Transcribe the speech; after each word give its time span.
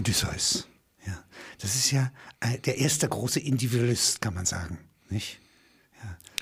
Odysseus. 0.00 0.66
Ja, 1.06 1.22
das 1.60 1.74
ist 1.74 1.90
ja 1.90 2.10
äh, 2.40 2.58
der 2.58 2.78
erste 2.78 3.08
große 3.08 3.40
Individualist, 3.40 4.20
kann 4.20 4.34
man 4.34 4.46
sagen, 4.46 4.78
nicht? 5.10 5.38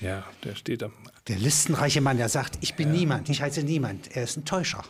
Ja, 0.01 0.07
ja 0.07 0.23
der 0.43 0.55
steht 0.55 0.81
am. 0.83 0.93
Der 1.27 1.37
listenreiche 1.37 2.01
Mann, 2.01 2.17
der 2.17 2.29
sagt, 2.29 2.57
ich 2.61 2.75
bin 2.75 2.89
ja. 2.89 2.99
niemand, 2.99 3.29
ich 3.29 3.41
heiße 3.41 3.63
niemand. 3.63 4.15
Er 4.15 4.23
ist 4.23 4.37
ein 4.37 4.45
Täuscher. 4.45 4.83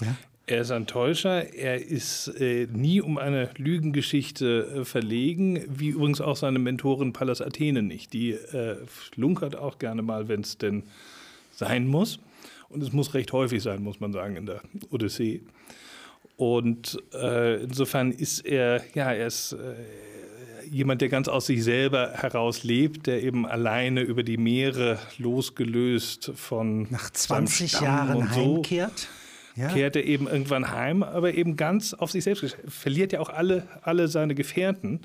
Ja? 0.00 0.16
Er 0.46 0.60
ist 0.62 0.70
ein 0.70 0.86
Täuscher, 0.86 1.54
er 1.54 1.84
ist 1.84 2.28
äh, 2.38 2.66
nie 2.70 3.00
um 3.00 3.18
eine 3.18 3.50
Lügengeschichte 3.56 4.80
äh, 4.80 4.84
verlegen, 4.84 5.64
wie 5.68 5.88
übrigens 5.88 6.20
auch 6.20 6.36
seine 6.36 6.58
Mentorin 6.58 7.12
Pallas 7.12 7.40
Athene 7.40 7.82
nicht. 7.82 8.12
Die 8.12 8.32
äh, 8.32 8.84
flunkert 8.86 9.56
auch 9.56 9.78
gerne 9.78 10.02
mal, 10.02 10.28
wenn 10.28 10.42
es 10.42 10.58
denn 10.58 10.84
sein 11.52 11.86
muss. 11.86 12.18
Und 12.68 12.82
es 12.82 12.92
muss 12.92 13.14
recht 13.14 13.32
häufig 13.32 13.62
sein, 13.62 13.82
muss 13.82 14.00
man 14.00 14.12
sagen, 14.12 14.36
in 14.36 14.46
der 14.46 14.60
Odyssee. 14.90 15.42
Und 16.40 16.96
äh, 17.12 17.64
insofern 17.64 18.12
ist 18.12 18.46
er, 18.46 18.82
ja, 18.94 19.12
er 19.12 19.26
ist 19.26 19.52
äh, 19.52 19.74
jemand, 20.70 21.02
der 21.02 21.10
ganz 21.10 21.28
aus 21.28 21.44
sich 21.44 21.62
selber 21.62 22.12
heraus 22.14 22.64
lebt, 22.64 23.06
der 23.06 23.22
eben 23.22 23.44
alleine 23.44 24.00
über 24.00 24.22
die 24.22 24.38
Meere 24.38 24.98
losgelöst 25.18 26.32
von 26.34 26.86
nach 26.88 27.10
20 27.10 27.82
Jahren 27.82 28.26
so, 28.32 28.54
heimkehrt. 28.54 29.08
Ja. 29.54 29.68
kehrt 29.68 29.96
er 29.96 30.04
eben 30.04 30.28
irgendwann 30.28 30.70
heim, 30.70 31.02
aber 31.02 31.34
eben 31.34 31.56
ganz 31.56 31.92
auf 31.92 32.10
sich 32.10 32.24
selbst. 32.24 32.56
Verliert 32.66 33.12
ja 33.12 33.20
auch 33.20 33.28
alle, 33.28 33.68
alle 33.82 34.08
seine 34.08 34.34
Gefährten. 34.34 35.02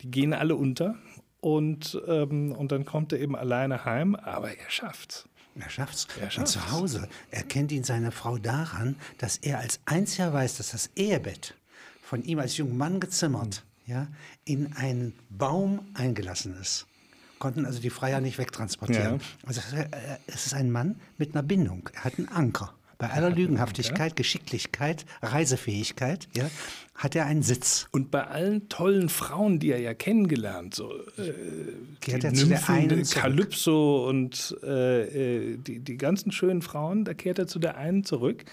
Die 0.00 0.10
gehen 0.10 0.32
alle 0.32 0.56
unter. 0.56 0.94
Und, 1.40 2.00
ähm, 2.08 2.52
und 2.52 2.72
dann 2.72 2.86
kommt 2.86 3.12
er 3.12 3.20
eben 3.20 3.36
alleine 3.36 3.84
heim, 3.84 4.14
aber 4.14 4.52
er 4.52 4.70
schafft's. 4.70 5.28
Er 5.60 5.70
schafft's. 5.70 6.06
Er 6.20 6.30
schafft's. 6.30 6.56
Und 6.56 6.62
zu 6.62 6.70
Hause 6.70 7.08
erkennt 7.30 7.72
ihn 7.72 7.84
seine 7.84 8.12
Frau 8.12 8.38
daran, 8.38 8.96
dass 9.18 9.36
er 9.38 9.58
als 9.58 9.80
einziger 9.84 10.32
weiß, 10.32 10.56
dass 10.58 10.70
das 10.70 10.90
Ehebett 10.96 11.54
von 12.02 12.22
ihm 12.22 12.38
als 12.38 12.56
junger 12.56 12.74
Mann 12.74 13.00
gezimmert, 13.00 13.64
mhm. 13.86 13.92
ja, 13.92 14.08
in 14.44 14.72
einen 14.74 15.14
Baum 15.30 15.80
eingelassen 15.94 16.56
ist. 16.60 16.86
Konnten 17.38 17.66
also 17.66 17.80
die 17.80 17.90
Freier 17.90 18.20
nicht 18.20 18.38
wegtransportieren. 18.38 19.18
Ja. 19.18 19.26
Also 19.46 19.60
es 20.26 20.46
ist 20.46 20.54
ein 20.54 20.70
Mann 20.70 21.00
mit 21.18 21.34
einer 21.34 21.42
Bindung. 21.42 21.88
Er 21.94 22.04
hat 22.04 22.18
einen 22.18 22.28
Anker. 22.28 22.74
Bei 22.98 23.10
aller 23.10 23.30
Lügenhaftigkeit, 23.36 24.16
Geschicklichkeit, 24.16 25.06
Reisefähigkeit, 25.22 26.28
ja, 26.34 26.50
hat 26.98 27.14
er 27.14 27.26
einen 27.26 27.42
Sitz. 27.42 27.88
Und 27.92 28.10
bei 28.10 28.26
allen 28.26 28.68
tollen 28.68 29.08
Frauen, 29.08 29.60
die 29.60 29.70
er 29.70 29.80
ja 29.80 29.94
kennengelernt, 29.94 30.74
so 30.74 30.92
äh, 31.16 31.32
kehrt 32.00 32.24
er 32.24 32.32
Nymphen, 32.32 32.34
zu 32.34 32.46
der 32.48 32.68
einen 32.68 33.04
Kalypso 33.04 34.08
und 34.08 34.56
äh, 34.64 35.52
äh, 35.52 35.56
die, 35.56 35.78
die 35.78 35.96
ganzen 35.96 36.32
schönen 36.32 36.60
Frauen, 36.60 37.04
da 37.04 37.14
kehrt 37.14 37.38
er 37.38 37.46
zu 37.46 37.60
der 37.60 37.76
einen 37.76 38.04
zurück. 38.04 38.44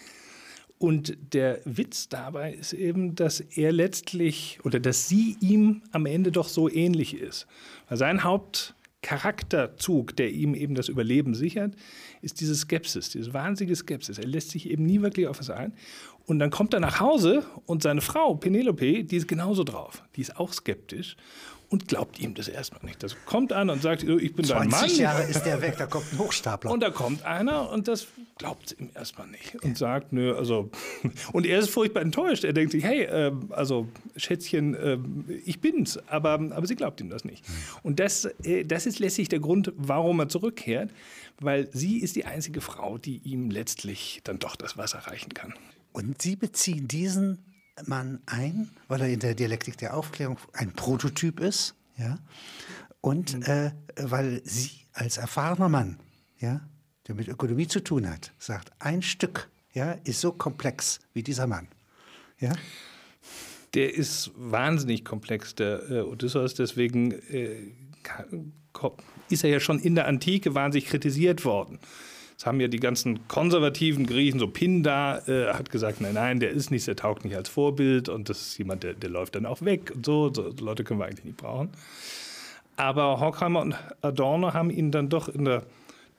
Und 0.78 1.18
der 1.34 1.60
Witz 1.66 2.10
dabei 2.10 2.54
ist 2.54 2.74
eben, 2.74 3.16
dass 3.16 3.40
er 3.40 3.72
letztlich 3.72 4.60
oder 4.64 4.80
dass 4.80 5.08
sie 5.08 5.38
ihm 5.40 5.82
am 5.92 6.06
Ende 6.06 6.32
doch 6.32 6.48
so 6.48 6.70
ähnlich 6.70 7.16
ist. 7.18 7.48
Weil 7.88 7.98
sein 7.98 8.24
Haupt 8.24 8.76
Charakterzug, 9.06 10.16
der 10.16 10.32
ihm 10.32 10.56
eben 10.56 10.74
das 10.74 10.90
Überleben 10.90 11.36
sichert, 11.36 11.76
ist 12.24 12.42
diese 12.42 12.56
Skepsis, 12.56 13.10
diese 13.10 13.36
wahnsinnige 13.36 13.76
Skepsis. 13.76 14.18
Er 14.18 14.26
lässt 14.26 14.50
sich 14.50 14.68
eben 14.68 14.84
nie 14.84 15.02
wirklich 15.02 15.28
auf 15.28 15.40
was 15.40 15.52
ein. 15.52 15.74
Und 16.26 16.40
dann 16.40 16.50
kommt 16.50 16.74
er 16.74 16.80
nach 16.80 17.00
Hause 17.00 17.44
und 17.66 17.84
seine 17.84 18.02
Frau, 18.02 18.36
Penelope, 18.36 19.04
die 19.04 19.16
ist 19.16 19.28
genauso 19.28 19.64
drauf. 19.64 20.04
Die 20.16 20.22
ist 20.22 20.38
auch 20.38 20.54
skeptisch 20.54 21.16
und 21.70 21.88
glaubt 21.88 22.20
ihm 22.20 22.34
das 22.34 22.48
erstmal 22.48 22.84
nicht. 22.84 23.02
Das 23.04 23.16
kommt 23.26 23.52
einer 23.52 23.74
und 23.74 23.82
sagt, 23.82 24.04
ich 24.04 24.34
bin 24.34 24.48
dein 24.48 24.70
Mann. 24.70 24.80
20 24.80 24.98
Jahre 25.00 25.24
ist 25.24 25.44
der 25.44 25.62
weg, 25.62 25.76
da 25.78 25.86
kommt 25.86 26.12
ein 26.12 26.20
Hochstapler. 26.20 26.72
Und 26.72 26.82
da 26.82 26.90
kommt 26.90 27.24
einer 27.26 27.70
und 27.72 27.88
das 27.88 28.08
glaubt 28.38 28.76
ihm 28.80 28.90
erstmal 28.94 29.28
nicht 29.28 29.64
und 29.64 29.78
sagt, 29.78 30.14
nö, 30.14 30.36
also 30.36 30.70
und 31.34 31.46
er 31.46 31.60
ist 31.60 31.70
furchtbar 31.70 32.02
enttäuscht. 32.02 32.44
Er 32.44 32.54
denkt 32.54 32.72
sich, 32.72 32.84
hey, 32.84 33.04
äh, 33.04 33.32
also 33.50 33.88
Schätzchen, 34.16 34.76
äh, 34.76 34.98
ich 35.46 35.60
bin's, 35.60 36.00
aber, 36.08 36.34
aber 36.34 36.66
sie 36.66 36.76
glaubt 36.76 37.02
ihm 37.02 37.10
das 37.10 37.26
nicht. 37.26 37.44
Und 37.84 38.00
das, 38.00 38.26
äh, 38.44 38.64
das 38.64 38.86
ist 38.86 39.00
letztlich 39.00 39.30
der 39.30 39.40
Grund, 39.40 39.74
warum 39.76 40.20
er 40.20 40.30
zurückkehrt, 40.30 40.92
weil 41.40 41.68
sie 41.74 42.00
ist 42.00 42.16
die 42.16 42.26
einzige 42.26 42.62
Frau, 42.62 42.98
die 42.98 43.22
ihm 43.24 43.50
letztlich 43.50 44.22
dann 44.24 44.40
doch 44.40 44.56
das 44.56 44.78
Wasser 44.78 45.00
reichen 45.00 45.34
kann. 45.34 45.54
Und 45.96 46.22
Sie 46.22 46.36
beziehen 46.36 46.90
diesen 46.90 47.46
Mann 47.86 48.20
ein, 48.26 48.70
weil 48.90 49.00
er 49.00 49.08
in 49.08 49.22
der 49.22 49.34
Dialektik 49.34 49.78
der 49.78 49.96
Aufklärung 49.96 50.38
ein 50.52 50.74
Prototyp 50.74 51.40
ist, 51.40 51.74
ja, 51.98 52.20
und 53.00 53.34
mhm. 53.34 53.44
äh, 53.44 53.72
weil 53.96 54.42
Sie 54.44 54.72
als 54.92 55.16
erfahrener 55.16 55.70
Mann, 55.70 55.98
ja, 56.38 56.68
der 57.08 57.16
mit 57.16 57.30
Ökonomie 57.30 57.70
zu 57.70 57.82
tun 57.82 58.10
hat, 58.10 58.34
sagt, 58.38 58.74
ein 58.80 59.02
Stück, 59.02 59.50
ja, 59.72 59.94
ist 60.04 60.20
so 60.20 60.34
komplex 60.34 61.00
wie 61.14 61.24
dieser 61.24 61.48
Mann, 61.48 61.70
ja. 62.40 62.52
Der 63.74 63.94
ist 63.94 64.32
wahnsinnig 64.36 65.06
komplex, 65.06 65.56
der 65.56 65.90
äh, 65.90 66.02
Odysseus, 66.02 66.56
deswegen 66.56 67.14
äh, 67.14 67.72
ist 69.30 69.46
er 69.46 69.50
ja 69.50 69.62
schon 69.62 69.80
in 69.80 69.96
der 69.96 70.08
Antike 70.08 70.56
wahnsinnig 70.56 70.90
kritisiert 70.90 71.46
worden. 71.46 71.80
Das 72.38 72.46
haben 72.46 72.60
ja 72.60 72.68
die 72.68 72.80
ganzen 72.80 73.28
konservativen 73.28 74.06
Griechen, 74.06 74.40
so 74.40 74.48
Pindar 74.48 75.28
äh, 75.30 75.54
hat 75.54 75.70
gesagt, 75.70 76.02
nein, 76.02 76.16
nein, 76.16 76.40
der 76.40 76.52
ist 76.52 76.70
nicht, 76.70 76.86
der 76.86 76.96
taugt 76.96 77.24
nicht 77.24 77.36
als 77.36 77.48
Vorbild 77.48 78.10
und 78.10 78.28
das 78.30 78.42
ist 78.42 78.58
jemand, 78.58 78.84
der, 78.84 78.94
der 78.94 79.10
läuft 79.10 79.36
dann 79.36 79.46
auch 79.46 79.62
weg 79.62 79.92
und 79.96 80.06
so. 80.06 80.34
so. 80.34 80.54
Leute 80.60 80.84
können 80.84 81.00
wir 81.00 81.06
eigentlich 81.06 81.24
nicht 81.24 81.38
brauchen. 81.38 81.70
Aber 82.78 83.20
Horkheimer 83.22 83.62
und 83.62 83.76
Adorno 84.02 84.54
haben 84.54 84.70
ihn 84.70 84.92
dann 84.92 85.08
doch 85.08 85.30
in 85.30 85.46
der 85.46 85.64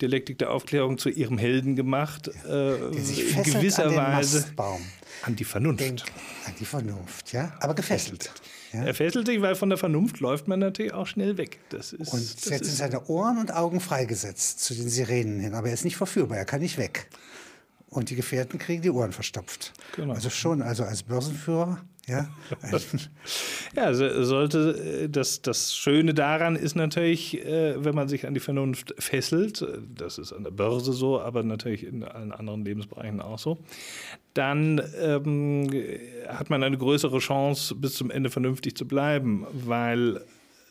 Dialektik 0.01 0.39
der 0.39 0.51
Aufklärung 0.51 0.99
zu 0.99 1.09
ihrem 1.11 1.39
Helden 1.39 1.77
gemacht. 1.77 2.31
Äh, 2.49 2.77
in 2.77 3.43
gewisser 3.43 3.87
an 3.87 3.97
Weise 3.97 4.41
Mastbaum. 4.41 4.81
an 5.23 5.37
die 5.37 5.45
Vernunft. 5.45 5.81
Denk, 5.81 6.03
an 6.47 6.55
die 6.59 6.65
Vernunft, 6.65 7.33
ja, 7.33 7.53
aber 7.61 7.75
gefesselt. 7.75 8.31
Ja? 8.77 8.85
Er 8.85 8.95
fesselt 8.95 9.27
sich, 9.27 9.41
weil 9.41 9.55
von 9.55 9.69
der 9.69 9.79
Vernunft 9.79 10.21
läuft 10.21 10.49
man 10.49 10.61
natürlich 10.61 10.93
auch 10.93 11.07
schnell 11.07 11.37
weg. 11.39 11.59
Das 11.71 11.93
ist, 11.93 12.13
und 12.13 12.23
das 12.23 12.45
jetzt 12.51 12.65
sind 12.65 12.77
seine 12.77 13.07
Ohren 13.07 13.39
und 13.39 13.53
Augen 13.53 13.81
freigesetzt 13.81 14.61
zu 14.61 14.75
den 14.75 14.89
Sirenen 14.89 15.41
hin, 15.41 15.55
aber 15.55 15.69
er 15.69 15.75
ist 15.75 15.85
nicht 15.85 15.97
verführbar, 15.97 16.39
er 16.39 16.45
kann 16.45 16.61
nicht 16.61 16.79
weg. 16.79 17.09
Und 17.89 18.11
die 18.11 18.17
Gefährten 18.17 18.59
kriegen 18.59 18.83
die 18.83 18.91
Ohren 18.91 19.13
verstopft. 19.13 19.73
Genau. 19.95 20.15
Also 20.15 20.29
schon, 20.29 20.61
also 20.61 20.85
als 20.85 21.03
Börsenführer 21.03 21.81
ja, 22.07 22.29
ja 23.77 23.95
sollte 23.95 25.03
äh, 25.05 25.09
das, 25.09 25.43
das 25.43 25.75
Schöne 25.77 26.15
daran 26.15 26.55
ist 26.55 26.77
natürlich, 26.77 27.45
äh, 27.45 27.85
wenn 27.85 27.97
man 27.97 28.09
sich 28.09 28.27
an 28.27 28.35
die 28.35 28.41
Vernunft 28.41 28.95
fesselt, 28.99 29.67
das 29.95 30.19
ist 30.19 30.33
an 30.33 30.45
der 30.45 30.53
Börse 30.53 30.93
so, 30.93 31.21
aber 31.21 31.43
natürlich 31.43 31.85
in 31.85 32.05
allen 32.05 32.31
anderen 32.31 32.65
Lebensbereichen 32.65 33.21
auch 33.21 33.41
so, 33.41 33.59
dann 34.35 34.81
ähm, 35.01 35.69
hat 36.29 36.49
man 36.49 36.63
eine 36.63 36.79
größere 36.79 37.19
Chance, 37.19 37.75
bis 37.75 37.95
zum 37.95 38.11
Ende 38.11 38.31
vernünftig 38.31 38.77
zu 38.77 38.87
bleiben, 38.87 39.45
weil 39.53 40.21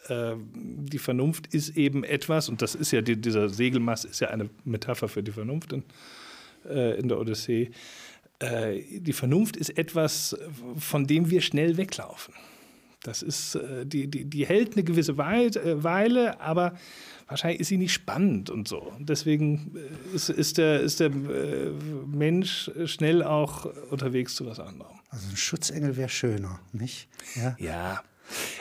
äh, 0.08 0.36
die 0.54 1.00
Vernunft 1.00 1.54
ist 1.54 1.76
eben 1.76 2.06
etwas, 2.06 2.48
und 2.48 2.62
das 2.62 2.76
ist 2.76 2.92
ja 2.92 3.02
die, 3.02 3.20
dieser 3.20 3.50
Segelmast 3.50 4.06
ist 4.06 4.22
ja 4.22 4.30
eine 4.30 4.50
Metapher 4.64 5.10
für 5.10 5.22
die 5.22 5.34
Vernunft 5.34 5.74
in, 5.74 5.84
äh, 6.70 6.98
in 6.98 7.10
der 7.10 7.20
Odyssee 7.20 7.72
äh, 8.40 8.82
die 9.00 9.14
Vernunft 9.14 9.56
ist 9.56 9.78
etwas, 9.78 10.38
von 10.78 11.08
dem 11.08 11.30
wir 11.30 11.42
schnell 11.42 11.78
weglaufen. 11.78 12.34
Das 13.04 13.22
ist, 13.22 13.56
äh, 13.56 13.86
die, 13.86 14.08
die, 14.08 14.26
die 14.26 14.46
hält 14.46 14.74
eine 14.74 14.84
gewisse 14.84 15.14
äh, 15.14 15.84
Weile, 15.84 16.40
aber 16.40 16.76
wahrscheinlich 17.28 17.62
ist 17.62 17.68
sie 17.68 17.78
nicht 17.78 17.94
spannend 17.94 18.50
und 18.50 18.68
so. 18.68 18.94
Deswegen 19.00 19.76
ist, 20.14 20.30
ist, 20.30 20.58
der, 20.58 20.82
ist 20.82 21.00
der 21.00 21.10
Mensch 21.10 22.72
schnell 22.86 23.24
auch 23.24 23.66
unterwegs 23.90 24.36
zu 24.36 24.46
was 24.46 24.60
anderem. 24.60 25.00
Also 25.10 25.30
ein 25.30 25.38
Schutzengel 25.38 25.98
wäre 25.98 26.10
schöner, 26.10 26.60
nicht? 26.74 27.08
Ja. 27.36 27.56
ja, 27.60 28.04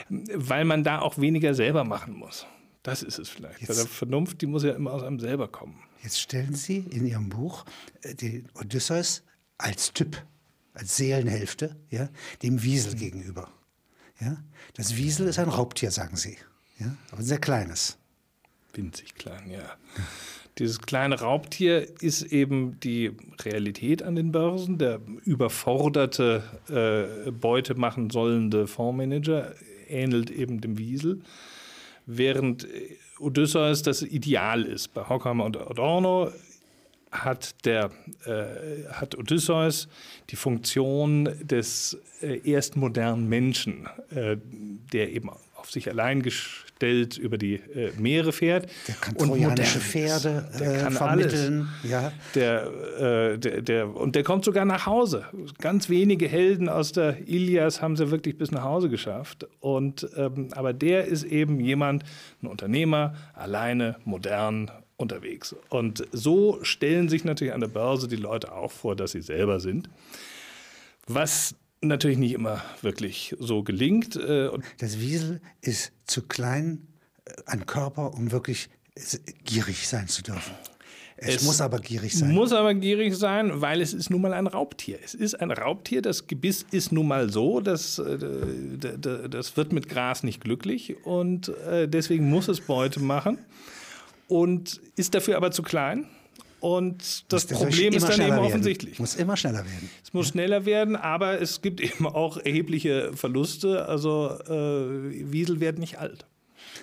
weil 0.09 0.65
man 0.65 0.83
da 0.83 0.99
auch 0.99 1.17
weniger 1.17 1.53
selber 1.53 1.83
machen 1.83 2.13
muss. 2.13 2.45
Das 2.83 3.01
ist 3.01 3.17
es 3.17 3.29
vielleicht. 3.29 3.61
Jetzt, 3.61 3.77
der 3.77 3.87
Vernunft, 3.87 4.41
die 4.41 4.45
muss 4.45 4.63
ja 4.63 4.73
immer 4.73 4.93
aus 4.93 5.01
einem 5.01 5.19
selber 5.19 5.47
kommen. 5.47 5.79
Jetzt 6.03 6.21
stellen 6.21 6.53
Sie 6.53 6.85
in 6.91 7.07
Ihrem 7.07 7.29
Buch 7.29 7.65
den 8.03 8.47
Odysseus 8.53 9.23
als 9.57 9.93
Typ, 9.93 10.21
als 10.73 10.97
Seelenhälfte, 10.97 11.75
ja, 11.89 12.09
dem 12.43 12.63
Wiesel 12.63 12.95
gegenüber. 12.95 13.49
Ja? 14.19 14.37
Das 14.73 14.95
Wiesel 14.95 15.27
ist 15.27 15.39
ein 15.39 15.49
Raubtier, 15.49 15.91
sagen 15.91 16.17
sie, 16.17 16.37
ja? 16.79 16.95
aber 17.11 17.19
ein 17.19 17.25
sehr 17.25 17.39
kleines. 17.39 17.97
Winzig 18.73 19.15
klein, 19.15 19.49
ja. 19.49 19.77
Dieses 20.57 20.79
kleine 20.79 21.19
Raubtier 21.19 22.01
ist 22.01 22.21
eben 22.21 22.79
die 22.79 23.11
Realität 23.43 24.01
an 24.03 24.15
den 24.15 24.31
Börsen. 24.31 24.77
Der 24.77 25.01
überforderte, 25.25 26.43
äh, 26.69 27.31
Beute 27.31 27.75
machen 27.75 28.09
sollende 28.09 28.65
Fondsmanager 28.65 29.53
ähnelt 29.89 30.31
eben 30.31 30.61
dem 30.61 30.77
Wiesel, 30.77 31.19
während 32.05 32.65
Odysseus 33.19 33.81
das 33.81 34.01
Ideal 34.01 34.63
ist. 34.63 34.93
Bei 34.93 35.07
Horkheimer 35.09 35.43
und 35.43 35.57
Adorno 35.57 36.31
hat, 37.23 37.65
der, 37.65 37.91
äh, 38.25 38.91
hat 38.91 39.17
Odysseus 39.17 39.87
die 40.29 40.35
Funktion 40.35 41.29
des 41.41 41.97
äh, 42.21 42.39
erst 42.49 42.75
modernen 42.75 43.29
Menschen, 43.29 43.87
äh, 44.09 44.37
der 44.91 45.11
eben 45.11 45.29
auf 45.65 45.71
sich 45.71 45.89
allein 45.89 46.21
gestellt 46.21 47.17
über 47.17 47.37
die 47.37 47.55
äh, 47.55 47.91
Meere 47.97 48.31
fährt. 48.31 48.69
Der 48.87 48.95
kann 48.95 49.17
trojanische 49.17 49.79
Pferde 49.79 50.47
der 50.59 50.75
äh, 50.75 50.81
kann 50.81 50.93
vermitteln. 50.93 51.67
Alles. 51.81 51.91
Ja. 51.91 52.11
Der, 52.35 53.33
äh, 53.33 53.39
der, 53.39 53.61
der, 53.61 53.95
und 53.95 54.15
der 54.15 54.23
kommt 54.23 54.45
sogar 54.45 54.65
nach 54.65 54.85
Hause. 54.85 55.25
Ganz 55.59 55.89
wenige 55.89 56.27
Helden 56.27 56.69
aus 56.69 56.91
der 56.91 57.27
Ilias 57.27 57.81
haben 57.81 57.95
sie 57.95 58.11
wirklich 58.11 58.37
bis 58.37 58.51
nach 58.51 58.63
Hause 58.63 58.89
geschafft. 58.89 59.47
Und, 59.59 60.07
ähm, 60.15 60.49
aber 60.51 60.73
der 60.73 61.05
ist 61.05 61.23
eben 61.23 61.59
jemand, 61.59 62.03
ein 62.43 62.47
Unternehmer, 62.47 63.15
alleine, 63.33 63.95
modern 64.05 64.69
unterwegs. 64.97 65.55
Und 65.69 66.07
so 66.11 66.59
stellen 66.63 67.09
sich 67.09 67.23
natürlich 67.23 67.53
an 67.53 67.61
der 67.61 67.67
Börse 67.67 68.07
die 68.07 68.15
Leute 68.15 68.53
auch 68.53 68.71
vor, 68.71 68.95
dass 68.95 69.11
sie 69.11 69.21
selber 69.21 69.59
sind. 69.59 69.89
Was 71.07 71.55
natürlich 71.81 72.17
nicht 72.17 72.33
immer 72.33 72.63
wirklich 72.81 73.35
so 73.39 73.63
gelingt. 73.63 74.15
Äh, 74.15 74.49
Das 74.79 74.99
Wiesel 74.99 75.41
ist 75.61 75.91
zu 76.05 76.23
klein 76.23 76.87
äh, 77.25 77.33
an 77.45 77.65
Körper, 77.65 78.13
um 78.13 78.31
wirklich 78.31 78.69
äh, 78.95 79.01
gierig 79.43 79.87
sein 79.87 80.07
zu 80.07 80.23
dürfen. 80.23 80.53
Es, 81.17 81.35
Es 81.35 81.43
muss 81.43 81.61
aber 81.61 81.79
gierig 81.79 82.17
sein. 82.17 82.31
Muss 82.31 82.51
aber 82.51 82.73
gierig 82.73 83.15
sein, 83.15 83.61
weil 83.61 83.79
es 83.79 83.93
ist 83.93 84.09
nun 84.09 84.21
mal 84.21 84.33
ein 84.33 84.47
Raubtier. 84.47 84.99
Es 85.01 85.13
ist 85.13 85.35
ein 85.35 85.49
Raubtier, 85.51 86.01
das 86.01 86.27
Gebiss 86.27 86.65
ist 86.71 86.91
nun 86.91 87.07
mal 87.07 87.29
so, 87.29 87.61
dass, 87.61 87.95
das 87.95 89.55
wird 89.55 89.71
mit 89.71 89.87
Gras 89.87 90.23
nicht 90.23 90.41
glücklich 90.41 91.05
und 91.05 91.53
deswegen 91.85 92.29
muss 92.29 92.49
es 92.49 92.59
Beute 92.59 92.99
machen 92.99 93.37
und 94.27 94.81
ist 94.95 95.13
dafür 95.13 95.37
aber 95.37 95.51
zu 95.51 95.63
klein. 95.63 96.05
Und 96.61 97.31
das 97.31 97.43
soll 97.43 97.57
Problem 97.57 97.93
ist 97.93 98.07
dann 98.07 98.19
eben 98.19 98.31
werden. 98.31 98.39
offensichtlich. 98.45 98.97
Muss 98.99 99.15
immer 99.15 99.37
schneller 99.37 99.63
werden. 99.65 99.89
Es 100.03 100.13
muss 100.13 100.29
schneller 100.29 100.65
werden, 100.65 100.95
aber 100.95 101.39
es 101.39 101.61
gibt 101.61 101.79
eben 101.81 102.07
auch 102.07 102.37
erhebliche 102.37 103.11
Verluste. 103.13 103.85
Also 103.87 104.39
äh, 104.47 105.31
Wiesel 105.31 105.59
werden 105.59 105.79
nicht 105.79 105.99
alt. 105.99 106.25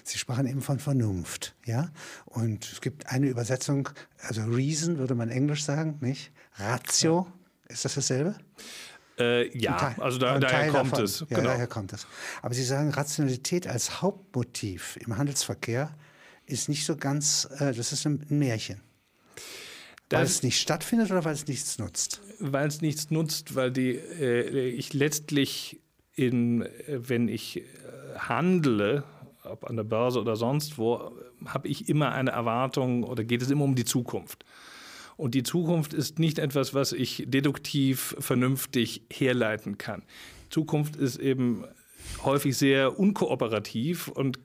Sie 0.05 0.19
sprachen 0.19 0.47
eben 0.47 0.61
von 0.63 0.79
Vernunft, 0.79 1.55
ja? 1.67 1.91
Und 2.27 2.71
es 2.71 2.81
gibt 2.81 3.09
eine 3.09 3.27
Übersetzung, 3.27 3.89
also 4.21 4.43
Reason 4.43 4.99
würde 4.99 5.15
man 5.15 5.31
Englisch 5.31 5.65
sagen, 5.65 5.99
nicht? 6.01 6.31
Ratio, 6.55 7.27
ist 7.69 7.85
das 7.85 7.95
dasselbe? 7.95 8.37
Äh, 9.19 9.57
ja, 9.57 9.77
Teil- 9.77 9.95
also 10.03 10.19
da, 10.19 10.39
daher 10.39 10.71
kommt 10.71 10.93
davon. 10.93 11.05
es. 11.05 11.21
Ja, 11.21 11.27
genau. 11.29 11.43
daher 11.51 11.67
kommt 11.67 11.93
es. 11.93 12.07
Aber 12.41 12.55
Sie 12.55 12.65
sagen, 12.65 12.91
Rationalität 12.91 13.67
als 13.67 14.01
Hauptmotiv 14.01 14.97
im 15.05 15.17
Handelsverkehr 15.17 15.91
ist 16.53 16.69
nicht 16.69 16.85
so 16.85 16.97
ganz, 16.97 17.49
äh, 17.59 17.73
das 17.73 17.93
ist 17.93 18.07
ein 18.07 18.25
Märchen. 18.29 18.81
weil 20.11 20.25
es 20.25 20.43
nicht 20.43 20.61
stattfindet 20.61 21.11
oder 21.11 21.25
weil 21.25 21.35
es 21.35 21.47
nichts 21.47 21.79
nutzt? 21.79 22.21
weil 22.43 22.67
es 22.67 22.81
nichts 22.81 23.11
nutzt, 23.11 23.55
weil 23.55 23.71
die, 23.71 23.91
äh, 23.93 24.69
ich 24.69 24.93
letztlich 24.93 25.81
in, 26.15 26.63
äh, 26.63 26.69
wenn 27.09 27.29
ich 27.29 27.59
äh, 27.59 27.63
handle, 28.19 29.05
ob 29.45 29.65
an 29.65 29.77
der 29.77 29.85
Börse 29.85 30.21
oder 30.21 30.37
sonst 30.37 30.79
wo, 30.79 31.13
habe 31.47 31.69
ich 31.69 31.89
immer 31.89 32.13
eine 32.13 32.31
Erwartung 32.31 33.05
oder 33.05 33.25
geht 33.25 33.43
es 33.43 33.51
immer 33.51 33.65
um 33.65 33.75
die 33.75 33.85
Zukunft. 33.85 34.45
Und 35.17 35.35
die 35.35 35.43
Zukunft 35.43 35.95
ist 35.95 36.19
nicht 36.19 36.39
etwas, 36.39 36.75
was 36.75 36.93
ich 36.93 37.25
deduktiv 37.27 38.17
vernünftig 38.19 39.03
herleiten 39.11 39.79
kann. 39.79 40.03
Zukunft 40.51 40.97
ist 40.97 41.19
eben 41.19 41.65
häufig 42.25 42.57
sehr 42.57 42.99
unkooperativ 42.99 44.09
und 44.09 44.39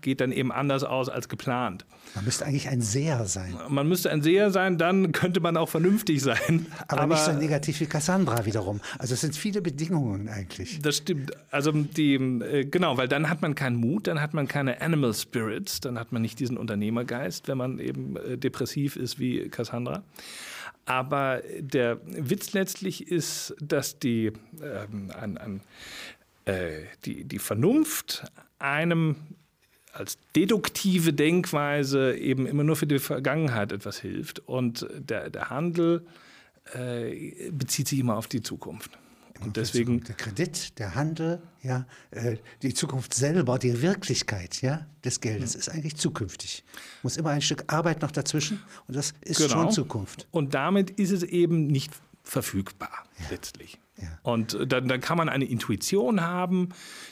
geht 0.00 0.20
dann 0.20 0.32
eben 0.32 0.52
anders 0.52 0.84
aus 0.84 1.08
als 1.08 1.28
geplant. 1.28 1.84
Man 2.14 2.24
müsste 2.24 2.46
eigentlich 2.46 2.68
ein 2.68 2.80
Seher 2.80 3.26
sein. 3.26 3.54
Man 3.68 3.88
müsste 3.88 4.10
ein 4.10 4.22
Seher 4.22 4.50
sein, 4.50 4.78
dann 4.78 5.12
könnte 5.12 5.40
man 5.40 5.56
auch 5.56 5.68
vernünftig 5.68 6.22
sein. 6.22 6.66
Aber, 6.88 7.06
nicht 7.06 7.24
so 7.24 7.32
negativ 7.32 7.80
wie 7.80 7.86
Cassandra 7.86 8.44
wiederum. 8.46 8.80
Also 8.98 9.14
es 9.14 9.20
sind 9.20 9.36
viele 9.36 9.60
Bedingungen 9.60 10.28
eigentlich. 10.28 10.80
Das 10.80 10.98
stimmt. 10.98 11.32
Also 11.50 11.72
die, 11.72 12.14
äh, 12.14 12.64
genau, 12.64 12.96
weil 12.96 13.08
dann 13.08 13.28
hat 13.28 13.42
man 13.42 13.54
keinen 13.54 13.76
Mut, 13.76 14.06
dann 14.06 14.20
hat 14.20 14.34
man 14.34 14.48
keine 14.48 14.80
Animal 14.80 15.14
Spirits, 15.14 15.80
dann 15.80 15.98
hat 15.98 16.12
man 16.12 16.22
nicht 16.22 16.40
diesen 16.40 16.56
Unternehmergeist, 16.56 17.48
wenn 17.48 17.58
man 17.58 17.78
eben 17.78 18.16
äh, 18.16 18.38
depressiv 18.38 18.96
ist 18.96 19.18
wie 19.18 19.48
Cassandra. 19.48 20.02
Aber 20.88 21.42
der 21.58 21.98
Witz 22.06 22.54
letztlich 22.54 23.08
ist, 23.08 23.54
dass 23.60 23.98
die, 23.98 24.32
ähm, 24.62 25.10
an, 25.20 25.36
an, 25.36 25.60
äh, 26.46 26.84
die, 27.04 27.24
die 27.24 27.38
Vernunft 27.38 28.24
einem 28.58 29.16
als 29.92 30.18
deduktive 30.36 31.12
Denkweise 31.12 32.16
eben 32.16 32.46
immer 32.46 32.64
nur 32.64 32.76
für 32.76 32.86
die 32.86 32.98
Vergangenheit 32.98 33.72
etwas 33.72 33.98
hilft. 33.98 34.40
Und 34.40 34.86
der, 34.98 35.30
der 35.30 35.50
Handel 35.50 36.06
äh, 36.74 37.50
bezieht 37.50 37.88
sich 37.88 37.98
immer 37.98 38.16
auf 38.16 38.26
die 38.26 38.42
Zukunft. 38.42 38.90
Und 39.40 39.56
deswegen 39.56 40.02
Der 40.02 40.16
Kredit, 40.16 40.78
der 40.80 40.96
Handel, 40.96 41.40
ja, 41.62 41.86
äh, 42.10 42.36
die 42.62 42.74
Zukunft 42.74 43.14
selber, 43.14 43.58
die 43.58 43.82
Wirklichkeit 43.82 44.60
ja, 44.62 44.86
des 45.04 45.20
Geldes 45.20 45.54
Hm. 45.54 45.60
ist 45.60 45.68
eigentlich 45.68 45.96
zukünftig. 45.96 46.64
Muss 47.04 47.16
immer 47.16 47.30
ein 47.30 47.40
Stück 47.40 47.64
Arbeit 47.68 48.02
noch 48.02 48.10
dazwischen 48.10 48.60
und 48.88 48.96
das 48.96 49.14
ist 49.20 49.38
Genau. 49.38 49.50
schon 49.52 49.70
Zukunft. 49.70 50.26
Und 50.32 50.54
damit 50.54 50.90
ist 50.90 51.12
es 51.12 51.22
eben 51.22 51.68
nicht 51.68 51.92
verfügbar 52.24 53.04
letztlich. 53.30 53.78
Ja. 54.00 54.08
Und 54.22 54.54
äh, 54.54 54.66
dann, 54.66 54.88
dann 54.88 55.00
kann 55.00 55.16
man 55.16 55.28
eine 55.28 55.44
Intuition 55.44 56.20
haben. 56.20 56.70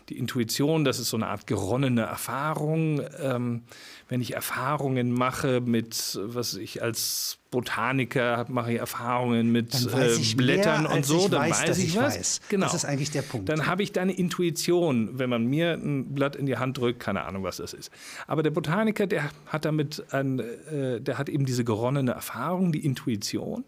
Die 0.09 0.19
Intuition, 0.19 0.85
das 0.85 0.99
ist 0.99 1.11
so 1.11 1.17
eine 1.17 1.27
Art 1.27 1.47
geronnene 1.47 2.03
Erfahrung. 2.03 3.03
Ähm, 3.21 3.63
wenn 4.09 4.21
ich 4.21 4.35
Erfahrungen 4.35 5.13
mache 5.13 5.61
mit, 5.61 6.19
was 6.23 6.55
ich 6.55 6.83
als 6.83 7.39
Botaniker 7.51 8.45
mache 8.49 8.73
ich 8.75 8.79
Erfahrungen 8.79 9.51
mit 9.51 9.75
äh, 9.75 10.35
Blättern 10.37 10.83
mehr, 10.83 10.93
und 10.93 11.07
so, 11.07 11.19
ich 11.19 11.31
dann 11.31 11.41
weiß, 11.43 11.61
weiß 11.61 11.69
dass 11.69 11.79
ich 11.79 11.87
ich 11.87 11.97
was. 11.97 12.19
weiß. 12.19 12.41
Genau. 12.49 12.67
Das 12.67 12.75
ist 12.75 12.85
eigentlich 12.85 13.11
der 13.11 13.23
Punkt. 13.23 13.49
Dann 13.49 13.67
habe 13.67 13.83
ich 13.83 13.93
da 13.93 14.03
eine 14.03 14.13
Intuition, 14.13 15.19
wenn 15.19 15.31
man 15.31 15.47
mir 15.47 15.73
ein 15.73 16.15
Blatt 16.15 16.37
in 16.37 16.47
die 16.47 16.57
Hand 16.57 16.79
drückt, 16.79 17.01
keine 17.01 17.25
Ahnung, 17.25 17.45
was 17.45 17.57
das 17.57 17.73
ist. 17.73 17.91
Aber 18.27 18.43
der 18.43 18.51
Botaniker, 18.51 19.07
der 19.07 19.31
hat 19.47 19.65
damit 19.65 20.05
ein, 20.13 20.41
äh, 20.41 21.01
der 21.01 21.19
hat 21.19 21.29
eben 21.29 21.47
diese 21.47 21.65
geronnene 21.65 22.13
Erfahrung, 22.13 22.73
die 22.73 22.85
Intuition. 22.85 23.65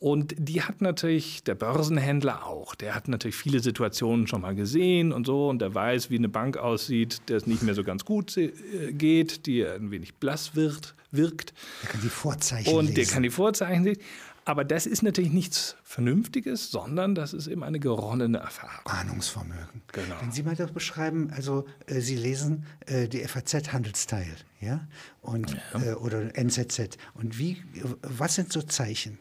Und 0.00 0.34
die 0.38 0.62
hat 0.62 0.80
natürlich 0.80 1.44
der 1.44 1.54
Börsenhändler 1.54 2.46
auch. 2.46 2.74
Der 2.74 2.94
hat 2.94 3.06
natürlich 3.06 3.36
viele 3.36 3.60
Situationen 3.60 4.26
schon 4.26 4.40
mal 4.40 4.54
gesehen 4.54 5.12
und 5.12 5.26
so. 5.26 5.48
Und 5.50 5.60
der 5.60 5.74
weiß, 5.74 6.08
wie 6.08 6.16
eine 6.16 6.30
Bank 6.30 6.56
aussieht, 6.56 7.20
der 7.28 7.36
es 7.36 7.46
nicht 7.46 7.62
mehr 7.62 7.74
so 7.74 7.84
ganz 7.84 8.06
gut 8.06 8.34
äh, 8.38 8.50
geht, 8.92 9.44
die 9.44 9.64
ein 9.64 9.90
wenig 9.90 10.14
blass 10.14 10.56
wird, 10.56 10.94
wirkt. 11.10 11.52
Der 11.82 11.90
kann 11.90 12.00
die 12.00 12.08
Vorzeichen 12.08 12.74
Und 12.74 12.86
lesen. 12.86 12.94
der 12.94 13.04
kann 13.06 13.22
die 13.22 13.30
Vorzeichen 13.30 13.84
sehen. 13.84 13.98
Aber 14.46 14.64
das 14.64 14.86
ist 14.86 15.02
natürlich 15.02 15.32
nichts 15.32 15.76
Vernünftiges, 15.84 16.70
sondern 16.70 17.14
das 17.14 17.34
ist 17.34 17.46
eben 17.46 17.62
eine 17.62 17.78
geronnene 17.78 18.38
Erfahrung. 18.38 18.86
Ahnungsvermögen. 18.86 19.82
Genau. 19.92 20.14
Wenn 20.22 20.32
Sie 20.32 20.42
mal 20.42 20.56
das 20.56 20.72
beschreiben, 20.72 21.30
also 21.36 21.66
äh, 21.86 22.00
Sie 22.00 22.16
lesen 22.16 22.64
äh, 22.86 23.06
die 23.06 23.18
FAZ-Handelsteil, 23.20 24.34
ja, 24.62 24.88
und 25.20 25.54
Äh, 25.74 25.92
oder 25.92 26.34
NZZ. 26.34 26.96
Und 27.12 27.38
wie, 27.38 27.58
was 28.00 28.36
sind 28.36 28.50
so 28.50 28.62
Zeichen? 28.62 29.18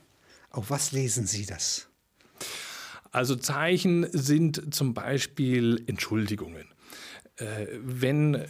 Auf 0.50 0.69
was 0.69 0.92
lesen 0.92 1.25
Sie 1.25 1.46
das? 1.46 1.88
Also 3.12 3.36
Zeichen 3.36 4.07
sind 4.12 4.74
zum 4.74 4.94
Beispiel 4.94 5.84
Entschuldigungen. 5.88 6.68
Äh, 7.38 7.68
wenn 7.82 8.46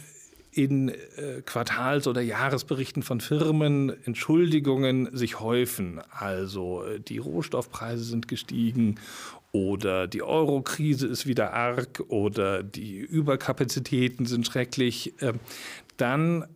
in 0.52 0.88
äh, 0.88 1.42
Quartals- 1.44 2.06
oder 2.06 2.20
Jahresberichten 2.20 3.02
von 3.02 3.20
Firmen 3.20 3.92
Entschuldigungen 4.04 5.16
sich 5.16 5.40
häufen, 5.40 6.00
also 6.10 6.84
äh, 6.84 7.00
die 7.00 7.18
Rohstoffpreise 7.18 8.02
sind 8.02 8.26
gestiegen 8.26 8.96
oder 9.52 10.08
die 10.08 10.22
Euro-Krise 10.22 11.06
ist 11.06 11.26
wieder 11.26 11.52
arg 11.52 12.02
oder 12.08 12.62
die 12.62 12.98
Überkapazitäten 12.98 14.26
sind 14.26 14.46
schrecklich, 14.46 15.20
äh, 15.22 15.34
dann 15.96 16.46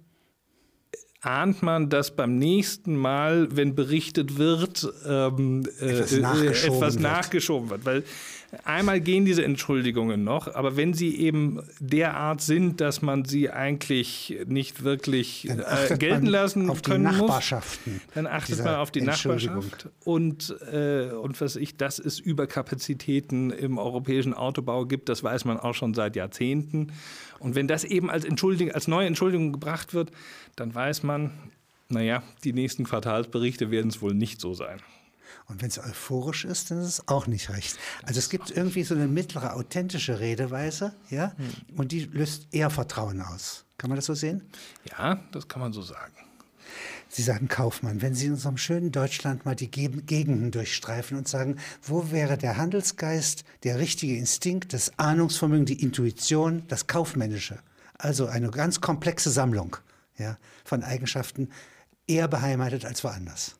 ahnt 1.27 1.63
man, 1.63 1.89
dass 1.89 2.15
beim 2.15 2.39
nächsten 2.39 2.97
Mal, 2.97 3.49
wenn 3.51 3.75
berichtet 3.75 4.37
wird, 4.37 4.87
ähm, 5.07 5.63
äh, 5.81 5.91
Etwas 5.91 6.13
äh, 6.13 6.21
nachgeschoben 6.21 6.77
etwas 6.77 6.95
wird. 6.95 7.03
nachgeschoben 7.03 7.71
wird. 7.71 7.85
Weil 7.85 8.05
einmal 8.65 9.01
gehen 9.01 9.25
diese 9.25 9.45
Entschuldigungen 9.45 10.25
noch, 10.25 10.55
aber 10.55 10.77
wenn 10.77 10.95
sie 10.95 11.17
eben 11.17 11.63
derart 11.81 12.41
sind, 12.41 12.81
dass 12.81 13.03
man 13.03 13.25
sie 13.25 13.51
eigentlich 13.51 14.39
nicht 14.47 14.85
wirklich 14.85 15.49
äh, 15.49 15.97
gelten 15.99 16.27
lassen 16.27 16.71
auf 16.71 16.83
die 16.83 16.91
können 16.91 17.05
muss, 17.05 17.29
Nachbarschaften 17.29 18.01
dann 18.15 18.27
achtet 18.27 18.65
man 18.65 18.77
auf 18.77 18.91
die. 18.91 19.01
Nachbarschaft 19.01 19.89
und, 20.05 20.55
äh, 20.73 21.11
und 21.11 21.41
was 21.41 21.57
ich, 21.57 21.77
dass 21.77 21.99
es 21.99 22.19
Überkapazitäten 22.19 23.51
im 23.51 23.79
europäischen 23.79 24.35
Autobau 24.35 24.87
gibt, 24.87 25.09
das 25.09 25.23
weiß 25.23 25.45
man 25.45 25.59
auch 25.59 25.75
schon 25.75 25.95
seit 25.95 26.17
Jahrzehnten. 26.17 26.93
Und 27.39 27.55
wenn 27.55 27.69
das 27.69 27.85
eben 27.85 28.11
als, 28.11 28.25
Entschuldigung, 28.25 28.75
als 28.75 28.89
neue 28.89 29.07
Entschuldigung 29.07 29.53
gebracht 29.53 29.95
wird, 29.95 30.11
dann 30.57 30.75
weiß 30.75 31.03
man, 31.03 31.31
naja, 31.89 32.23
die 32.45 32.53
nächsten 32.53 32.85
Quartalsberichte 32.85 33.71
werden 33.71 33.89
es 33.89 34.01
wohl 34.01 34.15
nicht 34.15 34.41
so 34.41 34.55
sein. 34.55 34.81
Und 35.47 35.61
wenn 35.61 35.69
es 35.69 35.79
euphorisch 35.79 36.45
ist, 36.45 36.71
dann 36.71 36.79
ist 36.81 36.87
es 36.89 37.09
auch 37.09 37.27
nicht 37.27 37.51
recht. 37.51 37.77
Also 38.03 38.19
es 38.19 38.31
gibt 38.31 38.51
irgendwie 38.51 38.83
so 38.83 38.95
eine 38.95 39.07
mittlere, 39.07 39.55
authentische 39.55 40.19
Redeweise, 40.21 40.95
ja, 41.11 41.35
Hm. 41.37 41.77
und 41.77 41.93
die 41.93 42.05
löst 42.05 42.49
eher 42.53 42.71
Vertrauen 42.71 43.21
aus. 43.21 43.65
Kann 43.77 43.91
man 43.91 43.97
das 43.97 44.07
so 44.07 44.15
sehen? 44.15 44.43
Ja, 44.91 45.21
das 45.33 45.49
kann 45.49 45.61
man 45.61 45.73
so 45.73 45.83
sagen. 45.83 46.15
Sie 47.09 47.23
sagen 47.23 47.47
Kaufmann, 47.49 48.03
wenn 48.03 48.15
Sie 48.15 48.27
in 48.27 48.33
unserem 48.33 48.57
schönen 48.57 48.91
Deutschland 48.91 49.45
mal 49.45 49.55
die 49.55 49.71
Gegenden 49.71 50.51
durchstreifen 50.51 51.17
und 51.17 51.29
sagen, 51.29 51.59
wo 51.83 52.11
wäre 52.11 52.37
der 52.39 52.57
Handelsgeist, 52.57 53.45
der 53.63 53.79
richtige 53.79 54.17
Instinkt, 54.17 54.73
das 54.73 54.99
Ahnungsvermögen, 54.99 55.67
die 55.67 55.81
Intuition, 55.81 56.65
das 56.69 56.87
Kaufmännische? 56.87 57.59
Also 57.99 58.27
eine 58.27 58.51
ganz 58.51 58.81
komplexe 58.81 59.31
Sammlung 59.31 59.77
ja, 60.19 60.39
von 60.65 60.83
Eigenschaften, 60.83 61.51
eher 62.09 62.27
beheimatet 62.27 62.85
als 62.85 63.05
woanders. 63.05 63.55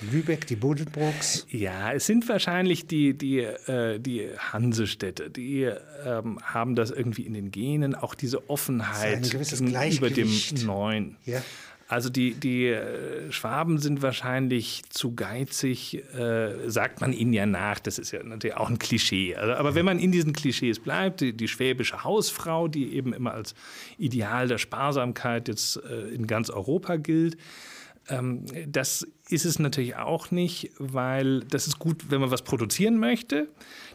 Lübeck, 0.00 0.46
die 0.46 0.56
Bodenbrooks. 0.56 1.46
Ja, 1.50 1.92
es 1.92 2.06
sind 2.06 2.28
wahrscheinlich 2.28 2.86
die, 2.86 3.16
die, 3.16 3.40
äh, 3.40 3.98
die 3.98 4.28
Hansestädte, 4.38 5.30
die 5.30 5.70
ähm, 6.04 6.38
haben 6.42 6.74
das 6.74 6.90
irgendwie 6.90 7.22
in 7.22 7.34
den 7.34 7.50
Genen, 7.50 7.94
auch 7.94 8.14
diese 8.14 8.50
Offenheit 8.50 9.30
gegenüber 9.30 10.10
dem 10.10 10.30
Neuen. 10.64 11.16
Ja. 11.24 11.42
Also 11.86 12.08
die, 12.08 12.34
die 12.34 12.68
äh, 12.68 13.30
Schwaben 13.30 13.78
sind 13.78 14.00
wahrscheinlich 14.00 14.82
zu 14.88 15.14
geizig, 15.14 16.02
äh, 16.14 16.68
sagt 16.68 17.00
man 17.00 17.12
ihnen 17.12 17.32
ja 17.32 17.44
nach. 17.44 17.78
Das 17.78 17.98
ist 17.98 18.10
ja 18.10 18.22
natürlich 18.22 18.56
auch 18.56 18.70
ein 18.70 18.78
Klischee. 18.78 19.36
Also, 19.36 19.52
aber 19.54 19.74
wenn 19.74 19.84
man 19.84 19.98
in 19.98 20.10
diesen 20.10 20.32
Klischees 20.32 20.80
bleibt, 20.80 21.20
die, 21.20 21.36
die, 21.36 21.46
schwäbische 21.46 22.02
Hausfrau, 22.02 22.68
die 22.68 22.94
eben 22.94 23.12
immer 23.12 23.34
als 23.34 23.54
Ideal 23.98 24.48
der 24.48 24.58
Sparsamkeit 24.58 25.46
jetzt 25.46 25.76
äh, 25.76 26.08
in 26.08 26.26
ganz 26.26 26.48
Europa 26.48 26.96
gilt, 26.96 27.36
ähm, 28.08 28.44
das 28.66 29.06
ist 29.28 29.44
es 29.44 29.58
natürlich 29.58 29.96
auch 29.96 30.30
nicht, 30.30 30.70
weil 30.78 31.40
das 31.40 31.66
ist 31.66 31.78
gut, 31.78 32.10
wenn 32.10 32.20
man 32.20 32.30
was 32.30 32.42
produzieren 32.42 32.98
möchte, 32.98 33.48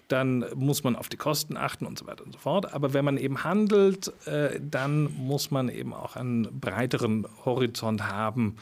dann 0.07 0.43
muss 0.55 0.83
man 0.83 0.95
auf 0.95 1.07
die 1.07 1.17
Kosten 1.17 1.55
achten 1.55 1.85
und 1.85 1.99
so 1.99 2.07
weiter 2.07 2.25
und 2.25 2.33
so 2.33 2.39
fort. 2.39 2.73
Aber 2.73 2.93
wenn 2.93 3.05
man 3.05 3.17
eben 3.17 3.43
handelt, 3.43 4.11
äh, 4.25 4.59
dann 4.59 5.13
muss 5.13 5.51
man 5.51 5.69
eben 5.69 5.93
auch 5.93 6.15
einen 6.15 6.59
breiteren 6.59 7.27
Horizont 7.45 8.07
haben 8.07 8.55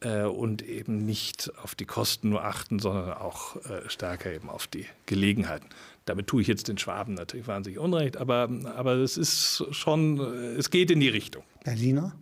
äh, 0.00 0.22
und 0.22 0.62
eben 0.62 1.04
nicht 1.04 1.52
auf 1.62 1.74
die 1.74 1.84
Kosten 1.84 2.30
nur 2.30 2.44
achten, 2.44 2.78
sondern 2.78 3.12
auch 3.12 3.56
äh, 3.56 3.88
stärker 3.88 4.32
eben 4.32 4.48
auf 4.48 4.66
die 4.66 4.86
Gelegenheiten. 5.04 5.68
Damit 6.06 6.28
tue 6.28 6.40
ich 6.40 6.48
jetzt 6.48 6.68
den 6.68 6.78
Schwaben 6.78 7.14
natürlich 7.14 7.46
wahnsinnig 7.46 7.78
unrecht, 7.78 8.16
aber, 8.16 8.48
aber 8.74 8.94
es 8.94 9.18
ist 9.18 9.64
schon, 9.72 10.20
es 10.20 10.70
geht 10.70 10.90
in 10.90 11.00
die 11.00 11.08
Richtung. 11.08 11.42
Berliner? 11.64 12.14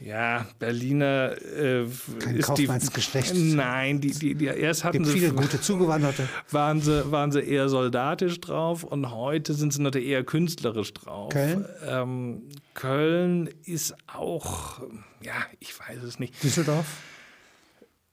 Ja, 0.00 0.46
Berliner 0.58 1.36
äh, 1.42 1.84
Kein 2.18 2.36
ist 2.36 2.46
Kaufmannsgeschlecht. 2.46 3.34
Die, 3.34 3.54
nein, 3.54 4.00
die, 4.00 4.12
die, 4.12 4.34
die 4.34 4.46
erst 4.46 4.82
hatten 4.82 4.98
Gibt 4.98 5.08
sie 5.08 5.12
viele 5.12 5.32
gute 5.34 5.60
Zugewanderte. 5.60 6.26
Waren 6.50 6.80
sie, 6.80 7.12
waren 7.12 7.32
sie 7.32 7.40
eher 7.40 7.68
soldatisch 7.68 8.40
drauf 8.40 8.82
und 8.82 9.10
heute 9.10 9.52
sind 9.52 9.74
sie 9.74 9.82
natürlich 9.82 10.08
eher 10.08 10.24
künstlerisch 10.24 10.94
drauf. 10.94 11.32
Köln? 11.32 11.66
Ähm, 11.86 12.42
Köln 12.72 13.50
ist 13.66 13.94
auch, 14.06 14.80
ja, 15.22 15.34
ich 15.58 15.78
weiß 15.78 16.02
es 16.02 16.18
nicht. 16.18 16.42
Düsseldorf? 16.42 16.86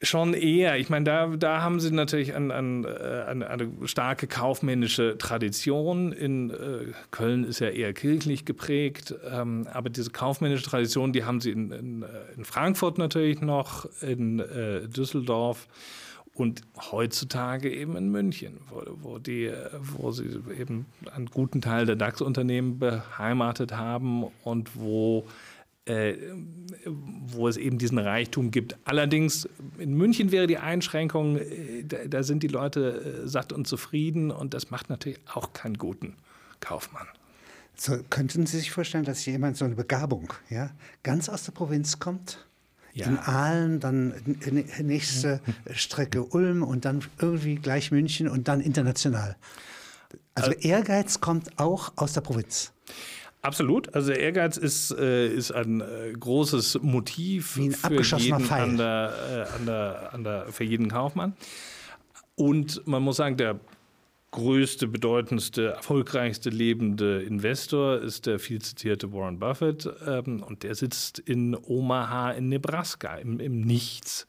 Schon 0.04 0.36
eher. 0.36 0.77
Ich 0.77 0.92
meine, 0.92 1.06
da, 1.06 1.25
da 1.25 1.62
haben 1.63 1.80
sie 1.80 1.89
natürlich 1.89 2.36
ein, 2.36 2.51
ein, 2.51 2.86
äh, 2.86 3.24
eine, 3.27 3.50
eine, 3.50 3.72
starke 3.86 4.27
kaufmännische 4.27 5.18
Tradition. 5.18 6.12
In 6.12 6.51
äh, 6.51 6.94
Köln 7.10 7.44
ist 7.44 7.60
ja 7.60 7.70
eher 7.70 7.94
kirchlich 7.94 8.46
geprägt, 8.46 9.16
ähm, 9.27 9.68
aber 9.74 9.89
diese 9.89 10.12
kaufmännische 10.12 10.66
Tradition, 10.66 11.13
die 11.13 11.24
haben 11.24 11.42
sie 11.42 11.50
in, 11.50 11.72
in, 11.72 12.04
äh, 12.04 12.08
in 12.36 12.46
Frankfurt 12.46 13.00
natürlich 13.00 13.42
noch, 13.42 13.89
in 14.04 14.39
äh, 14.39 14.88
Düsseldorf 14.88 15.68
und 16.36 16.62
heutzutage 16.92 17.74
eben 17.74 17.98
in 17.98 18.10
München, 18.10 18.60
wo, 18.70 18.84
wo, 19.01 19.18
die, 19.18 19.51
wo 19.82 20.12
sie 20.12 20.39
eben 20.60 20.86
einen 21.12 21.25
guten 21.25 21.60
Teil 21.60 21.88
der 21.88 21.96
DAX-Unternehmen 21.96 22.77
beheimatet 22.77 23.75
haben 23.75 24.25
und 24.44 24.75
wo 24.75 25.22
äh, 25.22 25.57
wo 26.86 27.48
es 27.48 27.58
eben 27.58 27.77
diesen 27.77 27.98
Reichtum 27.98 28.51
gibt. 28.51 28.77
Allerdings 28.86 29.48
in 29.77 29.94
München 29.94 30.32
wäre 30.32 30.48
die 30.48 30.58
Einschränkung, 30.58 31.38
äh, 31.38 31.84
da, 31.84 31.98
da, 32.08 32.24
sind 32.24 32.44
die 32.44 32.48
Leute 32.48 33.24
äh, 33.24 33.27
satt 33.27 33.53
und 33.53 33.67
zufrieden 33.67 34.32
und 34.32 34.53
das 34.53 34.70
macht 34.70 34.89
natürlich 34.89 35.20
auch 35.34 35.53
keinen 35.53 35.77
guten 35.77 36.15
Kaufmann. 36.60 37.08
So, 37.75 38.00
könnten 38.10 38.46
Sie 38.48 38.58
sich 38.58 38.72
vorstellen, 38.72 39.06
dass 39.06 39.25
jemand 39.25 39.56
so 39.56 39.65
eine 39.65 39.75
Begabung 39.75 40.34
ja, 40.50 40.72
ganz 41.03 41.29
aus 41.29 41.44
der 41.44 41.51
Provinz 41.51 42.00
kommt? 42.00 42.46
Ja. 42.94 43.06
In 43.06 43.20
Aalen, 43.20 43.79
dann 43.79 44.15
nächste 44.82 45.39
Strecke 45.72 46.24
Ulm 46.24 46.63
und 46.63 46.84
dann 46.84 47.03
irgendwie 47.20 47.56
gleich 47.56 47.91
München 47.91 48.27
und 48.27 48.48
dann 48.48 48.60
international. 48.60 49.36
Also 50.34 50.51
Ehrgeiz 50.51 51.22
kommt 51.22 51.60
auch 51.60 51.94
aus 51.96 52.13
der 52.13 52.22
Provinz. 52.22 52.72
Absolut. 53.48 53.96
Also 53.96 54.10
der 54.10 54.20
Ehrgeiz 54.20 54.58
ist, 54.58 54.92
äh, 54.92 55.30
ist 55.30 55.51
ein 55.51 55.80
äh, 55.80 56.12
großes 56.20 56.80
Motiv 56.82 57.56
Wie 57.56 57.68
ein 57.68 57.72
für 57.72 58.18
jeden 58.18 58.42
Pfeil. 58.42 58.62
An 58.62 58.77
der, 58.77 59.13
äh, 59.32 59.56
an 59.56 59.66
der, 59.66 60.10
an 60.13 60.24
der, 60.25 60.46
für 60.51 60.66
jeden 60.66 60.89
Kaufmann. 60.89 61.34
Und 62.36 62.86
man 62.86 63.01
muss 63.01 63.16
sagen, 63.16 63.38
der 63.38 63.58
größte, 64.32 64.88
bedeutendste, 64.88 65.75
erfolgreichste 65.75 66.50
lebende 66.50 67.22
Investor 67.24 68.00
ist 68.00 68.25
der 68.25 68.39
viel 68.39 68.62
zitierte 68.62 69.13
Warren 69.13 69.39
Buffett. 69.39 69.89
Ähm, 70.06 70.44
und 70.44 70.63
der 70.63 70.75
sitzt 70.75 71.18
in 71.18 71.56
Omaha 71.56 72.32
in 72.32 72.50
Nebraska, 72.50 73.16
im, 73.16 73.39
im 73.39 73.62
Nichts. 73.62 74.27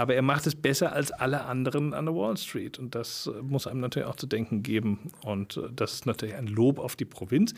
Aber 0.00 0.14
er 0.14 0.22
macht 0.22 0.46
es 0.46 0.54
besser 0.54 0.94
als 0.94 1.12
alle 1.12 1.44
anderen 1.44 1.92
an 1.92 2.06
der 2.06 2.14
Wall 2.14 2.34
Street. 2.38 2.78
Und 2.78 2.94
das 2.94 3.26
äh, 3.26 3.42
muss 3.42 3.66
einem 3.66 3.80
natürlich 3.80 4.08
auch 4.08 4.16
zu 4.16 4.26
denken 4.26 4.62
geben. 4.62 5.12
Und 5.26 5.58
äh, 5.58 5.68
das 5.76 5.92
ist 5.92 6.06
natürlich 6.06 6.36
ein 6.36 6.46
Lob 6.46 6.78
auf 6.78 6.96
die 6.96 7.04
Provinz, 7.04 7.52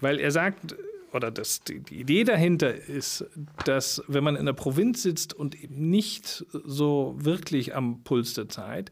weil 0.00 0.18
er 0.18 0.32
sagt, 0.32 0.74
oder 1.12 1.30
das, 1.30 1.60
die, 1.60 1.80
Idee 1.92 2.24
dahinter 2.24 2.74
ist, 2.74 3.24
dass 3.66 4.02
wenn 4.08 4.24
man 4.24 4.34
in 4.34 4.46
der 4.46 4.52
Provinz 4.52 5.04
sitzt 5.04 5.32
und 5.32 5.54
eben 5.62 5.88
nicht 5.88 6.44
so 6.64 7.14
wirklich 7.18 7.76
am 7.76 8.02
Puls 8.02 8.34
der 8.34 8.48
Zeit, 8.48 8.90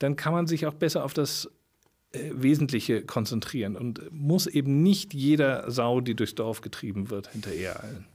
dann 0.00 0.16
kann 0.16 0.32
man 0.32 0.48
sich 0.48 0.66
auch 0.66 0.74
besser 0.74 1.04
auf 1.04 1.14
das 1.14 1.48
äh, 2.10 2.28
Wesentliche 2.32 3.02
konzentrieren 3.02 3.76
und 3.76 4.10
muss 4.10 4.48
eben 4.48 4.82
nicht 4.82 5.14
jeder 5.14 5.70
Sau, 5.70 6.00
die 6.00 6.16
durchs 6.16 6.34
Dorf 6.34 6.60
getrieben 6.60 7.08
wird, 7.08 7.28
hinterher 7.28 7.84
eilen. 7.84 8.11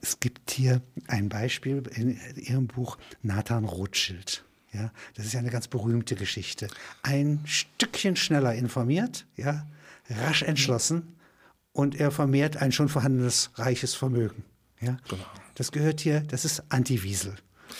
Es 0.00 0.20
gibt 0.20 0.50
hier 0.50 0.82
ein 1.08 1.28
Beispiel 1.28 1.82
in 1.94 2.18
Ihrem 2.36 2.66
Buch 2.66 2.98
Nathan 3.22 3.64
Rothschild. 3.64 4.44
Ja, 4.72 4.92
das 5.14 5.26
ist 5.26 5.32
ja 5.32 5.40
eine 5.40 5.50
ganz 5.50 5.66
berühmte 5.66 6.14
Geschichte. 6.14 6.68
Ein 7.02 7.40
Stückchen 7.44 8.14
schneller 8.14 8.54
informiert, 8.54 9.26
ja, 9.36 9.66
rasch 10.08 10.42
entschlossen 10.42 11.16
und 11.72 11.98
er 11.98 12.10
vermehrt 12.10 12.56
ein 12.56 12.70
schon 12.70 12.88
vorhandenes 12.88 13.50
reiches 13.54 13.94
Vermögen. 13.94 14.44
Ja? 14.80 14.96
Genau. 15.08 15.24
Das 15.54 15.72
gehört 15.72 16.00
hier, 16.00 16.20
das 16.20 16.44
ist 16.44 16.62
Anti-Wiesel. 16.68 17.34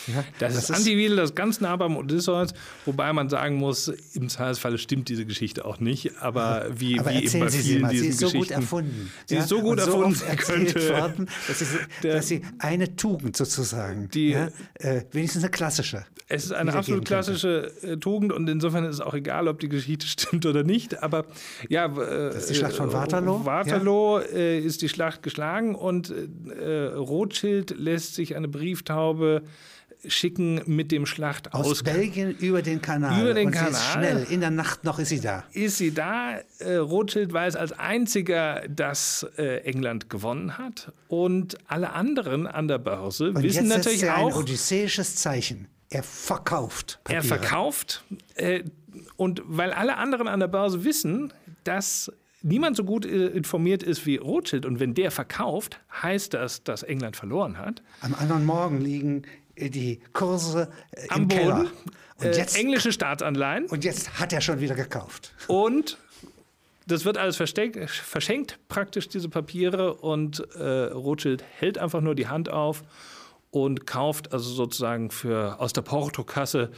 Ja, 0.06 0.24
das, 0.38 0.54
das 0.54 0.64
ist 0.64 0.76
Antividel, 0.76 1.16
das 1.16 1.30
ist 1.30 1.36
ganz 1.36 1.60
nah 1.60 1.76
beim 1.76 1.96
Odysseus, 1.96 2.54
wobei 2.86 3.12
man 3.12 3.28
sagen 3.28 3.56
muss, 3.56 3.88
im 4.14 4.28
Zweifelsfalle 4.28 4.78
stimmt 4.78 5.08
diese 5.08 5.26
Geschichte 5.26 5.64
auch 5.64 5.80
nicht, 5.80 6.20
aber 6.20 6.66
wie, 6.74 6.98
aber 6.98 7.10
wie 7.10 7.26
eben 7.26 7.40
bei 7.40 7.48
Sie 7.48 7.58
vielen 7.58 7.82
mal, 7.82 7.90
diesen 7.90 8.04
sie 8.04 8.10
ist 8.10 8.20
so 8.20 8.38
gut 8.38 8.50
erfunden. 8.50 9.12
Sie 9.26 9.34
ja? 9.34 9.40
ist 9.42 9.48
so 9.48 9.60
gut 9.60 9.72
und 9.72 9.78
erfunden, 9.78 10.14
so 10.14 10.24
könnte, 10.36 10.88
worden, 10.90 11.28
dass 11.46 11.58
sie, 11.58 11.66
dass 12.02 12.28
sie, 12.28 12.42
eine 12.58 12.96
Tugend 12.96 13.36
sozusagen, 13.36 14.08
die, 14.10 14.30
ja, 14.30 14.48
äh, 14.74 15.02
wenigstens 15.12 15.42
eine 15.42 15.50
klassische. 15.50 16.04
Es 16.28 16.44
ist 16.44 16.52
eine 16.52 16.72
absolut 16.72 17.04
klassische 17.04 17.72
könnte. 17.80 17.92
Äh, 17.92 17.96
Tugend 17.96 18.32
und 18.32 18.48
insofern 18.48 18.84
ist 18.84 18.96
es 18.96 19.00
auch 19.00 19.14
egal, 19.14 19.48
ob 19.48 19.58
die 19.60 19.68
Geschichte 19.68 20.06
stimmt 20.06 20.46
oder 20.46 20.62
nicht, 20.62 21.02
aber 21.02 21.26
ja. 21.68 21.86
Äh, 21.86 22.30
das 22.30 22.36
ist 22.36 22.50
die 22.50 22.54
Schlacht 22.54 22.76
von 22.76 22.92
Waterloo. 22.92 23.44
Waterloo 23.44 24.18
äh, 24.18 24.58
ist 24.58 24.82
die 24.82 24.88
Schlacht 24.88 25.22
geschlagen 25.22 25.74
und 25.74 26.10
äh, 26.10 26.86
Rothschild 26.86 27.76
lässt 27.78 28.14
sich 28.14 28.36
eine 28.36 28.48
Brieftaube 28.48 29.42
schicken 30.06 30.60
mit 30.66 30.92
dem 30.92 31.06
Schlacht 31.06 31.52
aus, 31.54 31.82
Belgien 31.82 32.36
über 32.38 32.62
den 32.62 32.80
Kanal. 32.80 33.20
Über 33.20 33.34
den 33.34 33.48
und 33.48 33.52
Kanal. 33.52 33.74
schnell, 33.74 34.26
in 34.30 34.40
der 34.40 34.50
Nacht 34.50 34.84
noch 34.84 34.98
ist 34.98 35.08
sie 35.08 35.20
da. 35.20 35.44
Ist 35.52 35.78
sie 35.78 35.92
da? 35.92 36.38
Äh, 36.58 36.76
Rothschild 36.76 37.32
weiß 37.32 37.56
als 37.56 37.72
einziger, 37.72 38.62
dass 38.68 39.26
äh, 39.36 39.58
England 39.64 40.10
gewonnen 40.10 40.58
hat 40.58 40.92
und 41.08 41.58
alle 41.66 41.92
anderen 41.92 42.46
an 42.46 42.68
der 42.68 42.78
Börse 42.78 43.30
und 43.30 43.42
wissen 43.42 43.66
jetzt 43.66 43.76
natürlich 43.76 44.02
er 44.02 44.18
auch. 44.18 44.36
Ein 44.36 44.42
odysseisches 44.42 45.16
Zeichen. 45.16 45.68
Er 45.90 46.02
verkauft. 46.02 47.00
Papiere. 47.04 47.22
Er 47.22 47.24
verkauft 47.26 48.04
äh, 48.36 48.62
und 49.16 49.42
weil 49.44 49.72
alle 49.72 49.96
anderen 49.96 50.28
an 50.28 50.40
der 50.40 50.48
Börse 50.48 50.84
wissen, 50.84 51.32
dass 51.64 52.12
niemand 52.42 52.76
so 52.76 52.84
gut 52.84 53.04
äh, 53.04 53.26
informiert 53.28 53.82
ist 53.82 54.06
wie 54.06 54.16
Rothschild 54.16 54.66
und 54.66 54.80
wenn 54.80 54.94
der 54.94 55.10
verkauft, 55.10 55.80
heißt 56.02 56.34
das, 56.34 56.62
dass 56.64 56.82
England 56.82 57.16
verloren 57.16 57.58
hat. 57.58 57.82
Am 58.00 58.14
anderen 58.14 58.44
Morgen 58.44 58.80
liegen 58.80 59.22
die 59.68 60.00
Kurse 60.12 60.70
äh, 60.92 61.08
am 61.08 61.22
im 61.22 61.28
Boden. 61.28 61.40
Keller. 61.40 61.70
Und 62.18 62.26
äh, 62.26 62.36
jetzt, 62.36 62.56
englische 62.56 62.92
Staatsanleihen. 62.92 63.66
Und 63.66 63.84
jetzt 63.84 64.18
hat 64.18 64.32
er 64.32 64.40
schon 64.40 64.60
wieder 64.60 64.74
gekauft. 64.74 65.34
Und 65.46 65.98
das 66.86 67.04
wird 67.04 67.18
alles 67.18 67.36
verschenkt, 67.36 68.58
praktisch 68.68 69.08
diese 69.08 69.28
Papiere. 69.28 69.94
Und 69.94 70.40
äh, 70.54 70.62
Rothschild 70.92 71.44
hält 71.58 71.78
einfach 71.78 72.00
nur 72.00 72.14
die 72.14 72.28
Hand 72.28 72.48
auf 72.48 72.82
und 73.50 73.86
kauft 73.86 74.32
also 74.32 74.50
sozusagen 74.50 75.10
für, 75.10 75.60
aus 75.60 75.72
der 75.72 75.82
Portokasse 75.82 76.70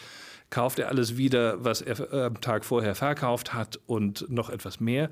kauft 0.53 0.79
er 0.79 0.89
alles 0.89 1.17
wieder, 1.17 1.65
was 1.65 1.81
er 1.81 2.12
äh, 2.12 2.25
am 2.25 2.41
Tag 2.41 2.65
vorher 2.65 2.95
verkauft 2.95 3.55
hat 3.55 3.81
und 3.87 4.27
noch 4.29 4.51
etwas 4.51 4.81
mehr 4.81 5.11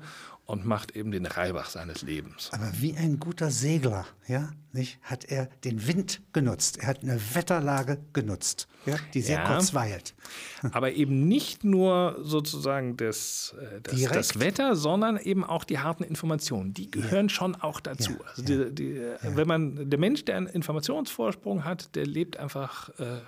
und 0.51 0.65
macht 0.65 0.91
eben 0.95 1.11
den 1.11 1.25
Reibach 1.25 1.69
seines 1.69 2.01
Lebens. 2.01 2.49
Aber 2.51 2.71
wie 2.79 2.95
ein 2.95 3.19
guter 3.19 3.49
Segler, 3.51 4.05
ja, 4.27 4.51
nicht, 4.73 4.99
hat 5.01 5.25
er 5.25 5.47
den 5.63 5.87
Wind 5.87 6.21
genutzt. 6.33 6.77
Er 6.79 6.87
hat 6.87 7.01
eine 7.03 7.19
Wetterlage 7.33 7.99
genutzt, 8.13 8.67
ja, 8.85 8.95
die 9.13 9.21
sehr 9.21 9.37
Ja. 9.39 9.47
kurz 9.47 9.73
weilt. 9.73 10.13
Aber 10.71 10.91
eben 10.93 11.27
nicht 11.27 11.63
nur 11.63 12.17
sozusagen 12.21 12.95
das, 12.97 13.55
das, 13.83 14.01
das 14.01 14.39
Wetter, 14.39 14.75
sondern 14.75 15.17
eben 15.17 15.43
auch 15.43 15.63
die 15.63 15.79
harten 15.79 16.03
Informationen. 16.03 16.73
Die 16.73 16.89
gehören 16.91 17.29
schon 17.29 17.55
auch 17.55 17.79
dazu. 17.79 18.11
Ja, 18.11 18.17
Also 18.29 18.41
die, 18.43 18.75
die, 18.75 18.91
äh, 18.97 19.17
Wenn 19.35 19.47
man 19.47 19.89
der 19.89 19.99
Mensch, 19.99 20.23
der 20.25 20.37
einen 20.37 20.47
Informationsvorsprung 20.47 21.65
hat, 21.65 21.95
der 21.95 22.05
lebt 22.05 22.37
einfach 22.37 22.89
äh, 22.99 23.19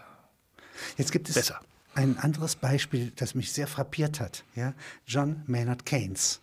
Jetzt 0.98 1.12
gibt 1.12 1.30
es 1.30 1.36
Besser. 1.36 1.60
ein 1.94 2.18
anderes 2.18 2.56
Beispiel, 2.56 3.12
das 3.15 3.36
mich 3.36 3.51
sehr 3.51 3.68
frappiert 3.68 4.20
hat. 4.20 4.44
Ja? 4.56 4.74
John 5.06 5.44
Maynard 5.46 5.86
Keynes. 5.86 6.42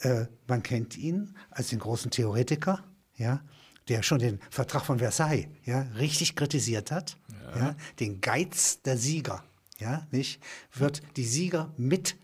Äh, 0.00 0.26
man 0.46 0.62
kennt 0.62 0.96
ihn 0.96 1.34
als 1.50 1.68
den 1.68 1.78
großen 1.78 2.10
Theoretiker, 2.10 2.84
ja, 3.16 3.42
der 3.88 4.02
schon 4.02 4.18
den 4.18 4.40
Vertrag 4.50 4.84
von 4.84 4.98
Versailles 4.98 5.46
ja, 5.64 5.82
richtig 5.98 6.36
kritisiert 6.36 6.90
hat. 6.90 7.16
Ja. 7.56 7.76
den 8.00 8.20
Geiz 8.20 8.82
der 8.82 8.98
Sieger. 8.98 9.44
Ja, 9.78 10.06
nicht? 10.10 10.40
Wird 10.72 11.02
die 11.16 11.24
Sieger 11.24 11.72
mit 11.76 12.16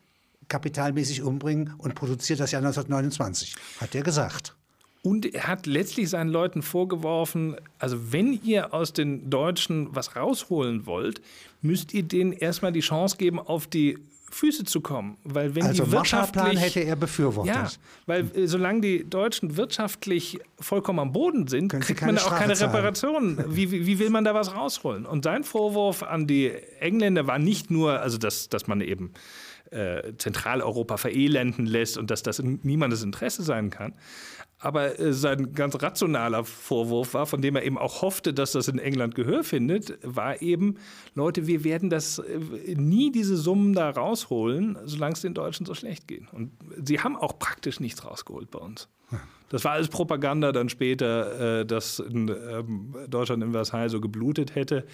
kapitalmäßig 0.48 1.22
umbringen 1.22 1.74
und 1.78 1.94
produziert 1.94 2.40
das 2.40 2.50
Jahr 2.50 2.60
1929, 2.60 3.54
hat 3.80 3.94
er 3.94 4.02
gesagt. 4.02 4.56
Und 5.02 5.34
er 5.34 5.46
hat 5.46 5.66
letztlich 5.66 6.10
seinen 6.10 6.28
Leuten 6.28 6.60
vorgeworfen, 6.60 7.56
also 7.78 8.12
wenn 8.12 8.38
ihr 8.42 8.74
aus 8.74 8.92
den 8.92 9.30
Deutschen 9.30 9.94
was 9.94 10.14
rausholen 10.14 10.84
wollt, 10.84 11.22
müsst 11.62 11.94
ihr 11.94 12.02
denen 12.02 12.32
erstmal 12.32 12.72
die 12.72 12.80
Chance 12.80 13.16
geben, 13.16 13.38
auf 13.38 13.66
die 13.66 13.98
Füße 14.30 14.64
zu 14.64 14.80
kommen. 14.80 15.16
Weil 15.24 15.54
wenn 15.54 15.64
Also 15.64 15.84
die 15.84 15.90
Marshallplan 15.90 16.56
hätte 16.56 16.80
er 16.80 16.96
befürwortet. 16.96 17.54
Ja, 17.54 17.68
weil 18.06 18.30
äh, 18.36 18.46
solange 18.46 18.80
die 18.80 19.08
Deutschen 19.08 19.56
wirtschaftlich 19.56 20.38
vollkommen 20.58 21.00
am 21.00 21.12
Boden 21.12 21.46
sind, 21.48 21.68
Können 21.68 21.82
kriegt 21.82 22.00
man 22.00 22.16
keine 22.16 22.26
auch 22.26 22.36
keine 22.36 22.54
zahlen. 22.54 22.70
Reparationen. 22.70 23.44
Wie, 23.48 23.70
wie, 23.70 23.86
wie 23.86 23.98
will 23.98 24.10
man 24.10 24.24
da 24.24 24.34
was 24.34 24.54
rausholen? 24.54 25.04
Und 25.04 25.24
sein 25.24 25.44
Vorwurf 25.44 26.02
an 26.02 26.26
die 26.26 26.52
Engländer 26.78 27.26
war 27.26 27.38
nicht 27.38 27.70
nur, 27.70 28.00
also 28.00 28.18
dass, 28.18 28.48
dass 28.48 28.66
man 28.66 28.80
eben 28.80 29.12
äh, 29.70 30.12
Zentraleuropa 30.18 30.96
verelenden 30.96 31.66
lässt 31.66 31.98
und 31.98 32.10
dass 32.10 32.22
das 32.22 32.38
in 32.38 32.60
niemandes 32.62 33.02
Interesse 33.02 33.42
sein 33.42 33.70
kann. 33.70 33.92
Aber 34.60 34.98
äh, 34.98 35.12
sein 35.12 35.54
ganz 35.54 35.80
rationaler 35.82 36.44
Vorwurf 36.44 37.14
war, 37.14 37.26
von 37.26 37.40
dem 37.40 37.56
er 37.56 37.64
eben 37.64 37.78
auch 37.78 38.02
hoffte, 38.02 38.34
dass 38.34 38.52
das 38.52 38.68
in 38.68 38.78
England 38.78 39.14
Gehör 39.14 39.42
findet, 39.42 39.98
war 40.02 40.42
eben, 40.42 40.76
Leute, 41.14 41.46
wir 41.46 41.64
werden 41.64 41.88
das 41.88 42.18
äh, 42.18 42.74
nie 42.76 43.10
diese 43.10 43.36
Summen 43.36 43.72
da 43.72 43.90
rausholen, 43.90 44.78
solange 44.84 45.14
es 45.14 45.22
den 45.22 45.34
Deutschen 45.34 45.64
so 45.64 45.74
schlecht 45.74 46.06
geht. 46.06 46.30
Und 46.32 46.52
sie 46.84 47.00
haben 47.00 47.16
auch 47.16 47.38
praktisch 47.38 47.80
nichts 47.80 48.04
rausgeholt 48.04 48.50
bei 48.50 48.58
uns. 48.58 48.88
Das 49.50 49.64
war 49.64 49.72
alles 49.72 49.88
Propaganda 49.88 50.52
dann 50.52 50.68
später, 50.68 51.60
äh, 51.60 51.66
dass 51.66 51.98
in 51.98 52.28
ähm, 52.28 52.94
Deutschland 53.08 53.42
in 53.42 53.52
Versailles 53.52 53.90
so 53.90 54.00
geblutet 54.00 54.54
hätte. 54.54 54.84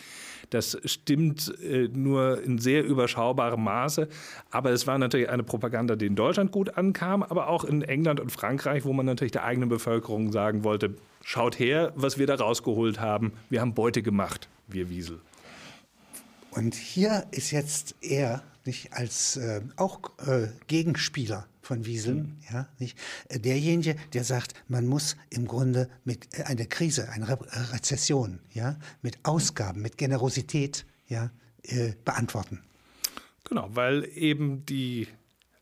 Das 0.50 0.78
stimmt 0.84 1.54
äh, 1.62 1.88
nur 1.88 2.42
in 2.42 2.58
sehr 2.58 2.84
überschaubarem 2.84 3.62
Maße. 3.62 4.08
Aber 4.50 4.70
es 4.70 4.86
war 4.86 4.98
natürlich 4.98 5.28
eine 5.28 5.42
Propaganda, 5.42 5.94
die 5.94 6.06
in 6.06 6.16
Deutschland 6.16 6.52
gut 6.52 6.76
ankam, 6.76 7.22
aber 7.22 7.48
auch 7.48 7.64
in 7.64 7.82
England 7.82 8.18
und 8.18 8.32
Frankreich, 8.32 8.84
wo 8.84 8.92
man 8.92 9.06
natürlich 9.06 9.32
der 9.32 9.44
eigenen 9.44 9.68
Bevölkerung 9.68 10.32
sagen 10.32 10.64
wollte, 10.64 10.94
schaut 11.22 11.58
her, 11.58 11.92
was 11.94 12.18
wir 12.18 12.26
da 12.26 12.36
rausgeholt 12.36 12.98
haben. 12.98 13.32
Wir 13.50 13.60
haben 13.60 13.74
Beute 13.74 14.02
gemacht, 14.02 14.48
wir 14.68 14.88
Wiesel. 14.88 15.20
Und 16.56 16.74
hier 16.74 17.26
ist 17.32 17.50
jetzt 17.50 17.96
er 18.00 18.42
nicht 18.64 18.94
als 18.94 19.36
äh, 19.36 19.60
auch 19.76 20.00
äh, 20.26 20.48
Gegenspieler 20.68 21.46
von 21.60 21.84
Wieseln, 21.84 22.38
ja, 22.50 22.66
nicht 22.78 22.98
äh, 23.28 23.38
derjenige, 23.38 23.94
der 24.14 24.24
sagt, 24.24 24.54
man 24.66 24.86
muss 24.86 25.16
im 25.28 25.46
Grunde 25.46 25.90
mit 26.04 26.26
äh, 26.32 26.44
einer 26.44 26.64
Krise, 26.64 27.10
einer 27.10 27.28
Re 27.28 27.38
Rezession, 27.74 28.40
ja, 28.54 28.78
mit 29.02 29.18
Ausgaben, 29.22 29.82
mit 29.82 29.98
Generosität, 29.98 30.86
ja, 31.08 31.30
äh, 31.62 31.92
beantworten. 32.06 32.62
Genau, 33.44 33.68
weil 33.72 34.08
eben 34.14 34.64
die, 34.64 35.08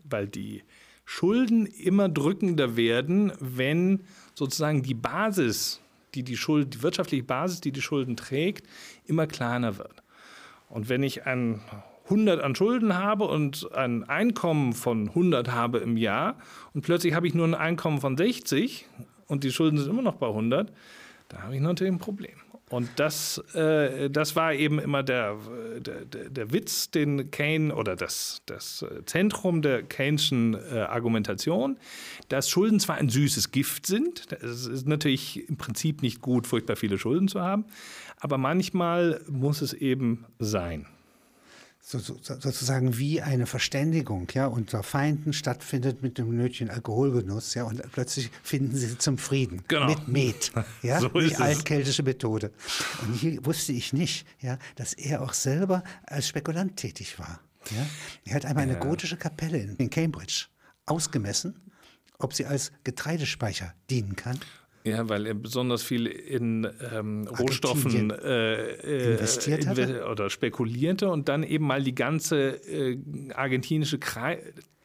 weil 0.04 0.28
die 0.28 0.62
Schulden 1.04 1.66
immer 1.66 2.08
drückender 2.08 2.76
werden, 2.76 3.32
wenn 3.40 4.04
sozusagen 4.34 4.84
die 4.84 4.94
Basis, 4.94 5.80
die 6.14 6.22
die 6.22 6.36
Schuld, 6.36 6.74
die 6.74 6.82
wirtschaftliche 6.82 7.24
Basis, 7.24 7.60
die 7.60 7.72
die 7.72 7.82
Schulden 7.82 8.16
trägt, 8.16 8.68
immer 9.06 9.26
kleiner 9.26 9.76
wird. 9.76 10.03
Und 10.74 10.88
wenn 10.88 11.04
ich 11.04 11.24
ein 11.24 11.60
100 12.06 12.42
an 12.42 12.56
Schulden 12.56 12.98
habe 12.98 13.26
und 13.26 13.72
ein 13.74 14.02
Einkommen 14.08 14.72
von 14.72 15.08
100 15.08 15.52
habe 15.52 15.78
im 15.78 15.96
Jahr 15.96 16.36
und 16.74 16.82
plötzlich 16.82 17.14
habe 17.14 17.28
ich 17.28 17.34
nur 17.34 17.46
ein 17.46 17.54
Einkommen 17.54 18.00
von 18.00 18.16
60 18.16 18.84
und 19.28 19.44
die 19.44 19.52
Schulden 19.52 19.78
sind 19.78 19.88
immer 19.88 20.02
noch 20.02 20.16
bei 20.16 20.26
100, 20.26 20.72
da 21.28 21.42
habe 21.42 21.54
ich 21.54 21.60
natürlich 21.60 21.92
ein 21.92 22.00
Problem. 22.00 22.34
Und 22.70 22.88
das, 22.96 23.38
äh, 23.54 24.10
das 24.10 24.34
war 24.34 24.52
eben 24.52 24.80
immer 24.80 25.04
der, 25.04 25.36
der, 25.78 26.04
der, 26.06 26.52
Witz, 26.52 26.90
den 26.90 27.30
Kane 27.30 27.72
oder 27.72 27.94
das, 27.94 28.42
das 28.46 28.84
Zentrum 29.06 29.62
der 29.62 29.84
Keyneschen 29.84 30.54
äh, 30.54 30.80
Argumentation, 30.80 31.76
dass 32.30 32.50
Schulden 32.50 32.80
zwar 32.80 32.96
ein 32.96 33.10
süßes 33.10 33.52
Gift 33.52 33.86
sind, 33.86 34.26
es 34.42 34.66
ist 34.66 34.88
natürlich 34.88 35.48
im 35.48 35.56
Prinzip 35.56 36.02
nicht 36.02 36.20
gut, 36.20 36.48
furchtbar 36.48 36.74
viele 36.74 36.98
Schulden 36.98 37.28
zu 37.28 37.40
haben, 37.40 37.66
aber 38.24 38.38
manchmal 38.38 39.20
muss 39.28 39.60
es 39.60 39.74
eben 39.74 40.24
sein. 40.38 40.86
So, 41.78 41.98
so, 41.98 42.16
sozusagen 42.22 42.96
wie 42.96 43.20
eine 43.20 43.44
Verständigung 43.44 44.28
ja, 44.32 44.46
unter 44.46 44.82
Feinden 44.82 45.34
stattfindet 45.34 46.02
mit 46.02 46.16
dem 46.16 46.34
nötigen 46.34 46.70
Alkoholgenuss. 46.70 47.52
Ja, 47.52 47.64
und 47.64 47.82
plötzlich 47.92 48.30
finden 48.42 48.74
sie 48.74 48.96
zum 48.96 49.18
Frieden. 49.18 49.62
Genau. 49.68 49.88
Mit 49.88 50.08
Met. 50.08 50.52
Ja, 50.82 51.00
So 51.00 51.08
die 51.10 51.36
altkeltische 51.36 52.02
Methode. 52.02 52.50
Und 53.02 53.12
hier 53.12 53.44
wusste 53.44 53.72
ich 53.72 53.92
nicht, 53.92 54.26
ja, 54.40 54.58
dass 54.76 54.94
er 54.94 55.20
auch 55.20 55.34
selber 55.34 55.84
als 56.06 56.26
Spekulant 56.26 56.78
tätig 56.78 57.18
war. 57.18 57.40
Ja. 57.72 57.86
Er 58.24 58.36
hat 58.36 58.46
einmal 58.46 58.62
eine 58.62 58.78
gotische 58.78 59.18
Kapelle 59.18 59.58
in, 59.58 59.76
in 59.76 59.90
Cambridge 59.90 60.46
ausgemessen, 60.86 61.60
ob 62.18 62.32
sie 62.32 62.46
als 62.46 62.72
Getreidespeicher 62.84 63.74
dienen 63.90 64.16
kann. 64.16 64.40
Ja, 64.86 65.08
weil 65.08 65.26
er 65.26 65.32
besonders 65.32 65.82
viel 65.82 66.06
in 66.06 66.68
ähm, 66.92 67.26
Rohstoffen 67.26 68.10
äh, 68.10 68.54
äh, 68.54 69.12
Investiert 69.12 69.66
hatte? 69.66 70.06
oder 70.10 70.28
spekulierte 70.28 71.08
und 71.08 71.30
dann 71.30 71.42
eben 71.42 71.66
mal 71.66 71.82
die 71.82 71.94
ganze 71.94 72.50
äh, 72.68 72.98
argentinische 73.32 73.98
Krei 73.98 74.42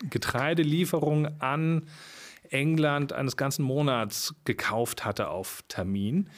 Getreidelieferung 0.09 1.27
an 1.41 1.85
England 2.49 3.11
eines 3.11 3.35
ganzen 3.35 3.63
Monats 3.63 4.33
gekauft 4.45 5.03
hatte 5.03 5.27
auf 5.27 5.63
Termin. 5.67 6.29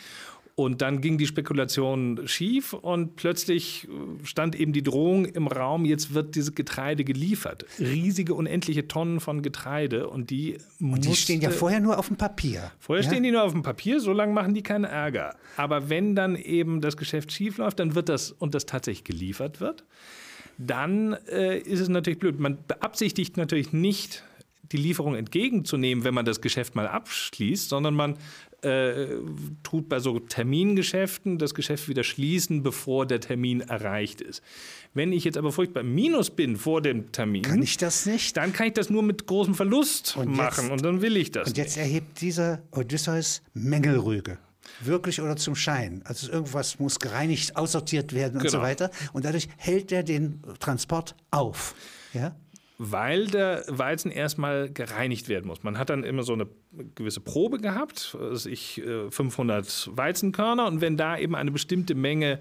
Und 0.64 0.82
dann 0.82 1.02
ging 1.02 1.18
die 1.18 1.28
Spekulation 1.28 2.22
schief 2.26 2.74
und 2.74 3.16
plötzlich 3.16 3.88
äh, 3.88 4.26
stand 4.26 4.60
eben 4.60 4.74
die 4.74 4.84
Drohung 4.84 5.26
im 5.26 5.48
Raum, 5.48 5.86
jetzt 5.86 6.14
wird 6.14 6.36
dieses 6.36 6.56
Getreide 6.56 7.04
geliefert. 7.04 7.66
Riesige, 7.80 8.34
unendliche 8.34 8.88
Tonnen 8.88 9.20
von 9.20 9.42
Getreide 9.42 10.08
und 10.10 10.30
die 10.30 10.58
Und 10.80 11.06
die 11.06 11.16
stehen 11.16 11.42
ja 11.42 11.50
vorher 11.50 11.80
nur 11.80 11.98
auf 11.98 12.08
dem 12.08 12.18
Papier. 12.18 12.72
Vorher 12.80 13.04
ja? 13.04 13.10
stehen 13.10 13.24
die 13.24 13.32
nur 13.32 13.44
auf 13.44 13.52
dem 13.52 13.64
Papier, 13.64 14.00
so 14.00 14.14
lange 14.14 14.34
machen 14.34 14.54
die 14.54 14.64
keinen 14.64 14.86
Ärger. 14.86 15.36
Aber 15.58 15.90
wenn 15.90 16.16
dann 16.16 16.36
eben 16.36 16.82
das 16.82 16.98
Geschäft 16.98 17.32
schief 17.32 17.58
läuft, 17.58 17.80
dann 17.80 17.96
wird 17.96 18.10
das 18.10 18.32
und 18.32 18.54
das 18.54 18.66
tatsächlich 18.66 19.04
geliefert 19.04 19.60
wird, 19.60 19.84
dann 20.58 21.14
äh, 21.28 21.60
ist 21.60 21.80
es 21.80 21.90
natürlich 21.90 22.20
blöd. 22.20 22.40
Man 22.40 22.58
beabsichtigt 22.68 23.38
natürlich 23.38 23.74
nicht, 23.74 24.24
die 24.72 24.78
Lieferung 24.78 25.16
entgegenzunehmen, 25.16 26.04
wenn 26.04 26.14
man 26.14 26.26
das 26.26 26.42
Geschäft 26.42 26.76
mal 26.76 26.88
abschließt, 26.88 27.70
sondern 27.70 27.94
man 27.94 28.18
äh, 28.64 29.08
tut 29.64 29.90
bei 29.90 30.00
so 30.00 30.20
Termingeschäften 30.20 31.38
das 31.38 31.54
Geschäft 31.56 31.88
wieder 31.88 32.04
schließen, 32.04 32.64
bevor 32.64 33.06
der 33.06 33.20
Termin 33.20 33.62
erreicht 33.62 34.22
ist. 34.22 34.42
Wenn 34.94 35.12
ich 35.14 35.24
jetzt 35.24 35.38
aber 35.38 35.52
furchtbar 35.52 35.82
im 35.82 35.96
Minus 35.96 36.30
bin 36.30 36.58
vor 36.58 36.82
dem 36.82 37.12
Termin, 37.12 37.42
Kann 37.44 37.62
ich 37.64 37.78
das 37.78 38.06
nicht? 38.06 38.38
dann 38.38 38.54
kann 38.54 38.68
ich 38.68 38.74
das 38.74 38.90
nur 38.90 39.04
mit 39.04 39.26
großem 39.26 39.56
Verlust 39.56 40.16
Und 40.18 40.36
machen 40.36 40.64
jetzt- 40.66 40.72
und 40.72 40.84
dann 40.86 41.02
will 41.02 41.18
ich 41.18 41.32
das. 41.32 41.48
Und 41.50 41.58
jetzt 41.58 41.78
erhebt 41.78 42.22
dieser 42.22 42.62
Odysseus 42.72 43.42
Mängelrüge. 43.54 44.38
Wirklich 44.82 45.20
oder 45.22 45.36
zum 45.38 45.56
Schein. 45.56 46.02
Also 46.06 46.32
irgendwas 46.32 46.78
muss 46.80 47.00
gereinigt, 47.00 47.56
aussortiert 47.56 48.14
werden 48.14 48.40
und 48.40 48.48
so 48.50 48.58
Genau. 48.58 48.64
weiter. 48.70 48.92
Und 49.14 49.26
dadurch 49.26 49.48
hält 49.58 49.92
er 49.92 50.04
den 50.04 50.40
Transport 50.60 51.16
auf. 51.32 51.74
Ja? 52.14 52.36
Weil 52.84 53.28
der 53.28 53.64
Weizen 53.68 54.10
erstmal 54.10 54.72
gereinigt 54.72 55.30
werden 55.30 55.46
muss. 55.46 55.62
Man 55.62 55.78
hat 55.78 55.92
dann 55.92 56.04
immer 56.04 56.24
so 56.24 56.34
eine 56.34 56.48
gewisse 56.96 57.20
Probe 57.20 57.60
gehabt, 57.60 58.18
also 58.20 58.50
ich, 58.50 58.82
äh, 58.84 59.12
500 59.12 59.92
Weizenkörner 59.96 60.66
und 60.66 60.82
wenn 60.82 60.98
da 60.98 61.16
eben 61.16 61.36
eine 61.36 61.52
bestimmte 61.52 61.94
Menge 61.94 62.40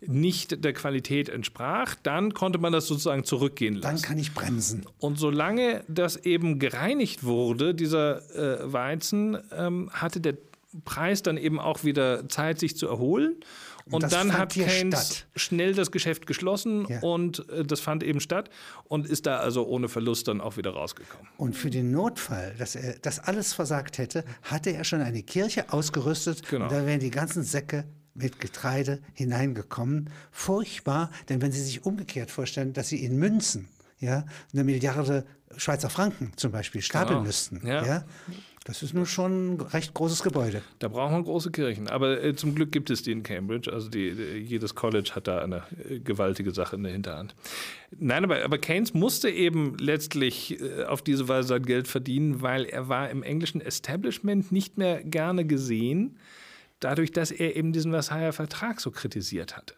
nicht 0.00 0.64
der 0.64 0.72
Qualität 0.72 1.28
entsprach, 1.28 1.94
dann 2.02 2.32
konnte 2.32 2.58
man 2.58 2.72
das 2.72 2.86
sozusagen 2.86 3.24
zurückgehen 3.24 3.82
Dann 3.82 3.92
lassen. 3.92 4.04
kann 4.04 4.18
ich 4.18 4.32
bremsen. 4.32 4.86
Und 4.98 5.18
solange 5.18 5.84
das 5.88 6.16
eben 6.16 6.58
gereinigt 6.58 7.22
wurde, 7.24 7.74
dieser 7.74 8.22
äh, 8.34 8.72
Weizen, 8.72 9.36
ähm, 9.54 9.90
hatte 9.92 10.20
der 10.20 10.38
Preis 10.86 11.22
dann 11.22 11.36
eben 11.36 11.60
auch 11.60 11.84
wieder 11.84 12.28
Zeit, 12.30 12.58
sich 12.58 12.76
zu 12.78 12.88
erholen. 12.88 13.36
Und, 13.86 14.04
und 14.04 14.12
dann 14.12 14.32
hat 14.36 14.52
Keynes 14.52 15.26
schnell 15.34 15.74
das 15.74 15.90
Geschäft 15.90 16.26
geschlossen 16.26 16.86
ja. 16.88 17.00
und 17.00 17.48
äh, 17.48 17.64
das 17.64 17.80
fand 17.80 18.02
eben 18.02 18.20
statt 18.20 18.50
und 18.84 19.06
ist 19.06 19.26
da 19.26 19.38
also 19.38 19.66
ohne 19.66 19.88
Verlust 19.88 20.28
dann 20.28 20.40
auch 20.40 20.56
wieder 20.56 20.70
rausgekommen. 20.70 21.26
Und 21.36 21.56
für 21.56 21.70
den 21.70 21.90
Notfall, 21.90 22.54
dass 22.58 22.74
er 22.74 22.98
das 23.00 23.18
alles 23.18 23.52
versagt 23.52 23.98
hätte, 23.98 24.24
hatte 24.42 24.70
er 24.70 24.84
schon 24.84 25.00
eine 25.00 25.22
Kirche 25.22 25.72
ausgerüstet 25.72 26.48
genau. 26.48 26.64
und 26.64 26.72
da 26.72 26.86
wären 26.86 27.00
die 27.00 27.10
ganzen 27.10 27.42
Säcke 27.42 27.84
mit 28.14 28.40
Getreide 28.40 29.00
hineingekommen. 29.14 30.10
Furchtbar, 30.30 31.10
denn 31.28 31.40
wenn 31.40 31.52
Sie 31.52 31.62
sich 31.62 31.84
umgekehrt 31.84 32.30
vorstellen, 32.30 32.72
dass 32.72 32.88
Sie 32.88 33.02
in 33.02 33.16
Münzen 33.16 33.68
ja, 33.98 34.24
eine 34.52 34.64
Milliarde 34.64 35.24
Schweizer 35.56 35.90
Franken 35.90 36.32
zum 36.36 36.50
Beispiel 36.50 36.82
stapeln 36.82 37.18
genau. 37.18 37.26
müssten. 37.26 37.66
Ja. 37.66 37.86
ja. 37.86 38.04
Das 38.64 38.82
ist 38.84 38.94
nun 38.94 39.06
schon 39.06 39.54
ein 39.54 39.60
recht 39.60 39.92
großes 39.92 40.22
Gebäude. 40.22 40.62
Da 40.78 40.86
braucht 40.86 41.10
man 41.10 41.24
große 41.24 41.50
Kirchen. 41.50 41.88
Aber 41.88 42.22
äh, 42.22 42.34
zum 42.36 42.54
Glück 42.54 42.70
gibt 42.70 42.90
es 42.90 43.02
die 43.02 43.10
in 43.10 43.24
Cambridge. 43.24 43.72
Also 43.72 43.88
die, 43.88 44.14
die, 44.14 44.38
jedes 44.38 44.74
College 44.76 45.12
hat 45.14 45.26
da 45.26 45.38
eine 45.40 45.64
äh, 45.88 45.98
gewaltige 45.98 46.52
Sache 46.52 46.76
in 46.76 46.84
der 46.84 46.92
Hinterhand. 46.92 47.34
Nein, 47.98 48.22
aber, 48.24 48.44
aber 48.44 48.58
Keynes 48.58 48.94
musste 48.94 49.30
eben 49.30 49.76
letztlich 49.78 50.60
äh, 50.60 50.84
auf 50.84 51.02
diese 51.02 51.26
Weise 51.26 51.48
sein 51.48 51.64
Geld 51.64 51.88
verdienen, 51.88 52.40
weil 52.40 52.64
er 52.64 52.88
war 52.88 53.10
im 53.10 53.24
englischen 53.24 53.60
Establishment 53.60 54.52
nicht 54.52 54.78
mehr 54.78 55.02
gerne 55.02 55.44
gesehen, 55.44 56.16
dadurch, 56.84 57.12
dass 57.12 57.30
er 57.30 57.56
eben 57.56 57.72
diesen 57.72 57.92
Versailler 57.92 58.32
Vertrag 58.32 58.80
so 58.80 58.90
kritisiert 58.90 59.56
hatte. 59.56 59.74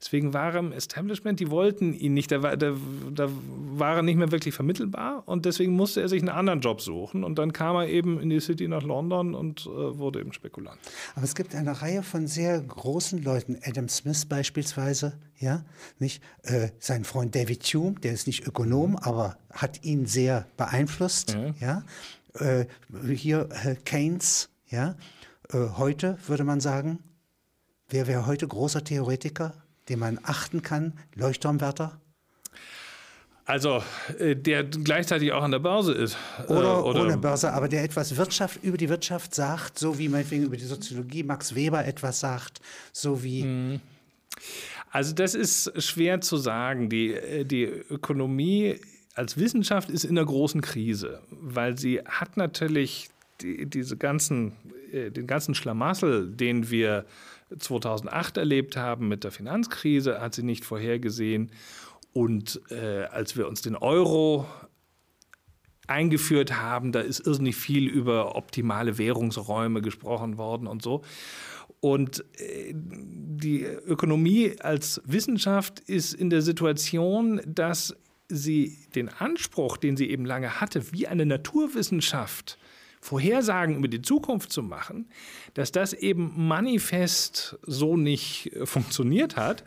Deswegen 0.00 0.34
war 0.34 0.52
er 0.52 0.60
im 0.60 0.72
Establishment, 0.72 1.40
die 1.40 1.50
wollten 1.50 1.94
ihn 1.94 2.14
nicht, 2.14 2.30
da 2.30 2.42
war, 2.42 2.56
da, 2.56 2.74
da 3.12 3.28
war 3.28 3.96
er 3.96 4.02
nicht 4.02 4.16
mehr 4.16 4.30
wirklich 4.30 4.54
vermittelbar 4.54 5.22
und 5.26 5.44
deswegen 5.44 5.72
musste 5.72 6.00
er 6.00 6.08
sich 6.08 6.20
einen 6.20 6.28
anderen 6.28 6.60
Job 6.60 6.80
suchen 6.80 7.24
und 7.24 7.38
dann 7.38 7.52
kam 7.52 7.76
er 7.76 7.88
eben 7.88 8.20
in 8.20 8.30
die 8.30 8.40
City 8.40 8.68
nach 8.68 8.82
London 8.82 9.34
und 9.34 9.66
äh, 9.66 9.68
wurde 9.98 10.20
eben 10.20 10.32
Spekulant. 10.32 10.78
Aber 11.14 11.24
es 11.24 11.34
gibt 11.34 11.54
eine 11.54 11.80
Reihe 11.80 12.02
von 12.02 12.26
sehr 12.26 12.60
großen 12.60 13.22
Leuten, 13.22 13.58
Adam 13.62 13.88
Smith 13.88 14.26
beispielsweise, 14.26 15.18
ja, 15.38 15.64
nicht? 15.98 16.22
Äh, 16.42 16.68
sein 16.78 17.04
Freund 17.04 17.34
David 17.34 17.62
Hume, 17.64 17.94
der 18.00 18.12
ist 18.12 18.26
nicht 18.26 18.46
Ökonom, 18.46 18.96
aber 18.96 19.36
hat 19.50 19.84
ihn 19.84 20.06
sehr 20.06 20.46
beeinflusst, 20.56 21.36
ja. 21.60 21.82
ja? 22.40 22.58
Äh, 22.60 22.66
hier 23.14 23.48
äh, 23.64 23.76
Keynes, 23.84 24.50
ja. 24.68 24.96
Äh, 25.52 25.68
heute 25.76 26.18
würde 26.26 26.44
man 26.44 26.60
sagen, 26.60 26.98
wer 27.88 28.06
wäre 28.06 28.26
heute 28.26 28.46
großer 28.48 28.82
Theoretiker? 28.84 29.54
den 29.88 29.98
man 29.98 30.18
achten 30.22 30.62
kann, 30.62 30.94
Leuchtturmwärter? 31.14 32.00
Also, 33.44 33.82
äh, 34.18 34.34
der 34.34 34.64
gleichzeitig 34.64 35.32
auch 35.32 35.44
an 35.44 35.52
der 35.52 35.60
Börse 35.60 35.92
ist. 35.92 36.16
Äh, 36.48 36.52
oder, 36.52 36.84
oder 36.84 37.02
ohne 37.02 37.16
Börse, 37.16 37.52
aber 37.52 37.68
der 37.68 37.84
etwas 37.84 38.16
Wirtschaft 38.16 38.62
über 38.64 38.76
die 38.76 38.88
Wirtschaft 38.88 39.34
sagt, 39.34 39.78
so 39.78 39.98
wie 39.98 40.08
meinetwegen 40.08 40.44
über 40.44 40.56
die 40.56 40.64
Soziologie 40.64 41.22
Max 41.22 41.54
Weber 41.54 41.84
etwas 41.84 42.18
sagt, 42.18 42.60
so 42.92 43.22
wie. 43.22 43.42
Hm. 43.42 43.80
Also, 44.90 45.14
das 45.14 45.34
ist 45.34 45.80
schwer 45.80 46.20
zu 46.20 46.36
sagen. 46.38 46.88
Die, 46.88 47.12
äh, 47.12 47.44
die 47.44 47.64
Ökonomie 47.64 48.80
als 49.14 49.36
Wissenschaft 49.36 49.90
ist 49.90 50.04
in 50.04 50.18
einer 50.18 50.26
großen 50.26 50.60
Krise, 50.60 51.20
weil 51.30 51.78
sie 51.78 52.00
hat 52.00 52.36
natürlich 52.36 53.10
die, 53.40 53.66
diese 53.66 53.96
ganzen, 53.96 54.52
den 54.96 55.26
ganzen 55.26 55.54
Schlamassel, 55.54 56.30
den 56.30 56.70
wir 56.70 57.06
2008 57.58 58.36
erlebt 58.36 58.76
haben 58.76 59.08
mit 59.08 59.24
der 59.24 59.30
Finanzkrise, 59.30 60.20
hat 60.20 60.34
sie 60.34 60.42
nicht 60.42 60.64
vorhergesehen. 60.64 61.52
Und 62.12 62.60
äh, 62.70 63.04
als 63.04 63.36
wir 63.36 63.46
uns 63.46 63.62
den 63.62 63.76
Euro 63.76 64.46
eingeführt 65.86 66.60
haben, 66.60 66.92
da 66.92 67.00
ist 67.00 67.20
irrsinnig 67.20 67.56
viel 67.56 67.86
über 67.86 68.36
optimale 68.36 68.98
Währungsräume 68.98 69.82
gesprochen 69.82 70.38
worden 70.38 70.66
und 70.66 70.82
so. 70.82 71.02
Und 71.80 72.24
äh, 72.40 72.72
die 72.74 73.62
Ökonomie 73.62 74.56
als 74.60 75.00
Wissenschaft 75.04 75.80
ist 75.80 76.14
in 76.14 76.30
der 76.30 76.42
Situation, 76.42 77.40
dass 77.46 77.94
sie 78.28 78.78
den 78.94 79.08
Anspruch, 79.08 79.76
den 79.76 79.96
sie 79.96 80.10
eben 80.10 80.24
lange 80.24 80.60
hatte, 80.60 80.92
wie 80.92 81.06
eine 81.06 81.26
Naturwissenschaft 81.26 82.58
Vorhersagen 83.06 83.76
über 83.76 83.88
die 83.88 84.02
Zukunft 84.02 84.52
zu 84.52 84.62
machen, 84.62 85.08
dass 85.54 85.70
das 85.70 85.92
eben 85.92 86.32
manifest 86.36 87.56
so 87.62 87.96
nicht 87.96 88.52
äh, 88.52 88.66
funktioniert 88.66 89.36
hat 89.36 89.64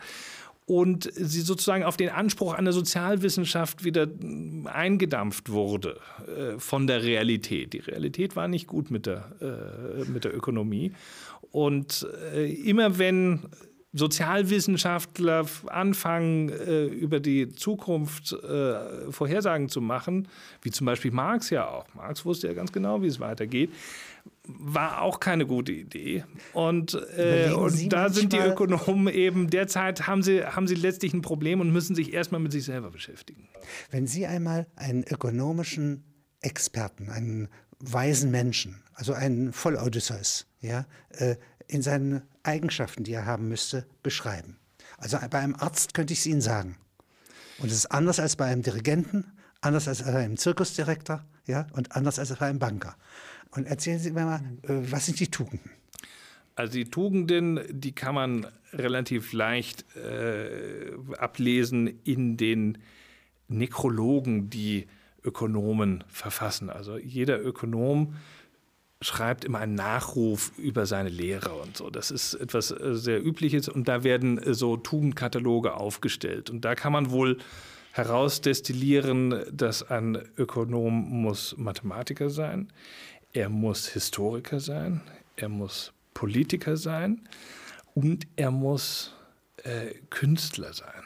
und 0.65 1.09
sie 1.15 1.41
sozusagen 1.41 1.83
auf 1.83 1.97
den 1.97 2.09
Anspruch 2.09 2.53
einer 2.53 2.73
Sozialwissenschaft 2.73 3.83
wieder 3.83 4.07
mm, 4.07 4.67
eingedampft 4.67 5.49
wurde 5.49 5.99
äh, 6.27 6.59
von 6.59 6.85
der 6.85 7.01
Realität. 7.03 7.73
Die 7.73 7.79
Realität 7.79 8.35
war 8.35 8.47
nicht 8.47 8.67
gut 8.67 8.91
mit 8.91 9.05
der, 9.05 9.31
äh, 9.41 10.03
mit 10.11 10.25
der 10.25 10.35
Ökonomie. 10.35 10.91
Und 11.51 12.07
äh, 12.35 12.51
immer 12.51 12.99
wenn 12.99 13.47
Sozialwissenschaftler 13.91 15.45
anfangen, 15.67 16.49
äh, 16.49 16.85
über 16.85 17.19
die 17.19 17.49
Zukunft 17.49 18.33
äh, 18.33 19.11
Vorhersagen 19.11 19.67
zu 19.69 19.81
machen, 19.81 20.27
wie 20.61 20.69
zum 20.69 20.85
Beispiel 20.85 21.11
Marx 21.11 21.49
ja 21.49 21.67
auch. 21.67 21.85
Marx 21.95 22.23
wusste 22.23 22.47
ja 22.47 22.53
ganz 22.53 22.71
genau, 22.71 23.01
wie 23.01 23.07
es 23.07 23.19
weitergeht. 23.19 23.71
War 24.45 25.01
auch 25.01 25.19
keine 25.19 25.47
gute 25.47 25.71
Idee. 25.71 26.23
Und, 26.53 26.93
äh, 27.17 27.51
und 27.51 27.91
da 27.91 28.09
sind 28.09 28.33
die 28.33 28.37
Ökonomen 28.37 29.11
eben, 29.11 29.49
derzeit 29.49 30.05
haben 30.07 30.21
sie, 30.21 30.43
haben 30.43 30.67
sie 30.67 30.75
letztlich 30.75 31.13
ein 31.13 31.21
Problem 31.21 31.59
und 31.59 31.71
müssen 31.71 31.95
sich 31.95 32.13
erstmal 32.13 32.41
mit 32.41 32.51
sich 32.51 32.65
selber 32.65 32.91
beschäftigen. 32.91 33.47
Wenn 33.89 34.05
Sie 34.05 34.25
einmal 34.25 34.67
einen 34.75 35.03
ökonomischen 35.03 36.03
Experten, 36.41 37.09
einen 37.09 37.49
weisen 37.79 38.29
Menschen, 38.29 38.83
also 38.93 39.13
einen 39.13 39.53
Voll-Odysseus, 39.53 40.45
ja, 40.61 40.85
äh, 41.11 41.35
in 41.69 41.81
seinen 41.81 42.23
Eigenschaften, 42.43 43.03
die 43.03 43.13
er 43.13 43.25
haben 43.25 43.47
müsste, 43.47 43.85
beschreiben. 44.03 44.57
Also 44.97 45.17
bei 45.29 45.39
einem 45.39 45.55
Arzt 45.55 45.93
könnte 45.93 46.13
ich 46.13 46.19
es 46.19 46.25
Ihnen 46.25 46.41
sagen. 46.41 46.77
Und 47.59 47.67
es 47.67 47.77
ist 47.77 47.85
anders 47.87 48.19
als 48.19 48.35
bei 48.35 48.45
einem 48.45 48.63
Dirigenten, 48.63 49.31
anders 49.61 49.87
als 49.87 50.03
bei 50.03 50.15
einem 50.17 50.37
Zirkusdirektor 50.37 51.23
ja, 51.45 51.67
und 51.73 51.95
anders 51.95 52.19
als 52.19 52.33
bei 52.35 52.47
einem 52.47 52.59
Banker. 52.59 52.95
Und 53.51 53.67
erzählen 53.67 53.99
Sie 53.99 54.11
mir 54.11 54.25
mal, 54.25 54.41
äh, 54.63 54.91
was 54.91 55.05
sind 55.05 55.19
die 55.19 55.29
Tugenden? 55.29 55.71
Also 56.55 56.73
die 56.73 56.85
Tugenden, 56.85 57.59
die 57.69 57.93
kann 57.93 58.15
man 58.15 58.47
relativ 58.73 59.31
leicht 59.31 59.85
äh, 59.95 60.91
ablesen 61.17 61.99
in 62.03 62.35
den 62.35 62.79
Nekrologen, 63.47 64.49
die 64.49 64.87
Ökonomen 65.23 66.03
verfassen. 66.07 66.69
Also 66.69 66.97
jeder 66.97 67.41
Ökonom 67.41 68.15
schreibt 69.01 69.45
immer 69.45 69.59
einen 69.59 69.75
Nachruf 69.75 70.51
über 70.57 70.85
seine 70.85 71.09
Lehre 71.09 71.53
und 71.53 71.77
so. 71.77 71.89
Das 71.89 72.11
ist 72.11 72.33
etwas 72.33 72.71
äh, 72.71 72.95
sehr 72.95 73.25
Übliches 73.25 73.69
und 73.69 73.87
da 73.87 74.03
werden 74.03 74.37
äh, 74.37 74.53
so 74.53 74.75
Tugendkataloge 74.75 75.73
aufgestellt. 75.73 76.49
Und 76.49 76.65
da 76.65 76.75
kann 76.75 76.91
man 76.91 77.11
wohl 77.11 77.37
herausdestillieren, 77.93 79.43
dass 79.51 79.89
ein 79.89 80.21
Ökonom 80.37 80.93
muss 80.93 81.55
Mathematiker 81.57 82.29
sein, 82.29 82.71
er 83.33 83.49
muss 83.49 83.87
Historiker 83.87 84.59
sein, 84.59 85.01
er 85.35 85.49
muss 85.49 85.93
Politiker 86.13 86.77
sein 86.77 87.27
und 87.93 88.27
er 88.35 88.51
muss 88.51 89.15
äh, 89.63 89.93
Künstler 90.09 90.73
sein. 90.73 91.03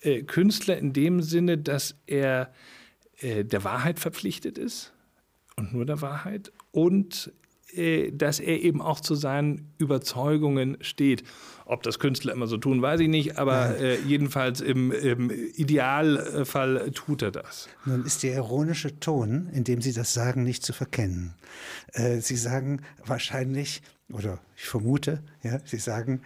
Äh, 0.00 0.22
Künstler 0.22 0.78
in 0.78 0.92
dem 0.92 1.22
Sinne, 1.22 1.58
dass 1.58 1.96
er 2.06 2.52
äh, 3.18 3.44
der 3.44 3.64
Wahrheit 3.64 3.98
verpflichtet 3.98 4.58
ist 4.58 4.92
und 5.56 5.72
nur 5.72 5.86
der 5.86 6.00
Wahrheit 6.00 6.52
und 6.76 7.32
äh, 7.72 8.12
dass 8.12 8.38
er 8.38 8.62
eben 8.62 8.82
auch 8.82 9.00
zu 9.00 9.14
seinen 9.14 9.72
Überzeugungen 9.78 10.76
steht. 10.82 11.24
Ob 11.64 11.82
das 11.82 11.98
Künstler 11.98 12.34
immer 12.34 12.46
so 12.46 12.58
tun, 12.58 12.82
weiß 12.82 13.00
ich 13.00 13.08
nicht, 13.08 13.38
aber 13.38 13.80
äh, 13.80 13.98
jedenfalls 14.02 14.60
im, 14.60 14.92
im, 14.92 15.30
Idealfall 15.30 16.90
tut 16.92 17.22
er 17.22 17.32
das. 17.32 17.68
Nun 17.86 18.04
ist 18.04 18.22
der 18.22 18.34
ironische 18.34 19.00
Ton, 19.00 19.48
in 19.52 19.64
dem 19.64 19.80
Sie 19.80 19.94
das 19.94 20.12
sagen, 20.12 20.42
nicht 20.42 20.64
zu 20.64 20.74
verkennen. 20.74 21.34
Äh, 21.92 22.20
Sie 22.20 22.36
sagen 22.36 22.82
wahrscheinlich, 23.04 23.80
oder 24.12 24.38
ich 24.54 24.66
vermute, 24.66 25.22
ja, 25.42 25.58
Sie 25.64 25.78
sagen, 25.78 26.20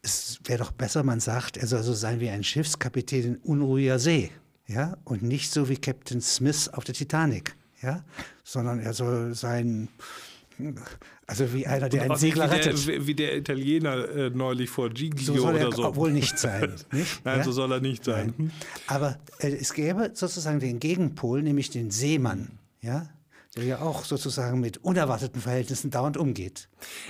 es 0.00 0.38
wäre 0.44 0.60
doch 0.60 0.72
besser, 0.72 1.02
man 1.02 1.18
sagt, 1.18 1.56
er 1.56 1.66
soll 1.66 1.82
so 1.82 1.92
sein 1.92 2.20
wie 2.20 2.30
ein 2.30 2.44
Schiffskapitän 2.44 3.24
in 3.24 3.36
unruhiger 3.36 3.98
See, 3.98 4.30
ja, 4.68 4.96
und 5.04 5.22
nicht 5.22 5.50
so 5.50 5.68
wie 5.68 5.76
Captain 5.76 6.20
Smith 6.20 6.68
auf 6.68 6.84
der 6.84 6.94
Titanic 6.94 7.56
ja, 7.82 8.04
sondern 8.44 8.80
er 8.80 8.92
soll 8.92 9.34
sein, 9.34 9.88
also 11.26 11.52
wie 11.52 11.66
einer, 11.66 11.88
der 11.88 12.02
einen 12.02 12.16
Segler 12.16 12.50
wie 12.50 12.54
rettet. 12.54 12.86
Der, 12.86 13.06
wie 13.06 13.14
der 13.14 13.36
Italiener 13.36 14.08
äh, 14.08 14.30
neulich 14.30 14.70
vor 14.70 14.90
Giglio 14.90 15.34
so 15.34 15.40
soll 15.40 15.56
er 15.56 15.68
oder 15.68 15.76
so. 15.76 15.96
wohl 15.96 16.12
nicht 16.12 16.38
sein. 16.38 16.72
Nicht? 16.92 17.24
Nein, 17.24 17.38
ja? 17.38 17.44
so 17.44 17.52
soll 17.52 17.72
er 17.72 17.80
nicht 17.80 18.04
sein. 18.04 18.34
Nein. 18.36 18.52
Aber 18.86 19.18
äh, 19.38 19.48
es 19.48 19.74
gäbe 19.74 20.10
sozusagen 20.14 20.60
den 20.60 20.78
Gegenpol, 20.78 21.42
nämlich 21.42 21.70
den 21.70 21.90
Seemann, 21.90 22.58
ja, 22.80 23.08
der 23.56 23.64
ja 23.64 23.80
auch 23.80 24.04
sozusagen 24.04 24.60
mit 24.60 24.78
unerwarteten 24.78 25.40
Verhältnissen 25.40 25.90
dauernd 25.90 26.16
umgeht. 26.16 26.68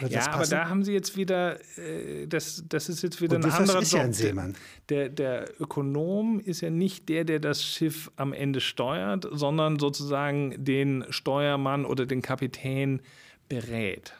ja, 0.09 0.29
aber 0.33 0.45
da 0.47 0.69
haben 0.69 0.83
Sie 0.85 0.93
jetzt 0.93 1.17
wieder, 1.17 1.61
äh, 1.79 2.27
das, 2.27 2.65
das 2.69 2.89
ist 2.89 3.03
jetzt 3.03 3.21
wieder 3.21 3.37
Und 3.37 3.45
ein 3.45 3.53
anderer 3.53 3.83
ist 3.83 3.93
ja 3.93 4.03
ein 4.03 4.13
Seemann. 4.13 4.57
Der, 4.89 5.09
der 5.09 5.61
Ökonom 5.61 6.41
ist 6.41 6.61
ja 6.61 6.71
nicht 6.71 7.09
der, 7.09 7.25
der 7.25 7.39
das 7.39 7.65
Schiff 7.65 8.11
am 8.17 8.33
Ende 8.33 8.61
steuert, 8.61 9.27
sondern 9.31 9.79
sozusagen 9.79 10.65
den 10.65 11.05
Steuermann 11.11 11.85
oder 11.85 12.07
den 12.07 12.23
Kapitän 12.23 13.03
berät. 13.49 14.15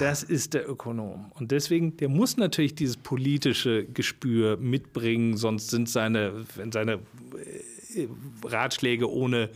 Das 0.00 0.24
ist 0.24 0.54
der 0.54 0.68
Ökonom. 0.68 1.30
Und 1.34 1.52
deswegen, 1.52 1.96
der 1.96 2.08
muss 2.08 2.36
natürlich 2.36 2.74
dieses 2.74 2.96
politische 2.96 3.84
Gespür 3.84 4.56
mitbringen, 4.56 5.36
sonst 5.36 5.70
sind 5.70 5.88
seine, 5.88 6.44
seine 6.72 6.94
äh, 6.94 8.08
Ratschläge 8.44 9.08
ohne 9.08 9.50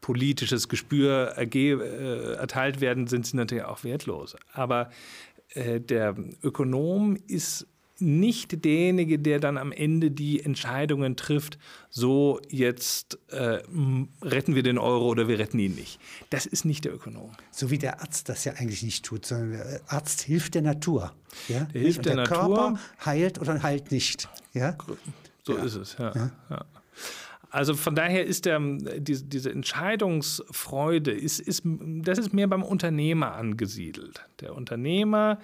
politisches 0.00 0.68
Gespür 0.68 1.34
äh, 1.36 2.34
erteilt 2.34 2.80
werden, 2.80 3.06
sind 3.06 3.26
sie 3.26 3.36
natürlich 3.36 3.64
auch 3.64 3.84
wertlos. 3.84 4.36
Aber 4.52 4.90
äh, 5.50 5.80
der 5.80 6.16
Ökonom 6.42 7.16
ist 7.26 7.66
nicht 8.00 8.64
derjenige, 8.64 9.18
der 9.18 9.40
dann 9.40 9.58
am 9.58 9.72
Ende 9.72 10.10
die 10.10 10.42
Entscheidungen 10.42 11.16
trifft, 11.16 11.58
so 11.90 12.40
jetzt 12.48 13.18
äh, 13.28 13.60
retten 14.22 14.54
wir 14.54 14.62
den 14.62 14.78
Euro 14.78 15.06
oder 15.08 15.28
wir 15.28 15.38
retten 15.38 15.58
ihn 15.58 15.74
nicht. 15.74 16.00
Das 16.30 16.46
ist 16.46 16.64
nicht 16.64 16.84
der 16.84 16.94
Ökonom. 16.94 17.32
So 17.50 17.70
wie 17.70 17.78
der 17.78 18.00
Arzt 18.00 18.28
das 18.28 18.44
ja 18.44 18.54
eigentlich 18.54 18.82
nicht 18.82 19.04
tut, 19.04 19.26
sondern 19.26 19.52
der 19.52 19.80
Arzt 19.86 20.22
hilft 20.22 20.54
der 20.54 20.62
Natur. 20.62 21.12
Ja? 21.48 21.64
Der 21.74 21.80
hilft 21.80 22.06
der, 22.06 22.14
der 22.14 22.24
Natur. 22.24 22.56
Körper 22.56 22.80
heilt 23.04 23.38
oder 23.38 23.62
heilt 23.62 23.90
nicht. 23.90 24.28
Ja? 24.54 24.76
So 25.42 25.56
ja. 25.56 25.64
ist 25.64 25.74
es, 25.74 25.96
ja. 25.98 26.12
ja. 26.14 26.30
ja. 26.48 26.64
Also 27.50 27.74
von 27.74 27.94
daher 27.94 28.24
ist 28.24 28.44
der, 28.44 28.60
diese, 28.98 29.24
diese 29.24 29.50
Entscheidungsfreude, 29.50 31.10
ist, 31.10 31.40
ist, 31.40 31.62
das 31.64 32.18
ist 32.18 32.32
mehr 32.32 32.46
beim 32.46 32.62
Unternehmer 32.62 33.34
angesiedelt. 33.34 34.24
Der 34.40 34.54
Unternehmer 34.54 35.38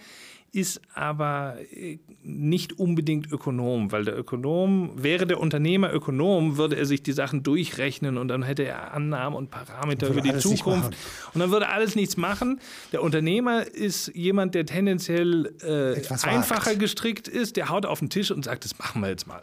ist 0.57 0.81
aber 0.95 1.57
äh, 1.73 1.99
nicht 2.23 2.79
unbedingt 2.79 3.31
Ökonom, 3.31 3.93
weil 3.93 4.05
der 4.05 4.19
Ökonom, 4.19 4.93
wäre 4.97 5.27
der 5.27 5.39
Unternehmer 5.39 5.93
Ökonom, 5.93 6.57
würde 6.57 6.77
er 6.77 6.87
sich 6.87 7.03
die 7.03 7.13
Sachen 7.13 7.43
durchrechnen 7.43 8.17
und 8.17 8.29
dann 8.29 8.43
hätte 8.43 8.65
er 8.65 8.95
Annahmen 8.95 9.37
und 9.37 9.51
Parameter 9.51 10.09
über 10.09 10.23
die 10.23 10.37
Zukunft 10.39 10.97
und 11.35 11.41
dann 11.41 11.51
würde 11.51 11.69
alles 11.69 11.95
nichts 11.95 12.17
machen. 12.17 12.61
Der 12.93 13.03
Unternehmer 13.03 13.67
ist 13.67 14.09
jemand, 14.15 14.55
der 14.55 14.65
tendenziell 14.65 15.53
äh, 15.63 16.01
einfacher 16.27 16.77
gestrickt 16.77 17.29
ist, 17.29 17.57
der 17.57 17.69
haut 17.69 17.85
auf 17.85 17.99
den 17.99 18.09
Tisch 18.09 18.31
und 18.31 18.45
sagt, 18.45 18.65
das 18.65 18.79
machen 18.79 19.03
wir 19.03 19.09
jetzt 19.09 19.27
mal. 19.27 19.43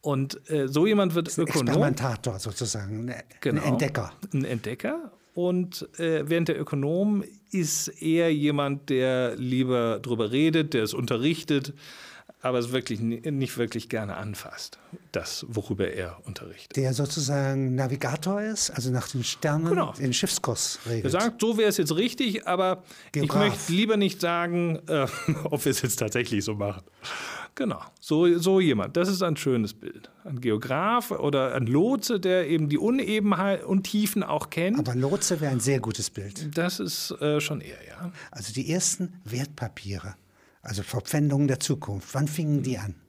Und 0.00 0.50
äh, 0.50 0.68
so 0.68 0.86
jemand 0.86 1.14
wird 1.14 1.28
Ökonom. 1.36 1.66
Experimentator 1.66 2.38
sozusagen, 2.38 3.10
ein 3.10 3.22
genau, 3.40 3.62
Entdecker. 3.62 4.12
Ein 4.32 4.44
Entdecker. 4.44 5.12
Und 5.34 5.88
äh, 5.98 6.28
während 6.28 6.48
der 6.48 6.60
Ökonom 6.60 7.22
ist 7.50 7.88
eher 7.88 8.32
jemand, 8.34 8.90
der 8.90 9.36
lieber 9.36 9.98
drüber 10.00 10.32
redet, 10.32 10.74
der 10.74 10.84
es 10.84 10.94
unterrichtet, 10.94 11.74
aber 12.42 12.58
es 12.58 12.72
wirklich 12.72 13.00
nicht 13.00 13.58
wirklich 13.58 13.88
gerne 13.88 14.16
anfasst, 14.16 14.78
das, 15.12 15.44
worüber 15.48 15.88
er 15.88 16.18
unterrichtet. 16.24 16.76
Der 16.76 16.94
sozusagen 16.94 17.74
Navigator 17.74 18.40
ist, 18.40 18.70
also 18.70 18.90
nach 18.90 19.08
den 19.08 19.24
Sternen 19.24 19.66
genau. 19.66 19.92
den 19.92 20.12
Schiffskurs 20.12 20.78
regelt. 20.86 21.04
Er 21.04 21.20
sagt, 21.20 21.40
so 21.40 21.58
wäre 21.58 21.68
es 21.68 21.76
jetzt 21.76 21.94
richtig, 21.94 22.46
aber 22.46 22.82
Geograf. 23.12 23.44
ich 23.44 23.50
möchte 23.50 23.72
lieber 23.72 23.96
nicht 23.96 24.20
sagen, 24.20 24.80
äh, 24.86 25.06
ob 25.44 25.64
wir 25.64 25.70
es 25.70 25.82
jetzt 25.82 25.96
tatsächlich 25.96 26.44
so 26.44 26.54
machen. 26.54 26.82
Genau, 27.54 27.80
so, 28.00 28.38
so 28.38 28.60
jemand. 28.60 28.96
Das 28.96 29.08
ist 29.08 29.22
ein 29.22 29.36
schönes 29.36 29.74
Bild. 29.74 30.08
Ein 30.24 30.40
Geograf 30.40 31.10
oder 31.10 31.54
ein 31.54 31.66
Lotse, 31.66 32.20
der 32.20 32.48
eben 32.48 32.68
die 32.68 32.78
Unebenheit 32.78 33.64
und 33.64 33.82
Tiefen 33.82 34.22
auch 34.22 34.48
kennt. 34.48 34.78
Aber 34.78 34.94
Lotse 34.94 35.40
wäre 35.40 35.52
ein 35.52 35.60
sehr 35.60 35.80
gutes 35.80 36.08
Bild. 36.08 36.56
Das 36.56 36.80
ist 36.80 37.10
äh, 37.20 37.40
schon 37.40 37.60
eher, 37.60 37.76
ja. 37.86 38.12
Also 38.30 38.54
die 38.54 38.70
ersten 38.70 39.20
Wertpapiere, 39.24 40.14
also 40.62 40.82
Verpfändungen 40.82 41.48
der 41.48 41.60
Zukunft, 41.60 42.14
wann 42.14 42.28
fingen 42.28 42.62
die 42.62 42.78
an? 42.78 42.99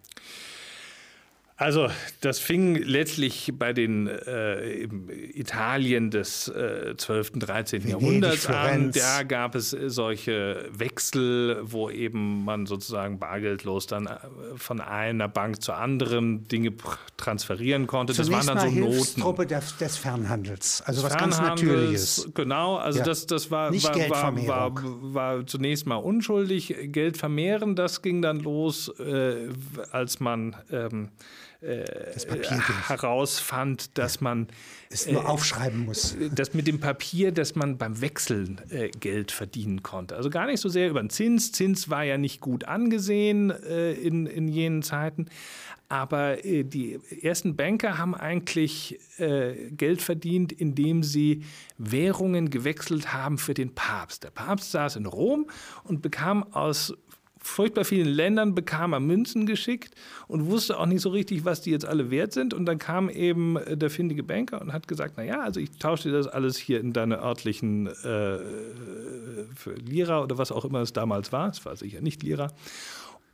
Also 1.61 1.89
das 2.21 2.39
fing 2.39 2.73
letztlich 2.73 3.53
bei 3.53 3.71
den 3.71 4.07
äh, 4.07 4.87
Italien 5.35 6.09
des 6.09 6.47
äh, 6.47 6.95
12., 6.97 7.33
13. 7.33 7.83
Venedig, 7.83 8.01
Jahrhunderts 8.01 8.47
an. 8.47 8.91
Da 8.91 9.21
gab 9.21 9.53
es 9.53 9.71
äh, 9.71 9.91
solche 9.91 10.65
Wechsel, 10.71 11.61
wo 11.61 11.91
eben 11.91 12.45
man 12.45 12.65
sozusagen 12.65 13.19
bargeldlos 13.19 13.85
dann 13.85 14.07
äh, 14.07 14.17
von 14.55 14.81
einer 14.81 15.27
Bank 15.27 15.61
zur 15.61 15.77
anderen 15.77 16.47
Dinge 16.47 16.73
transferieren 17.17 17.85
konnte. 17.85 18.13
Zunächst 18.13 18.33
das 18.33 18.47
waren 18.47 18.57
dann 18.57 18.67
so 18.67 18.73
Hilfstruppe 18.73 19.43
Noten. 19.43 19.53
Des, 19.53 19.77
des 19.77 19.97
Fernhandels, 19.97 20.81
also 20.83 21.03
was 21.03 21.15
ganz 21.15 21.39
Natürliches. 21.39 22.31
Genau, 22.33 22.77
also 22.77 22.97
ja. 22.97 23.05
das, 23.05 23.27
das 23.27 23.51
war, 23.51 23.69
Nicht 23.69 23.85
war, 23.85 24.09
war, 24.09 24.47
war, 24.47 24.73
war, 25.13 25.45
zunächst 25.45 25.85
mal 25.85 25.97
unschuldig. 25.97 26.75
Geld 26.85 27.17
vermehren, 27.17 27.75
das 27.75 28.01
ging 28.01 28.23
dann 28.23 28.39
los, 28.39 28.89
äh, 28.97 29.49
als 29.91 30.19
man 30.19 30.55
ähm, 30.71 31.09
äh, 31.61 31.85
herausfand, 32.87 33.97
dass 33.97 34.19
man 34.19 34.47
es 34.89 35.07
nur 35.07 35.23
äh, 35.23 35.25
aufschreiben 35.25 35.85
muss. 35.85 36.15
Das 36.33 36.53
mit 36.53 36.67
dem 36.67 36.79
Papier, 36.79 37.31
dass 37.31 37.55
man 37.55 37.77
beim 37.77 38.01
Wechseln 38.01 38.59
äh, 38.69 38.89
Geld 38.89 39.31
verdienen 39.31 39.83
konnte. 39.83 40.15
Also 40.15 40.29
gar 40.29 40.47
nicht 40.47 40.59
so 40.59 40.69
sehr 40.69 40.89
über 40.89 41.01
den 41.01 41.09
Zins. 41.09 41.51
Zins 41.51 41.89
war 41.89 42.03
ja 42.03 42.17
nicht 42.17 42.41
gut 42.41 42.65
angesehen 42.65 43.51
äh, 43.51 43.93
in, 43.93 44.25
in 44.25 44.47
jenen 44.47 44.81
Zeiten. 44.81 45.27
Aber 45.91 46.45
äh, 46.45 46.63
die 46.63 46.99
ersten 47.21 47.57
Banker 47.57 47.97
haben 47.97 48.15
eigentlich 48.15 48.97
äh, 49.17 49.69
Geld 49.71 50.01
verdient, 50.01 50.53
indem 50.53 51.03
sie 51.03 51.43
Währungen 51.77 52.49
gewechselt 52.49 53.13
haben 53.13 53.37
für 53.37 53.53
den 53.53 53.75
Papst. 53.75 54.23
Der 54.23 54.31
Papst 54.31 54.71
saß 54.71 54.95
in 54.95 55.05
Rom 55.05 55.49
und 55.83 56.01
bekam 56.01 56.43
aus 56.53 56.93
furchtbar 57.41 57.85
vielen 57.85 58.07
Ländern 58.07 58.55
bekam 58.55 58.93
er 58.93 58.99
Münzen 58.99 59.45
geschickt 59.45 59.95
und 60.27 60.47
wusste 60.47 60.79
auch 60.79 60.85
nicht 60.85 61.01
so 61.01 61.09
richtig, 61.09 61.43
was 61.45 61.61
die 61.61 61.71
jetzt 61.71 61.85
alle 61.85 62.11
wert 62.11 62.33
sind. 62.33 62.53
Und 62.53 62.65
dann 62.65 62.77
kam 62.77 63.09
eben 63.09 63.57
äh, 63.57 63.75
der 63.75 63.89
findige 63.89 64.23
Banker 64.23 64.61
und 64.61 64.73
hat 64.73 64.87
gesagt, 64.87 65.15
na 65.17 65.23
ja, 65.23 65.41
also 65.41 65.59
ich 65.59 65.71
tausche 65.71 66.09
dir 66.09 66.17
das 66.17 66.27
alles 66.27 66.57
hier 66.57 66.79
in 66.79 66.93
deine 66.93 67.19
örtlichen 67.21 67.87
äh, 67.87 68.37
Lira 69.83 70.23
oder 70.23 70.37
was 70.37 70.51
auch 70.51 70.65
immer 70.65 70.81
es 70.81 70.93
damals 70.93 71.31
war. 71.31 71.49
Es 71.49 71.65
war 71.65 71.75
sicher 71.75 72.01
nicht 72.01 72.23
Lira. 72.23 72.51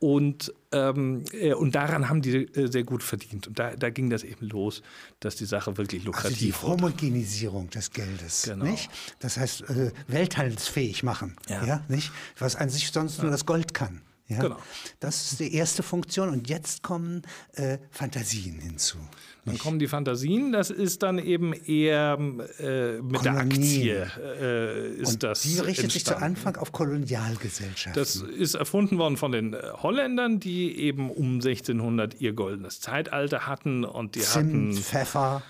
Und, 0.00 0.54
ähm, 0.70 1.24
äh, 1.32 1.54
und 1.54 1.74
daran 1.74 2.08
haben 2.08 2.22
die 2.22 2.36
äh, 2.36 2.70
sehr 2.70 2.84
gut 2.84 3.02
verdient. 3.02 3.48
Und 3.48 3.58
da, 3.58 3.74
da, 3.74 3.90
ging 3.90 4.10
das 4.10 4.22
eben 4.22 4.46
los, 4.46 4.82
dass 5.18 5.34
die 5.34 5.44
Sache 5.44 5.76
wirklich 5.76 6.04
lukrativ 6.04 6.62
also 6.62 6.76
die 6.76 6.82
Homogenisierung 6.82 7.68
des 7.70 7.90
Geldes. 7.90 8.42
Genau. 8.44 8.64
Nicht? 8.64 8.90
Das 9.18 9.36
heißt, 9.36 9.62
äh, 9.62 9.90
welthandelsfähig 10.06 11.02
machen. 11.02 11.36
Ja. 11.48 11.64
ja. 11.64 11.84
nicht? 11.88 12.12
Was 12.38 12.54
an 12.54 12.68
sich 12.68 12.92
sonst 12.92 13.16
ja. 13.16 13.24
nur 13.24 13.32
das 13.32 13.44
Gold 13.44 13.74
kann. 13.74 14.00
Ja? 14.28 14.40
Genau. 14.40 14.56
Das 15.00 15.32
ist 15.32 15.40
die 15.40 15.54
erste 15.54 15.82
Funktion. 15.82 16.28
Und 16.28 16.48
jetzt 16.48 16.82
kommen 16.82 17.22
äh, 17.54 17.78
Fantasien 17.90 18.58
hinzu. 18.60 18.98
Dann 19.44 19.58
kommen 19.58 19.78
die 19.78 19.88
Fantasien, 19.88 20.52
das 20.52 20.68
ist 20.68 21.02
dann 21.02 21.18
eben 21.18 21.54
eher 21.54 22.18
äh, 22.58 23.00
mit 23.00 23.16
Kolonien. 23.16 23.22
der 23.22 23.36
Aktie 23.36 24.10
äh, 24.18 24.88
ist 24.96 25.12
Und 25.14 25.22
das. 25.22 25.40
Die 25.40 25.58
richtet 25.58 25.84
entstanden. 25.84 25.90
sich 25.90 26.04
zu 26.04 26.16
Anfang 26.16 26.56
auf 26.56 26.72
Kolonialgesellschaften. 26.72 27.98
Das 27.98 28.16
ist 28.16 28.54
erfunden 28.54 28.98
worden 28.98 29.16
von 29.16 29.32
den 29.32 29.54
äh, 29.54 29.62
Holländern, 29.82 30.38
die 30.38 30.78
eben 30.78 31.10
um 31.10 31.36
1600 31.36 32.20
ihr 32.20 32.34
goldenes 32.34 32.80
Zeitalter 32.80 33.46
hatten 33.46 33.84
und 33.84 34.16
die 34.16 34.20
Zimt, 34.20 34.36
hatten 34.36 34.72
Pfeffer. 34.74 35.42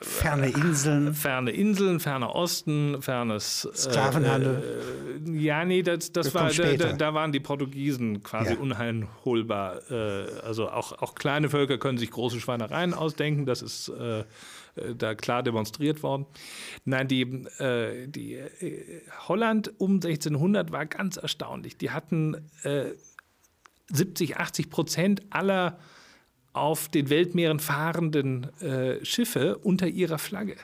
Ferne 0.00 0.48
Inseln. 0.48 1.12
Ferne 1.12 1.50
Inseln, 1.50 2.00
ferner 2.00 2.34
Osten, 2.34 3.02
fernes 3.02 3.68
Sklavenhandel. 3.74 5.20
Äh, 5.26 5.30
ja, 5.30 5.62
nee, 5.66 5.82
das, 5.82 6.10
das, 6.10 6.32
das 6.32 6.34
war, 6.34 6.76
da, 6.76 6.92
da, 6.94 7.12
waren 7.12 7.32
die 7.32 7.40
Portugiesen 7.40 8.22
quasi 8.22 8.54
ja. 8.54 8.60
unheilholbar. 8.60 9.90
Äh, 9.90 10.40
also 10.42 10.70
auch, 10.70 10.92
auch 11.02 11.14
kleine 11.14 11.50
Völker 11.50 11.76
können 11.76 11.98
sich 11.98 12.10
große 12.10 12.40
Schweinereien 12.40 12.94
ausdenken. 12.94 13.44
Das 13.44 13.60
ist 13.60 13.90
äh, 13.90 14.20
äh 14.20 14.24
da 14.96 15.14
klar 15.14 15.42
demonstriert 15.42 16.02
worden. 16.02 16.24
Nein, 16.86 17.06
die, 17.06 17.22
äh, 17.58 18.08
die 18.08 18.36
äh, 18.36 19.02
Holland 19.28 19.70
um 19.78 19.96
1600 19.96 20.72
war 20.72 20.86
ganz 20.86 21.18
erstaunlich. 21.18 21.76
Die 21.76 21.90
hatten 21.90 22.50
70, 23.88 24.38
80 24.38 24.70
Prozent 24.70 25.22
aller 25.28 25.78
auf 26.54 26.88
den 26.88 27.10
Weltmeeren 27.10 27.58
fahrenden 27.58 28.48
äh, 28.60 29.04
Schiffe 29.04 29.58
unter 29.58 29.86
ihrer 29.86 30.18
Flagge 30.18 30.56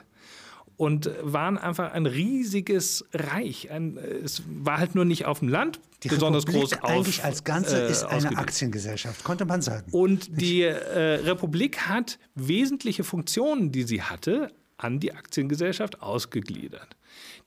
und 0.77 1.11
waren 1.21 1.59
einfach 1.59 1.91
ein 1.91 2.07
riesiges 2.07 3.05
Reich. 3.13 3.69
Ein, 3.69 3.97
es 3.97 4.41
war 4.47 4.79
halt 4.79 4.95
nur 4.95 5.05
nicht 5.05 5.25
auf 5.25 5.39
dem 5.39 5.49
Land 5.49 5.79
die 6.03 6.09
besonders 6.09 6.47
Republik 6.47 6.71
groß 6.71 6.81
auf, 6.81 6.89
eigentlich 6.89 7.23
als 7.23 7.43
Ganze 7.43 7.87
äh, 7.87 7.91
ist 7.91 8.03
eine 8.03 8.35
Aktiengesellschaft, 8.37 9.23
konnte 9.23 9.45
man 9.45 9.61
sagen. 9.61 9.87
Und 9.91 10.41
die 10.41 10.63
äh, 10.63 11.19
Republik 11.23 11.81
hat 11.81 12.17
wesentliche 12.33 13.03
Funktionen, 13.03 13.71
die 13.71 13.83
sie 13.83 14.01
hatte, 14.01 14.51
an 14.77 14.99
die 14.99 15.13
Aktiengesellschaft 15.13 16.01
ausgegliedert. 16.01 16.95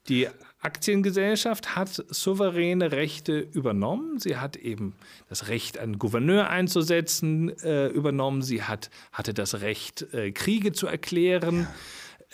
Die 0.08 0.28
Aktiengesellschaft 0.64 1.76
hat 1.76 2.04
souveräne 2.08 2.92
Rechte 2.92 3.38
übernommen. 3.38 4.18
Sie 4.18 4.36
hat 4.36 4.56
eben 4.56 4.94
das 5.28 5.48
Recht, 5.48 5.78
einen 5.78 5.98
Gouverneur 5.98 6.48
einzusetzen, 6.48 7.56
äh, 7.60 7.88
übernommen. 7.88 8.42
Sie 8.42 8.62
hat, 8.62 8.90
hatte 9.12 9.34
das 9.34 9.60
Recht, 9.60 10.06
äh, 10.14 10.32
Kriege 10.32 10.72
zu 10.72 10.86
erklären. 10.86 11.60
Ja. 11.60 11.74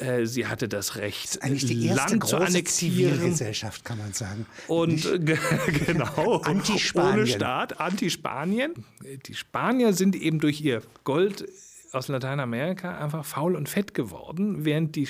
Äh, 0.00 0.26
sie 0.26 0.46
hatte 0.46 0.68
das 0.68 0.96
Recht, 0.96 1.36
das 1.36 1.42
eigentlich 1.42 1.66
die 1.66 1.86
erste 1.86 2.12
Land 2.16 2.26
zu 2.26 2.36
annektieren. 2.36 3.14
Zivilgesellschaft, 3.14 3.84
kann 3.84 3.98
man 3.98 4.12
sagen. 4.12 4.46
Und 4.66 5.02
genau, 5.86 6.36
Anti-Spanien. 6.44 7.14
ohne 7.14 7.26
Staat, 7.26 7.80
Anti-Spanien. 7.80 8.72
Die 9.26 9.34
Spanier 9.34 9.92
sind 9.92 10.16
eben 10.16 10.38
durch 10.38 10.60
ihr 10.60 10.82
Gold 11.04 11.46
aus 11.92 12.08
Lateinamerika 12.08 12.96
einfach 12.98 13.24
faul 13.24 13.56
und 13.56 13.68
fett 13.68 13.94
geworden, 13.94 14.64
während 14.64 14.96
die 14.96 15.08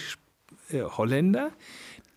äh, 0.70 0.82
Holländer, 0.82 1.50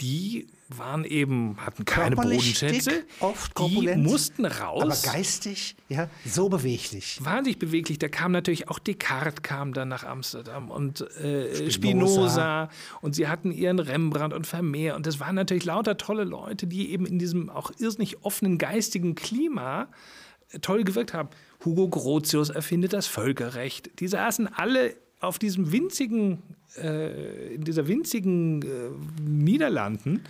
die 0.02 0.48
waren 0.78 1.06
eben, 1.06 1.58
hatten 1.58 1.86
keine 1.86 2.16
Körperlich 2.16 2.60
Bodenschätze. 2.60 2.90
dick, 2.90 3.06
oft 3.20 3.50
die 3.50 3.54
korpulent, 3.54 4.04
mussten 4.04 4.46
raus. 4.46 4.84
Aber 4.84 5.14
geistig, 5.14 5.76
ja, 5.90 6.10
so 6.26 6.50
beweglich. 6.50 7.20
wahnsinnig 7.24 7.60
beweglich. 7.60 8.00
Da 8.00 8.10
kam 8.10 8.32
natürlich 8.32 8.70
auch 8.70 8.80
Descartes 8.80 9.42
kam 9.42 9.74
dann 9.74 9.90
nach 9.90 10.04
Amsterdam 10.04 10.70
und 10.72 11.02
äh, 11.18 11.70
Spinoza. 11.72 11.72
Spinoza 11.72 12.70
und 13.02 13.16
sie 13.16 13.28
hatten 13.28 13.52
ihren 13.52 13.80
Rembrandt 13.80 14.34
und 14.34 14.48
Vermeer 14.48 14.96
und 14.96 15.06
das 15.06 15.20
waren 15.20 15.36
natürlich 15.36 15.66
lauter 15.66 15.98
tolle 15.98 16.24
Leute, 16.24 16.68
die 16.68 16.92
eben 16.92 17.06
in 17.06 17.20
diesem 17.20 17.50
auch 17.50 17.72
irrsinnig 17.78 18.24
offenen 18.24 18.58
geistigen 18.58 19.16
Klima 19.16 19.88
äh, 20.52 20.60
toll 20.60 20.84
gewirkt 20.84 21.14
haben. 21.14 21.30
Hugo 21.64 21.88
Grotius 21.88 22.50
erfindet 22.50 22.94
das 22.94 23.08
Völkerrecht. 23.08 24.00
Die 24.00 24.08
saßen 24.08 24.48
alle 24.48 24.96
auf 25.20 25.40
diesem 25.40 25.72
winzigen, 25.72 26.44
äh, 26.78 27.54
in 27.54 27.64
dieser 27.64 27.88
winzigen 27.88 28.62
äh, 28.62 28.66
Niederlanden 29.22 30.24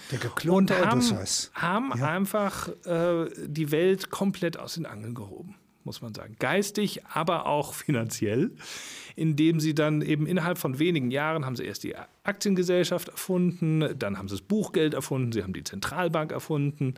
und 0.47 0.71
haben, 0.71 1.01
haben 1.53 1.93
einfach 1.93 2.69
äh, 2.85 3.29
die 3.45 3.71
Welt 3.71 4.09
komplett 4.09 4.57
aus 4.57 4.73
den 4.75 4.85
Angeln 4.85 5.13
gehoben, 5.13 5.55
muss 5.83 6.01
man 6.01 6.13
sagen. 6.13 6.35
Geistig, 6.39 7.05
aber 7.05 7.45
auch 7.45 7.73
finanziell, 7.73 8.51
indem 9.15 9.59
sie 9.59 9.73
dann 9.73 10.01
eben 10.01 10.25
innerhalb 10.25 10.57
von 10.57 10.79
wenigen 10.79 11.11
Jahren 11.11 11.45
haben 11.45 11.55
sie 11.55 11.63
erst 11.63 11.83
die 11.83 11.95
Aktiengesellschaft 12.23 13.09
erfunden, 13.09 13.97
dann 13.97 14.17
haben 14.17 14.27
sie 14.27 14.35
das 14.35 14.41
Buchgeld 14.41 14.93
erfunden, 14.93 15.31
sie 15.31 15.43
haben 15.43 15.53
die 15.53 15.63
Zentralbank 15.63 16.31
erfunden. 16.31 16.95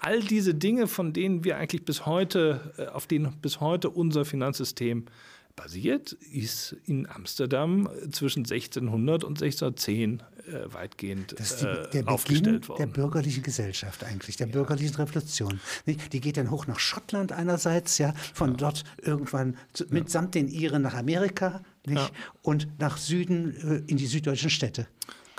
All 0.00 0.20
diese 0.20 0.54
Dinge, 0.54 0.86
von 0.86 1.12
denen 1.12 1.44
wir 1.44 1.56
eigentlich 1.56 1.84
bis 1.84 2.04
heute, 2.04 2.72
äh, 2.76 2.86
auf 2.86 3.06
denen 3.06 3.32
bis 3.40 3.60
heute 3.60 3.88
unser 3.88 4.24
Finanzsystem 4.24 5.06
basiert, 5.56 6.12
ist 6.12 6.76
in 6.86 7.08
Amsterdam 7.08 7.88
zwischen 8.10 8.40
1600 8.40 9.24
und 9.24 9.42
1610 9.42 10.22
äh, 10.46 10.72
weitgehend 10.72 11.38
Das 11.38 11.52
ist 11.52 11.62
die, 11.62 11.66
äh, 11.66 11.74
der 11.74 11.82
Beginn 11.84 12.08
aufgestellt 12.08 12.62
der 12.64 12.68
worden. 12.68 12.92
bürgerlichen 12.92 13.42
Gesellschaft 13.42 14.04
eigentlich, 14.04 14.36
der 14.36 14.46
bürgerlichen 14.46 14.96
Revolution. 14.96 15.60
Nicht? 15.86 16.12
Die 16.12 16.20
geht 16.20 16.36
dann 16.36 16.50
hoch 16.50 16.66
nach 16.66 16.78
Schottland 16.78 17.32
einerseits, 17.32 17.98
ja, 17.98 18.14
von 18.34 18.56
dort 18.56 18.84
irgendwann 18.98 19.56
zu, 19.72 19.84
mitsamt 19.90 20.34
den 20.34 20.48
Iren 20.48 20.82
nach 20.82 20.94
Amerika 20.94 21.62
nicht? 21.86 21.98
Ja. 21.98 22.10
und 22.42 22.68
nach 22.78 22.96
Süden 22.96 23.56
äh, 23.86 23.90
in 23.90 23.96
die 23.96 24.06
süddeutschen 24.06 24.50
Städte. 24.50 24.86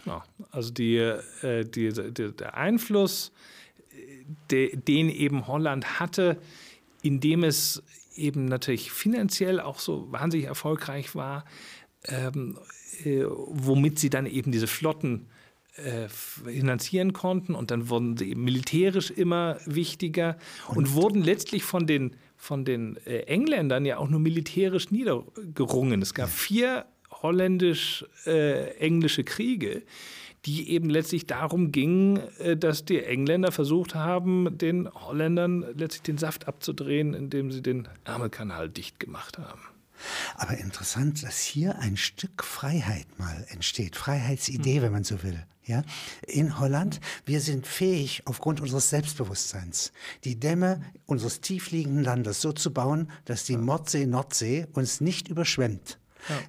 Genau. 0.04 0.24
Also 0.52 0.72
die, 0.72 0.98
äh, 0.98 1.66
die, 1.66 1.92
die, 1.92 2.32
der 2.32 2.56
Einfluss, 2.56 3.32
äh, 3.92 4.26
de, 4.52 4.76
den 4.76 5.10
eben 5.10 5.48
Holland 5.48 6.00
hatte, 6.00 6.38
indem 7.02 7.44
es 7.44 7.84
eben 8.16 8.46
natürlich 8.46 8.92
finanziell 8.92 9.60
auch 9.60 9.80
so 9.80 10.12
wahnsinnig 10.12 10.48
erfolgreich 10.48 11.16
war, 11.16 11.46
ähm, 12.06 12.58
äh, 13.04 13.24
womit 13.28 14.00
sie 14.00 14.10
dann 14.10 14.26
eben 14.26 14.52
diese 14.52 14.68
Flotten 14.68 15.28
äh, 15.76 16.08
finanzieren 16.08 17.14
konnten. 17.14 17.56
Und 17.56 17.72
dann 17.72 17.90
wurden 17.90 18.18
sie 18.18 18.30
eben 18.30 18.44
militärisch 18.44 19.10
immer 19.10 19.58
wichtiger. 19.66 20.38
Und, 20.68 20.94
wurden 20.94 21.24
letztlich 21.24 21.64
von 21.64 21.88
den, 21.88 22.16
von 22.38 22.66
den 22.66 22.98
äh, 23.06 23.22
Engländern 23.22 23.86
ja 23.86 23.98
auch 23.98 24.10
nur 24.10 24.20
militärisch 24.20 24.92
niedergerungen. 24.92 26.02
Es 26.02 26.14
gab 26.14 26.30
vier 26.30 26.86
holländisch-englische 27.24 29.24
Kriege, 29.24 29.82
die 30.46 30.70
eben 30.70 30.90
letztlich 30.90 31.26
darum 31.26 31.72
gingen, 31.72 32.18
äh, 32.40 32.58
dass 32.58 32.86
die 32.86 33.04
Engländer 33.04 33.52
versucht 33.52 33.96
haben, 33.96 34.58
den 34.58 34.90
Holländern 34.94 35.66
letztlich 35.76 36.04
den 36.04 36.18
Saft 36.18 36.48
abzudrehen, 36.48 37.14
indem 37.14 37.52
sie 37.52 37.62
den 37.62 37.88
Ärmelkanal 38.04 38.70
dicht 38.70 39.00
gemacht 39.00 39.38
haben. 39.38 39.62
Aber 40.36 40.58
interessant, 40.58 41.24
dass 41.24 41.40
hier 41.40 41.80
ein 41.80 41.96
Stück 41.96 42.44
Freiheit 42.44 43.08
mal 43.18 43.46
entsteht, 43.50 43.96
Freiheitsidee, 43.96 44.82
wenn 44.82 44.92
man 44.92 45.04
so 45.04 45.24
will. 45.24 45.46
Ja, 45.66 45.84
in 46.28 46.60
Holland, 46.60 47.00
wir 47.26 47.40
sind 47.40 47.66
fähig, 47.66 48.24
aufgrund 48.26 48.60
unseres 48.60 48.90
Selbstbewusstseins, 48.90 49.94
die 50.26 50.38
Dämme 50.38 50.82
unseres 51.06 51.40
tiefliegenden 51.40 52.04
Landes 52.04 52.42
so 52.42 52.52
zu 52.52 52.74
bauen, 52.74 53.10
dass 53.24 53.46
die 53.46 53.56
Mordsee, 53.56 54.06
Nordsee 54.06 54.68
uns 54.74 55.00
nicht 55.00 55.30
überschwemmt. 55.30 56.00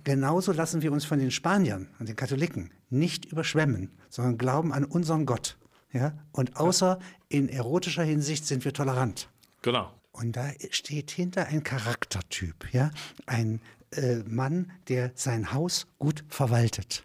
Genauso 0.04 0.52
lassen 0.52 0.82
wir 0.82 0.92
uns 0.92 1.04
von 1.04 1.18
den 1.18 1.30
Spaniern 1.30 1.88
und 1.98 2.08
den 2.08 2.16
Katholiken 2.16 2.70
nicht 2.90 3.24
überschwemmen, 3.24 3.90
sondern 4.08 4.38
glauben 4.38 4.72
an 4.72 4.84
unseren 4.84 5.26
Gott. 5.26 5.56
Ja? 5.92 6.16
Und 6.32 6.56
außer 6.56 6.98
in 7.28 7.48
erotischer 7.48 8.04
Hinsicht 8.04 8.46
sind 8.46 8.64
wir 8.64 8.72
tolerant. 8.72 9.28
Genau. 9.62 9.92
Und 10.12 10.37
da 10.37 10.52
steht 10.70 11.10
hinter 11.10 11.46
ein 11.48 11.64
Charaktertyp, 11.64 12.72
ja, 12.72 12.92
ein 13.26 13.60
äh, 13.90 14.18
Mann, 14.26 14.70
der 14.87 15.10
sein 15.16 15.52
Haus 15.52 15.88
gut 15.98 16.24
verwaltet, 16.28 17.04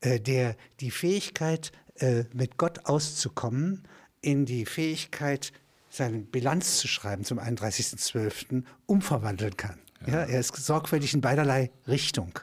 äh, 0.00 0.20
der 0.20 0.56
die 0.78 0.92
Fähigkeit, 0.92 1.72
äh, 1.96 2.24
mit 2.32 2.56
Gott 2.56 2.86
auszukommen, 2.86 3.88
in 4.20 4.46
die 4.46 4.66
Fähigkeit, 4.66 5.52
seine 5.90 6.18
Bilanz 6.18 6.78
zu 6.78 6.86
schreiben 6.86 7.24
zum 7.24 7.40
31.12. 7.40 8.62
umverwandeln 8.86 9.56
kann. 9.56 9.80
Ja. 10.06 10.24
er 10.24 10.40
ist 10.40 10.54
sorgfältig 10.56 11.14
in 11.14 11.20
beiderlei 11.20 11.70
Richtung. 11.86 12.38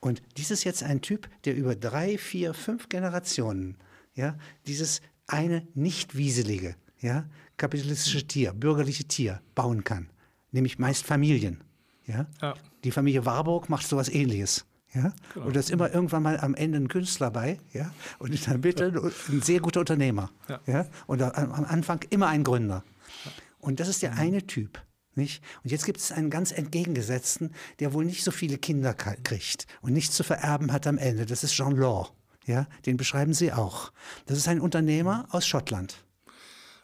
Und 0.00 0.22
dies 0.36 0.50
ist 0.50 0.64
jetzt 0.64 0.82
ein 0.82 1.00
Typ, 1.02 1.28
der 1.44 1.54
über 1.56 1.74
drei, 1.76 2.16
vier, 2.18 2.54
fünf 2.54 2.88
Generationen, 2.88 3.76
ja, 4.14 4.36
dieses 4.66 5.00
eine 5.26 5.66
nicht 5.74 6.16
wieselige, 6.16 6.74
ja, 7.00 7.28
kapitalistische 7.56 8.26
Tier, 8.26 8.52
bürgerliche 8.52 9.04
Tier 9.04 9.40
bauen 9.54 9.84
kann, 9.84 10.08
nämlich 10.52 10.78
meist 10.78 11.04
Familien. 11.04 11.62
Ja? 12.06 12.26
Ja. 12.40 12.54
Die 12.84 12.90
Familie 12.90 13.26
Warburg 13.26 13.68
macht 13.68 13.86
sowas 13.86 14.08
ähnliches. 14.08 14.64
Ja? 14.94 15.12
Genau. 15.34 15.46
Und 15.46 15.54
da 15.56 15.60
ist 15.60 15.70
immer 15.70 15.92
irgendwann 15.92 16.22
mal 16.22 16.40
am 16.40 16.54
Ende 16.54 16.78
ein 16.78 16.88
Künstler 16.88 17.30
bei 17.30 17.58
ja? 17.72 17.92
und 18.18 18.32
in 18.34 18.40
der 18.42 18.58
Mitte 18.58 19.12
ein 19.28 19.42
sehr 19.42 19.60
guter 19.60 19.80
Unternehmer. 19.80 20.30
Ja. 20.48 20.60
Ja? 20.66 20.86
Und 21.06 21.22
am 21.22 21.64
Anfang 21.64 22.00
immer 22.10 22.28
ein 22.28 22.42
Gründer. 22.42 22.82
Und 23.60 23.78
das 23.80 23.88
ist 23.88 23.98
Mhm. 24.02 24.06
der 24.08 24.16
eine 24.18 24.46
Typ. 24.46 24.82
Nicht? 25.14 25.42
Und 25.64 25.72
jetzt 25.72 25.86
gibt 25.86 25.98
es 25.98 26.12
einen 26.12 26.30
ganz 26.30 26.52
entgegengesetzten, 26.52 27.52
der 27.80 27.92
wohl 27.92 28.04
nicht 28.04 28.22
so 28.22 28.30
viele 28.30 28.58
Kinder 28.58 28.94
kriegt 28.94 29.66
und 29.82 29.92
nichts 29.92 30.14
zu 30.14 30.22
vererben 30.22 30.72
hat 30.72 30.86
am 30.86 30.98
Ende. 30.98 31.26
Das 31.26 31.42
ist 31.42 31.52
Jean 31.52 31.76
Law. 31.76 32.08
Ja? 32.46 32.66
Den 32.86 32.96
beschreiben 32.96 33.34
Sie 33.34 33.52
auch. 33.52 33.92
Das 34.26 34.38
ist 34.38 34.48
ein 34.48 34.60
Unternehmer 34.60 35.26
aus 35.30 35.46
Schottland. 35.46 36.04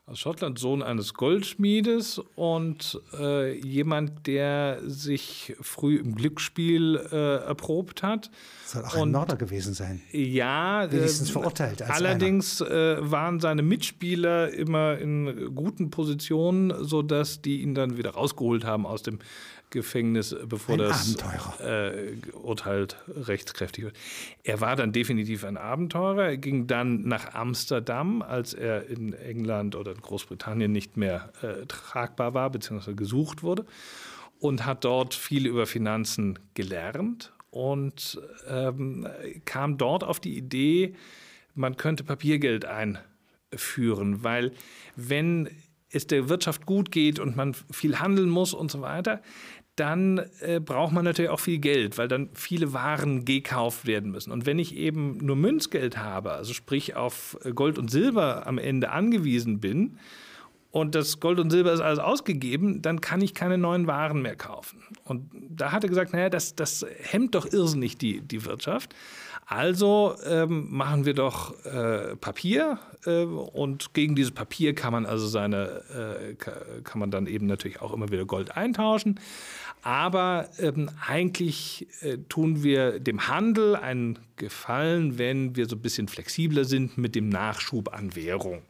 Aus 0.08 0.20
Schottland, 0.20 0.56
Sohn 0.56 0.84
eines 0.84 1.14
Goldschmiedes 1.14 2.20
und 2.36 3.00
äh, 3.18 3.58
jemand, 3.58 4.28
der 4.28 4.78
sich 4.86 5.56
früh 5.60 5.96
im 5.96 6.14
Glücksspiel 6.14 7.08
äh, 7.10 7.44
erprobt 7.44 8.04
hat. 8.04 8.30
Soll 8.66 8.84
auch 8.84 8.94
ein 8.98 9.10
Mörder 9.10 9.34
gewesen 9.34 9.74
sein. 9.74 10.00
Ja, 10.12 10.86
Wenigstens 10.92 11.30
äh, 11.30 11.32
verurteilt 11.32 11.82
allerdings 11.82 12.60
äh, 12.60 12.98
waren 13.00 13.40
seine 13.40 13.62
Mitspieler 13.62 14.52
immer 14.52 14.96
in 14.96 15.52
guten 15.56 15.90
Positionen, 15.90 16.72
sodass 16.84 17.42
die 17.42 17.62
ihn 17.62 17.74
dann 17.74 17.96
wieder 17.96 18.10
rausgeholt 18.10 18.64
haben 18.64 18.86
aus 18.86 19.02
dem 19.02 19.18
Gefängnis, 19.70 20.34
bevor 20.46 20.74
Ein 20.74 20.78
das 20.78 21.16
äh, 21.60 22.14
Urteil 22.32 22.88
rechtskräftig 23.08 23.84
wird. 23.84 23.96
Er 24.42 24.60
war 24.60 24.76
dann 24.76 24.92
definitiv 24.92 25.44
ein 25.44 25.56
Abenteurer. 25.56 26.26
Er 26.26 26.36
ging 26.36 26.66
dann 26.66 27.02
nach 27.02 27.34
Amsterdam, 27.34 28.22
als 28.22 28.54
er 28.54 28.88
in 28.88 29.12
England 29.12 29.74
oder 29.74 29.92
in 29.92 30.00
Großbritannien 30.00 30.70
nicht 30.70 30.96
mehr 30.96 31.32
äh, 31.42 31.66
tragbar 31.66 32.34
war, 32.34 32.50
beziehungsweise 32.50 32.94
gesucht 32.96 33.42
wurde, 33.42 33.66
und 34.38 34.64
hat 34.64 34.84
dort 34.84 35.14
viel 35.14 35.46
über 35.46 35.66
Finanzen 35.66 36.38
gelernt 36.54 37.32
und 37.50 38.20
ähm, 38.48 39.08
kam 39.46 39.78
dort 39.78 40.04
auf 40.04 40.20
die 40.20 40.36
Idee, 40.36 40.94
man 41.54 41.76
könnte 41.76 42.04
Papiergeld 42.04 42.66
einführen, 42.66 44.22
weil 44.22 44.52
wenn 44.94 45.48
es 45.90 46.06
der 46.06 46.28
Wirtschaft 46.28 46.66
gut 46.66 46.90
geht 46.90 47.18
und 47.18 47.36
man 47.36 47.54
viel 47.70 47.98
handeln 47.98 48.28
muss 48.28 48.52
und 48.52 48.70
so 48.70 48.80
weiter, 48.80 49.22
dann 49.76 50.22
äh, 50.40 50.58
braucht 50.58 50.92
man 50.92 51.04
natürlich 51.04 51.30
auch 51.30 51.40
viel 51.40 51.58
Geld, 51.58 51.98
weil 51.98 52.08
dann 52.08 52.30
viele 52.32 52.72
Waren 52.72 53.24
gekauft 53.24 53.86
werden 53.86 54.10
müssen. 54.10 54.32
Und 54.32 54.46
wenn 54.46 54.58
ich 54.58 54.74
eben 54.74 55.18
nur 55.18 55.36
Münzgeld 55.36 55.98
habe, 55.98 56.32
also 56.32 56.54
sprich 56.54 56.96
auf 56.96 57.38
Gold 57.54 57.78
und 57.78 57.90
Silber 57.90 58.46
am 58.46 58.58
Ende 58.58 58.90
angewiesen 58.90 59.60
bin, 59.60 59.98
und 60.76 60.94
das 60.94 61.20
Gold 61.20 61.40
und 61.40 61.50
Silber 61.50 61.72
ist 61.72 61.80
alles 61.80 61.98
ausgegeben, 61.98 62.82
dann 62.82 63.00
kann 63.00 63.22
ich 63.22 63.32
keine 63.32 63.56
neuen 63.56 63.86
Waren 63.86 64.20
mehr 64.20 64.36
kaufen. 64.36 64.82
Und 65.04 65.30
da 65.32 65.72
hat 65.72 65.84
er 65.84 65.88
gesagt, 65.88 66.12
naja, 66.12 66.28
das, 66.28 66.54
das 66.54 66.84
hemmt 67.00 67.34
doch 67.34 67.50
irrsinnig 67.50 67.96
die, 67.96 68.20
die 68.20 68.44
Wirtschaft. 68.44 68.94
Also 69.48 70.16
ähm, 70.28 70.66
machen 70.70 71.04
wir 71.04 71.14
doch 71.14 71.54
äh, 71.64 72.16
Papier 72.16 72.80
äh, 73.06 73.22
und 73.22 73.94
gegen 73.94 74.16
dieses 74.16 74.32
Papier 74.32 74.74
kann 74.74 74.92
man 74.92 75.06
also 75.06 75.28
seine, 75.28 75.82
äh, 76.30 76.34
ka- 76.34 76.50
kann 76.82 76.98
man 76.98 77.12
dann 77.12 77.28
eben 77.28 77.46
natürlich 77.46 77.80
auch 77.80 77.92
immer 77.92 78.10
wieder 78.10 78.24
Gold 78.24 78.56
eintauschen. 78.56 79.20
Aber 79.82 80.48
ähm, 80.58 80.90
eigentlich 81.06 81.86
äh, 82.00 82.18
tun 82.28 82.64
wir 82.64 82.98
dem 82.98 83.28
Handel 83.28 83.76
einen 83.76 84.18
Gefallen, 84.34 85.16
wenn 85.16 85.54
wir 85.54 85.66
so 85.66 85.76
ein 85.76 85.80
bisschen 85.82 86.08
flexibler 86.08 86.64
sind 86.64 86.98
mit 86.98 87.14
dem 87.14 87.28
Nachschub 87.28 87.94
an 87.94 88.16
Währung. 88.16 88.62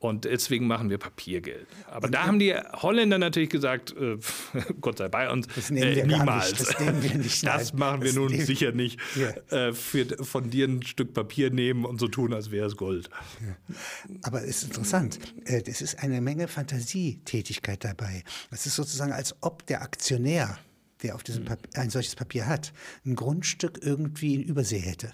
Und 0.00 0.26
deswegen 0.26 0.68
machen 0.68 0.90
wir 0.90 0.98
Papiergeld. 0.98 1.66
Aber 1.90 2.06
und 2.06 2.12
da 2.14 2.24
haben 2.24 2.38
die 2.38 2.54
Holländer 2.54 3.18
natürlich 3.18 3.50
gesagt, 3.50 3.96
äh, 3.96 4.16
Gott 4.80 4.98
sei 4.98 5.08
bei 5.08 5.28
uns, 5.28 5.48
das 5.48 5.70
nehmen 5.70 5.96
wir 5.96 6.04
äh, 6.04 6.06
niemals. 6.06 6.52
Nicht, 6.52 6.60
das 6.60 6.80
nehmen 6.80 7.02
wir 7.02 7.14
nicht. 7.16 7.42
das 7.46 7.72
machen 7.72 8.02
wir 8.02 8.08
das 8.08 8.16
nun 8.16 8.40
sicher 8.40 8.70
nicht. 8.70 9.00
Ja. 9.16 9.30
Äh, 9.68 9.72
für, 9.72 10.06
von 10.24 10.50
dir 10.50 10.68
ein 10.68 10.84
Stück 10.84 11.14
Papier 11.14 11.50
nehmen 11.50 11.84
und 11.84 11.98
so 11.98 12.06
tun, 12.06 12.32
als 12.32 12.52
wäre 12.52 12.68
es 12.68 12.76
Gold. 12.76 13.10
Ja. 13.40 13.74
Aber 14.22 14.42
es 14.42 14.62
ist 14.62 14.64
interessant. 14.64 15.18
Äh, 15.44 15.64
es 15.66 15.80
ist 15.80 15.98
eine 15.98 16.20
Menge 16.20 16.46
Fantasietätigkeit 16.46 17.82
dabei. 17.82 18.22
Es 18.52 18.66
ist 18.66 18.76
sozusagen, 18.76 19.10
als 19.10 19.34
ob 19.40 19.66
der 19.66 19.82
Aktionär, 19.82 20.60
der 21.02 21.16
auf 21.16 21.24
diesem 21.24 21.44
Papier, 21.44 21.70
ein 21.74 21.90
solches 21.90 22.14
Papier 22.14 22.46
hat, 22.46 22.72
ein 23.04 23.16
Grundstück 23.16 23.80
irgendwie 23.82 24.36
in 24.36 24.44
Übersee 24.44 24.78
hätte. 24.78 25.12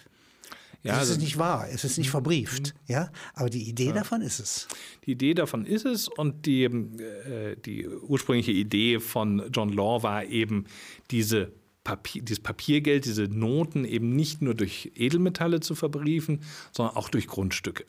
Ja, 0.84 0.98
es 0.98 1.04
ist 1.04 1.10
also, 1.12 1.20
nicht 1.22 1.38
wahr, 1.38 1.66
es 1.72 1.82
ist 1.84 1.96
nicht 1.96 2.10
verbrieft, 2.10 2.74
mhm. 2.74 2.92
ja, 2.92 3.12
aber 3.32 3.48
die 3.48 3.68
Idee 3.68 3.86
ja. 3.86 3.92
davon 3.92 4.20
ist 4.20 4.38
es. 4.38 4.68
Die 5.06 5.12
Idee 5.12 5.32
davon 5.32 5.64
ist 5.64 5.86
es 5.86 6.08
und 6.08 6.44
die, 6.44 6.64
äh, 6.64 7.56
die 7.64 7.88
ursprüngliche 7.88 8.52
Idee 8.52 9.00
von 9.00 9.50
John 9.50 9.70
Law 9.70 10.02
war 10.02 10.26
eben 10.26 10.66
diese 11.10 11.52
Papier, 11.84 12.22
dieses 12.22 12.42
Papiergeld, 12.42 13.04
diese 13.04 13.24
Noten 13.24 13.84
eben 13.84 14.16
nicht 14.16 14.42
nur 14.42 14.54
durch 14.54 14.92
Edelmetalle 14.94 15.60
zu 15.60 15.74
verbriefen, 15.74 16.40
sondern 16.72 16.96
auch 16.96 17.10
durch 17.10 17.26
Grundstücke. 17.26 17.84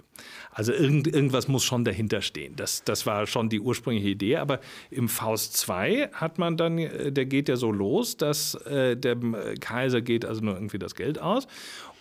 Also 0.52 0.74
irgend, 0.74 1.08
irgendwas 1.08 1.48
muss 1.48 1.64
schon 1.64 1.86
dahinter 1.86 2.22
stehen. 2.22 2.56
Das, 2.58 2.84
das 2.84 3.06
war 3.06 3.26
schon 3.26 3.50
die 3.50 3.62
ursprüngliche 3.62 4.10
Idee. 4.10 4.38
Aber 4.38 4.60
im 4.90 5.08
Faust 5.08 5.56
2 5.58 6.10
hat 6.12 6.40
man 6.40 6.58
dann, 6.58 6.78
äh, 6.78 7.12
der 7.12 7.26
geht 7.26 7.48
ja 7.50 7.56
so 7.56 7.72
los, 7.72 8.18
dass 8.18 8.56
äh, 8.66 8.98
dem 8.98 9.36
Kaiser 9.62 10.02
geht 10.02 10.26
also 10.26 10.42
nur 10.42 10.56
irgendwie 10.56 10.80
das 10.80 10.96
Geld 10.96 11.20
aus 11.20 11.48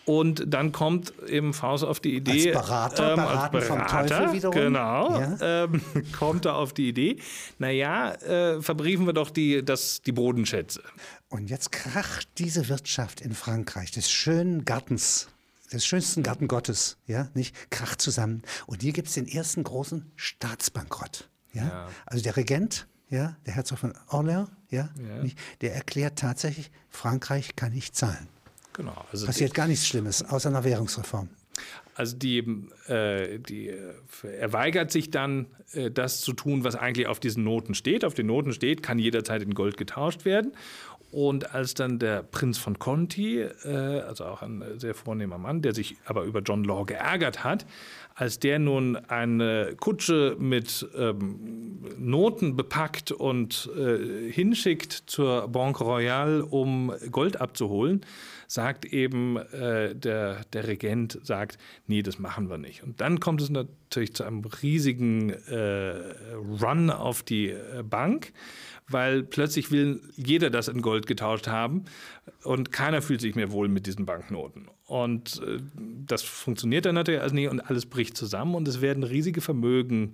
und 0.07 0.45
dann 0.47 0.73
kommt 0.73 1.13
eben 1.29 1.55
Faust 1.55 1.85
auf 1.85 2.01
die 2.01 2.17
Idee. 2.17 2.55
Als 2.55 2.67
Berater, 2.67 3.13
ähm, 3.15 3.19
als 3.21 3.51
Berater 3.51 3.63
vom 3.63 4.07
Teufel 4.09 4.33
wiederum. 4.35 4.55
Genau, 4.55 5.19
ja. 5.19 5.65
ähm, 5.65 5.81
kommt 6.19 6.45
er 6.45 6.57
auf 6.57 6.73
die 6.73 6.89
Idee. 6.89 7.17
Naja, 7.59 8.13
äh, 8.15 8.61
verbriefen 8.61 9.07
wir 9.07 9.13
doch 9.13 9.31
die, 9.31 9.65
das, 9.65 10.03
die 10.03 10.13
Bodenschätze. 10.13 10.83
Und 11.29 11.49
jetzt 11.49 11.73
kracht 11.73 12.29
diese 12.39 12.69
Wirtschaft 12.69 13.21
in 13.21 13.35
Frankreich 13.35 13.91
des 13.93 14.11
schönen 14.11 14.65
Gartens, 14.65 15.29
des 15.73 15.87
schönsten 15.87 16.23
Garten 16.23 16.49
Gottes, 16.49 16.99
ja, 17.07 17.29
nicht? 17.35 17.71
Kracht 17.71 18.01
zusammen. 18.01 18.43
Und 18.67 18.83
hier 18.83 18.93
gibt 18.93 19.09
es 19.09 19.15
den 19.15 19.27
ersten 19.27 19.65
großen 19.65 20.13
Staatsbankrott. 20.17 21.31
Ja? 21.53 21.63
ja? 21.63 21.89
Also 22.05 22.23
der 22.23 22.37
Regent, 22.37 22.87
ja, 23.09 23.37
der 23.47 23.55
Herzog 23.55 23.79
von 23.79 23.95
Orléans, 24.09 24.49
ja, 24.71 24.91
ja. 24.99 25.31
der 25.61 25.75
erklärt 25.75 26.19
tatsächlich, 26.19 26.71
Frankreich 26.91 27.57
kann 27.57 27.73
nicht 27.73 27.97
zahlen. 27.97 28.29
Genau. 28.75 29.05
Also 29.11 29.27
Passiert 29.27 29.55
gar 29.55 29.66
nichts 29.66 29.87
Schlimmes, 29.87 30.22
außer 30.22 30.51
einer 30.51 30.64
Währungsreform. 30.64 31.29
Also 31.95 32.16
die, 32.16 32.39
äh, 32.89 33.39
die, 33.39 33.72
er 34.22 34.53
weigert 34.53 34.91
sich 34.91 35.11
dann, 35.11 35.47
äh, 35.72 35.91
das 35.91 36.20
zu 36.20 36.33
tun, 36.33 36.64
was 36.64 36.75
eigentlich 36.75 37.07
auf 37.07 37.20
diesen 37.20 37.45
Noten 37.45 37.75
steht. 37.75 38.05
Auf 38.05 38.14
den 38.14 38.27
Noten 38.27 38.53
steht, 38.53 38.83
kann 38.83 38.99
jederzeit 38.99 39.43
in 39.43 39.55
Gold 39.55 39.77
getauscht 39.77 40.25
werden. 40.25 40.53
Und 41.12 41.55
als 41.55 41.75
dann 41.75 42.01
der 42.01 42.25
Prinz 42.25 42.59
von 42.59 42.81
Conti, 42.81 43.39
äh, 43.39 43.68
also 44.01 44.25
auch 44.25 44.43
ein 44.43 44.64
sehr 44.79 44.95
vornehmer 44.95 45.39
Mann, 45.39 45.62
der 45.62 45.72
sich 45.72 45.97
aber 46.05 46.25
über 46.25 46.41
John 46.41 46.64
Law 46.64 46.85
geärgert 46.85 47.45
hat, 47.45 47.66
als 48.16 48.41
der 48.41 48.59
nun 48.59 48.97
eine 48.97 49.77
Kutsche 49.79 50.35
mit 50.41 50.89
ähm, 50.97 51.79
Noten 51.99 52.57
bepackt 52.57 53.12
und 53.12 53.70
äh, 53.77 54.31
hinschickt 54.33 55.05
zur 55.07 55.47
Banque 55.47 55.85
Royale, 55.85 56.45
um 56.45 56.93
Gold 57.12 57.41
abzuholen, 57.41 58.05
sagt 58.55 58.85
eben 58.85 59.37
äh, 59.37 59.97
der, 59.97 60.45
der 60.53 60.69
Regent, 60.69 61.19
sagt, 61.25 61.59
nee, 61.89 62.03
das 62.03 62.21
machen 62.21 62.49
wir 62.49 62.57
nicht. 62.57 62.85
Und 62.85 63.01
dann 63.01 63.19
kommt 63.19 63.43
es 63.43 63.51
natürlich 63.51 64.15
zu 64.15 64.23
einem 64.23 64.45
riesigen 64.63 65.31
äh, 65.31 66.15
Run 66.63 66.91
auf 66.91 67.25
die 67.25 67.49
äh, 67.49 67.83
Bank, 67.83 68.33
weil 68.89 69.25
plötzlich 69.25 69.73
will 69.73 70.01
jeder 70.15 70.51
das 70.51 70.69
in 70.69 70.83
Gold 70.83 71.09
getauscht 71.09 71.49
haben 71.49 71.85
und 72.45 72.71
keiner 72.71 73.03
fühlt 73.03 73.21
sich 73.21 73.35
mehr 73.35 73.51
wohl 73.51 73.67
mit 73.67 73.87
diesen 73.87 74.07
Banknoten. 74.07 74.69
Und 74.87 75.43
äh, 75.45 75.59
das 76.07 76.23
funktioniert 76.23 76.87
dann 76.87 76.95
natürlich 76.95 77.23
also 77.23 77.35
nicht 77.35 77.49
und 77.49 77.59
alles 77.59 77.87
bricht 77.87 78.17
zusammen 78.17 78.55
und 78.55 78.69
es 78.69 78.81
werden 78.81 79.03
riesige 79.03 79.41
Vermögen 79.41 80.13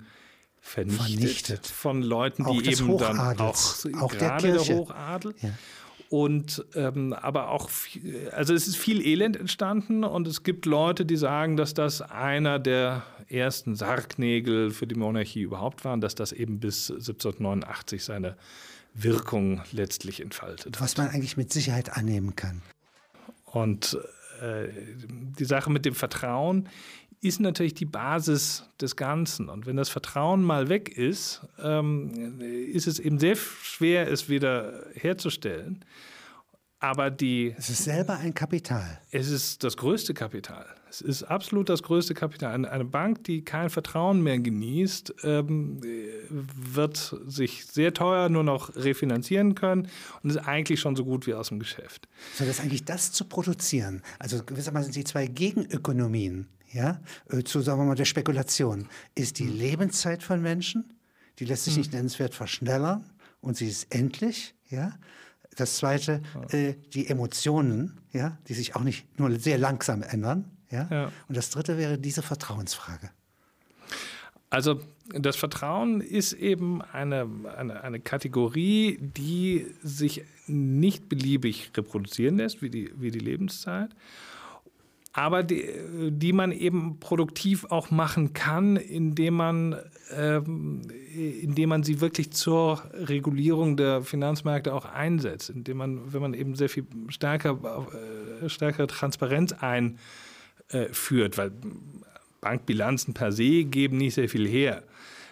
vernichtet, 0.63 1.03
vernichtet. 1.03 1.67
von 1.67 2.03
Leuten, 2.03 2.45
die 2.45 2.73
eben 2.73 2.97
dann 2.97 3.19
auch, 3.39 3.59
auch 4.01 4.13
gerade 4.13 4.53
der, 4.53 4.63
der 4.63 4.77
Hochadel. 4.77 5.35
Ja. 5.43 5.51
Und 6.11 6.65
ähm, 6.75 7.13
aber 7.13 7.51
auch, 7.51 7.71
viel, 7.71 8.29
also 8.31 8.53
es 8.53 8.67
ist 8.67 8.77
viel 8.77 9.01
Elend 9.01 9.37
entstanden 9.37 10.03
und 10.03 10.27
es 10.27 10.43
gibt 10.43 10.67
Leute, 10.67 11.07
die 11.07 11.15
sagen, 11.15 11.57
dass 11.57 11.73
das 11.73 12.03
einer 12.03 12.59
der 12.59 13.05
ersten 13.29 13.77
Sargnägel 13.77 14.73
für 14.73 14.89
die 14.89 14.97
Monarchie 14.97 15.43
überhaupt 15.43 15.85
war 15.85 15.93
und 15.93 16.01
dass 16.01 16.17
das 16.17 16.33
eben 16.33 16.59
bis 16.59 16.91
1789 16.91 18.03
seine 18.03 18.37
Wirkung 18.93 19.63
letztlich 19.71 20.21
entfaltet. 20.21 20.81
Was 20.81 20.97
man 20.97 21.07
eigentlich 21.11 21.37
mit 21.37 21.53
Sicherheit 21.53 21.97
annehmen 21.97 22.35
kann. 22.35 22.63
Und 23.45 23.97
äh, 24.43 24.67
die 25.39 25.45
Sache 25.45 25.71
mit 25.71 25.85
dem 25.85 25.95
Vertrauen 25.95 26.69
ist 27.23 27.41
natürlich 27.41 27.75
die 27.75 27.85
Basis 27.85 28.65
des 28.81 28.97
Ganzen. 28.97 29.49
Und 29.49 29.67
wenn 29.67 29.77
das 29.77 29.91
Vertrauen 29.91 30.43
mal 30.43 30.69
weg 30.69 30.89
ist, 30.89 31.43
ähm, 31.63 32.41
ist 32.41 32.87
es 32.87 32.99
eben 32.99 33.19
sehr 33.19 33.37
schwer, 33.37 34.11
es 34.11 34.29
wieder 34.29 34.87
herzustellen. 34.95 35.85
Aber 36.83 37.11
die. 37.11 37.55
Es 37.59 37.69
ist 37.69 37.85
selber 37.85 38.17
ein 38.17 38.33
Kapital. 38.33 39.01
Es 39.11 39.29
ist 39.29 39.63
das 39.65 39.77
größte 39.77 40.15
Kapital. 40.15 40.65
Es 40.89 41.03
ist 41.03 41.25
absolut 41.25 41.69
das 41.69 41.83
größte 41.83 42.15
Kapital. 42.15 42.65
Eine, 42.65 42.85
Bank, 42.87 43.23
die 43.25 43.45
kein 43.45 43.69
Vertrauen 43.69 44.23
mehr 44.23 44.39
genießt, 44.39 45.15
ähm, 45.23 45.83
wird 46.31 47.15
sich 47.27 47.67
sehr 47.67 47.93
teuer 47.93 48.31
nur 48.31 48.45
noch 48.45 48.75
refinanzieren 48.77 49.55
können 49.55 49.89
und 50.23 50.31
ist 50.31 50.39
eigentlich 50.39 50.81
schon 50.81 50.97
so 50.97 51.05
gut 51.05 51.27
wie 51.27 51.35
aus 51.35 51.49
dem 51.49 51.59
Geschäft. 51.59 52.09
So, 52.35 52.47
das 52.47 52.61
eigentlich 52.61 52.87
das 52.87 53.13
zu 53.13 53.27
produzieren. 53.27 54.03
Also 54.19 54.43
gewissermaßen 54.43 54.91
die 54.91 55.05
zwei 55.05 55.27
Gegenökonomien 55.27 56.49
ja, 56.73 57.01
äh, 57.31 57.43
zu 57.43 57.61
sagen 57.61 57.81
wir 57.81 57.85
mal 57.85 57.95
der 57.95 58.05
Spekulation, 58.05 58.89
ist 59.15 59.39
die 59.39 59.49
hm. 59.49 59.59
Lebenszeit 59.59 60.23
von 60.23 60.41
Menschen, 60.41 60.95
die 61.39 61.45
lässt 61.45 61.65
sich 61.65 61.75
hm. 61.75 61.81
nicht 61.81 61.93
nennenswert 61.93 62.35
verschnellern 62.35 63.05
und 63.41 63.57
sie 63.57 63.69
ist 63.69 63.95
endlich, 63.95 64.55
ja. 64.69 64.93
Das 65.57 65.77
zweite, 65.77 66.23
äh, 66.53 66.75
die 66.95 67.09
Emotionen, 67.09 68.01
ja, 68.13 68.39
die 68.47 68.55
sich 68.55 68.77
auch 68.77 68.83
nicht 68.83 69.19
nur 69.19 69.37
sehr 69.39 69.59
langsam 69.59 70.03
ändern, 70.03 70.49
ja. 70.71 70.87
ja. 70.91 71.13
Und 71.29 71.37
das 71.37 71.51
dritte 71.51 71.77
wäre 71.77 71.99
diese 71.99 72.23
Vertrauensfrage. 72.23 73.11
Also 74.49 74.81
das 75.09 75.37
Vertrauen 75.37 76.01
ist 76.01 76.33
eben 76.33 76.83
eine, 76.83 77.29
eine, 77.57 77.83
eine, 77.83 78.01
Kategorie, 78.01 78.99
die 79.01 79.67
sich 79.83 80.25
nicht 80.47 81.09
beliebig 81.09 81.71
reproduzieren 81.77 82.37
lässt, 82.37 82.61
wie 82.63 82.71
die, 82.71 82.93
wie 82.97 83.11
die 83.11 83.21
Lebenszeit 83.21 83.91
aber 85.13 85.43
die, 85.43 85.65
die 86.11 86.33
man 86.33 86.53
eben 86.53 87.01
produktiv 87.01 87.67
auch 87.69 87.91
machen 87.91 88.33
kann, 88.33 88.77
indem 88.77 89.35
man, 89.35 89.77
ähm, 90.17 90.83
indem 91.15 91.71
man 91.71 91.83
sie 91.83 92.01
wirklich 92.01 92.31
zur 92.31 92.83
Regulierung 92.93 93.77
der 93.77 94.03
Finanzmärkte 94.03 94.73
auch 94.73 94.85
einsetzt, 94.85 95.51
indem 95.51 95.79
man, 95.79 96.13
wenn 96.13 96.23
man 96.23 96.35
eben 96.35 96.55
sehr 96.55 96.69
viel 96.69 96.87
stärker, 97.09 97.89
äh, 98.45 98.49
stärkere 98.49 98.87
Transparenz 98.87 99.53
einführt, 99.53 101.39
weil 101.39 101.53
Bankbilanzen 102.41 103.13
per 103.13 103.33
se 103.33 103.65
geben 103.65 103.97
nicht 103.97 104.15
sehr 104.15 104.29
viel 104.29 104.47
her, 104.47 104.85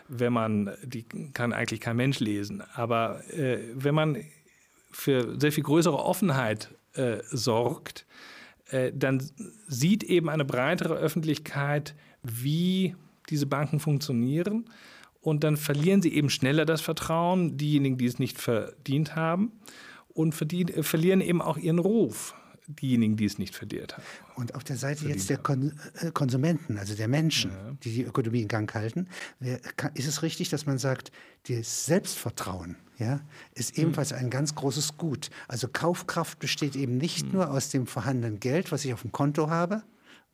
wenn 0.09 0.33
man, 0.33 0.73
die 0.83 1.05
kann 1.35 1.53
eigentlich 1.53 1.81
kein 1.81 1.97
Mensch 1.97 2.19
lesen, 2.19 2.63
aber 2.75 3.23
äh, 3.33 3.59
wenn 3.75 3.95
man 3.95 4.25
für 4.91 5.39
sehr 5.39 5.53
viel 5.53 5.63
größere 5.63 5.99
Offenheit 5.99 6.75
äh, 6.95 7.19
sorgt, 7.31 8.07
äh, 8.71 8.93
dann 8.95 9.23
sieht 9.67 10.03
eben 10.03 10.29
eine 10.29 10.45
breitere 10.45 10.95
Öffentlichkeit, 10.95 11.95
wie 12.23 12.95
diese 13.31 13.47
Banken 13.47 13.81
funktionieren. 13.81 14.67
Und 15.21 15.45
dann 15.45 15.57
verlieren 15.57 16.01
sie 16.01 16.15
eben 16.15 16.31
schneller 16.31 16.65
das 16.65 16.81
Vertrauen, 16.81 17.57
diejenigen, 17.57 17.99
die 17.99 18.07
es 18.07 18.19
nicht 18.19 18.39
verdient 18.39 19.17
haben, 19.17 19.53
und 20.09 20.41
äh, 20.53 20.83
verlieren 20.83 21.21
eben 21.21 21.43
auch 21.43 21.57
ihren 21.57 21.79
Ruf 21.79 22.35
diejenigen, 22.69 23.17
die 23.17 23.25
es 23.25 23.39
nicht 23.39 23.55
verdient 23.55 23.97
haben. 23.97 24.03
Und 24.37 24.55
auf 24.55 24.63
der 24.63 24.77
Seite 24.77 25.09
jetzt 25.09 25.31
der 25.31 25.39
Kon 25.39 25.73
äh, 26.01 26.11
Konsumenten, 26.13 26.79
also 26.79 26.95
der 26.95 27.09
Menschen, 27.09 27.51
ja. 27.51 27.73
die 27.83 27.93
die 27.93 28.03
Ökonomie 28.03 28.43
in 28.43 28.49
Gang 28.49 28.73
halten, 28.75 29.09
ist 29.95 30.07
es 30.07 30.23
richtig, 30.23 30.51
dass 30.51 30.67
man 30.67 30.79
sagt, 30.79 31.11
das 31.49 31.87
Selbstvertrauen 31.87 32.77
ja, 32.99 33.21
ist 33.55 33.77
hm. 33.77 33.85
ebenfalls 33.85 34.13
ein 34.13 34.31
ganz 34.31 34.55
großes 34.55 34.97
Gut. 34.97 35.31
Also 35.47 35.69
Kaufkraft 35.69 36.39
besteht 36.39 36.77
eben 36.77 36.99
nicht 36.99 37.27
hm. 37.27 37.33
nur 37.33 37.51
aus 37.51 37.71
dem 37.71 37.87
vorhandenen 37.87 38.41
Geld, 38.41 38.73
was 38.73 38.85
ich 38.85 38.93
auf 38.93 39.03
dem 39.03 39.13
Konto 39.13 39.51
habe 39.51 39.83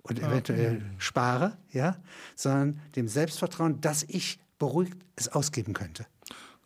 und 0.02 0.20
eventuell 0.20 0.76
okay. 0.76 0.84
spare, 0.98 1.56
ja, 1.72 1.96
sondern 2.34 2.80
dem 2.96 3.08
Selbstvertrauen, 3.08 3.80
dass 3.80 4.02
ich 4.02 4.38
beruhigt 4.58 4.96
es 5.16 5.28
ausgeben 5.28 5.72
könnte. 5.72 6.06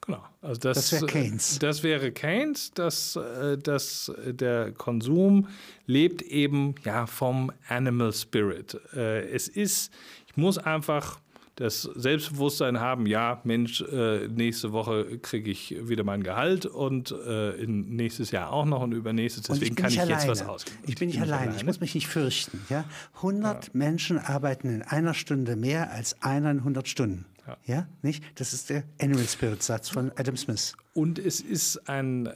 Genau. 0.01 0.25
Also 0.41 0.61
das, 0.61 0.77
das 0.91 0.93
wäre 0.93 1.07
Keynes. 1.07 1.59
Das 1.59 1.83
wäre 1.83 2.13
Keynes, 2.13 2.71
dass, 2.73 3.17
äh, 3.17 3.59
dass 3.59 4.11
der 4.27 4.73
Konsum 4.73 5.49
lebt 5.87 6.23
eben 6.23 6.75
ja, 6.85 7.07
vom 7.07 7.53
Animal 7.69 8.13
Spirit. 8.13 8.81
Äh, 8.95 9.29
es 9.29 9.49
ist, 9.49 9.93
ich 10.27 10.37
muss 10.37 10.57
einfach 10.57 11.21
das 11.59 11.83
Selbstbewusstsein 11.83 12.79
haben, 12.79 13.07
ja, 13.07 13.41
Mensch, 13.43 13.81
äh, 13.81 14.29
nächste 14.29 14.71
Woche 14.71 15.19
kriege 15.19 15.51
ich 15.51 15.75
wieder 15.89 16.05
mein 16.05 16.23
Gehalt 16.23 16.67
und 16.67 17.11
äh, 17.11 17.51
in 17.57 17.97
nächstes 17.97 18.31
Jahr 18.31 18.53
auch 18.53 18.65
noch 18.65 18.81
und 18.81 18.93
übernächstes. 18.93 19.45
Deswegen 19.45 19.75
kann 19.75 19.91
ich 19.91 20.01
alleine. 20.01 20.21
jetzt 20.21 20.29
was 20.29 20.47
ausgeben. 20.47 20.79
Ich 20.87 20.95
bin 20.95 21.09
nicht 21.09 21.21
alleine. 21.21 21.57
Ich 21.57 21.65
muss 21.65 21.81
mich 21.81 21.97
nicht 21.97 22.07
fürchten. 22.07 22.65
Ja? 22.69 22.85
100 23.17 23.65
ja. 23.65 23.71
Menschen 23.73 24.19
arbeiten 24.19 24.69
in 24.69 24.83
einer 24.83 25.15
Stunde 25.15 25.57
mehr 25.57 25.91
als 25.91 26.23
einer 26.23 26.53
in 26.53 26.59
100 26.59 26.87
Stunden. 26.87 27.27
Ja. 27.49 27.57
ja. 27.65 27.89
nicht? 28.03 28.23
Das 28.37 28.53
ist 28.53 28.71
der 28.71 28.85
Animal 29.01 29.27
Spirit 29.27 29.61
Satz 29.61 29.89
von 29.89 30.13
Adam 30.15 30.37
Smith. 30.37 30.77
Und 30.93 31.19
es 31.19 31.41
ist 31.41 31.89
ein, 31.89 32.27
äh, 32.27 32.33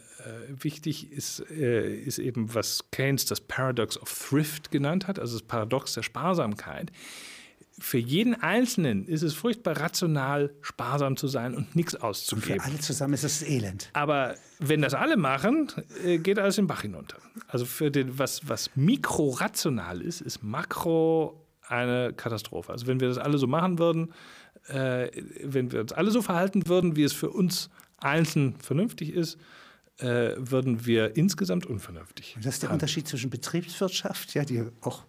wichtig 0.48 1.12
ist, 1.12 1.48
äh, 1.48 1.94
ist 1.94 2.18
eben, 2.18 2.52
was 2.54 2.90
Keynes 2.90 3.24
das 3.26 3.40
Paradox 3.40 3.96
of 4.00 4.12
Thrift 4.12 4.72
genannt 4.72 5.06
hat, 5.06 5.20
also 5.20 5.38
das 5.38 5.46
Paradox 5.46 5.94
der 5.94 6.02
Sparsamkeit 6.02 6.90
für 7.82 7.98
jeden 7.98 8.40
Einzelnen 8.40 9.04
ist 9.06 9.22
es 9.22 9.34
furchtbar 9.34 9.76
rational, 9.76 10.54
sparsam 10.60 11.16
zu 11.16 11.26
sein 11.26 11.54
und 11.54 11.74
nichts 11.74 11.96
auszugeben. 11.96 12.54
Und 12.54 12.60
für 12.60 12.68
alle 12.68 12.78
zusammen 12.78 13.14
ist 13.14 13.24
es 13.24 13.42
elend. 13.42 13.90
Aber 13.92 14.36
wenn 14.60 14.82
das 14.82 14.94
alle 14.94 15.16
machen, 15.16 15.70
äh, 16.04 16.18
geht 16.18 16.38
alles 16.38 16.56
den 16.56 16.68
Bach 16.68 16.82
hinunter. 16.82 17.18
Also 17.48 17.64
für 17.64 17.90
den, 17.90 18.18
was, 18.18 18.48
was 18.48 18.70
mikrorational 18.76 20.00
ist, 20.00 20.20
ist 20.20 20.44
makro 20.44 21.44
eine 21.66 22.12
Katastrophe. 22.12 22.72
Also 22.72 22.86
wenn 22.86 23.00
wir 23.00 23.08
das 23.08 23.18
alle 23.18 23.38
so 23.38 23.48
machen 23.48 23.78
würden, 23.78 24.12
äh, 24.68 25.10
wenn 25.42 25.72
wir 25.72 25.80
uns 25.80 25.92
alle 25.92 26.12
so 26.12 26.22
verhalten 26.22 26.68
würden, 26.68 26.94
wie 26.94 27.02
es 27.02 27.12
für 27.12 27.30
uns 27.30 27.68
einzeln 27.98 28.54
vernünftig 28.60 29.12
ist, 29.12 29.38
äh, 29.98 30.34
würden 30.36 30.86
wir 30.86 31.16
insgesamt 31.16 31.66
unvernünftig. 31.66 32.36
Und 32.36 32.46
das 32.46 32.54
ist 32.54 32.62
der 32.62 32.70
Unterschied 32.70 33.08
zwischen 33.08 33.30
Betriebswirtschaft, 33.30 34.34
ja, 34.34 34.44
die 34.44 34.64
auch 34.82 35.04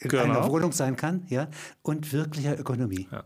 in 0.00 0.10
genau. 0.10 0.22
einer 0.24 0.48
Wohnung 0.48 0.72
sein 0.72 0.96
kann, 0.96 1.26
ja, 1.28 1.48
und 1.82 2.12
wirklicher 2.12 2.58
Ökonomie. 2.58 3.08
Ja. 3.10 3.24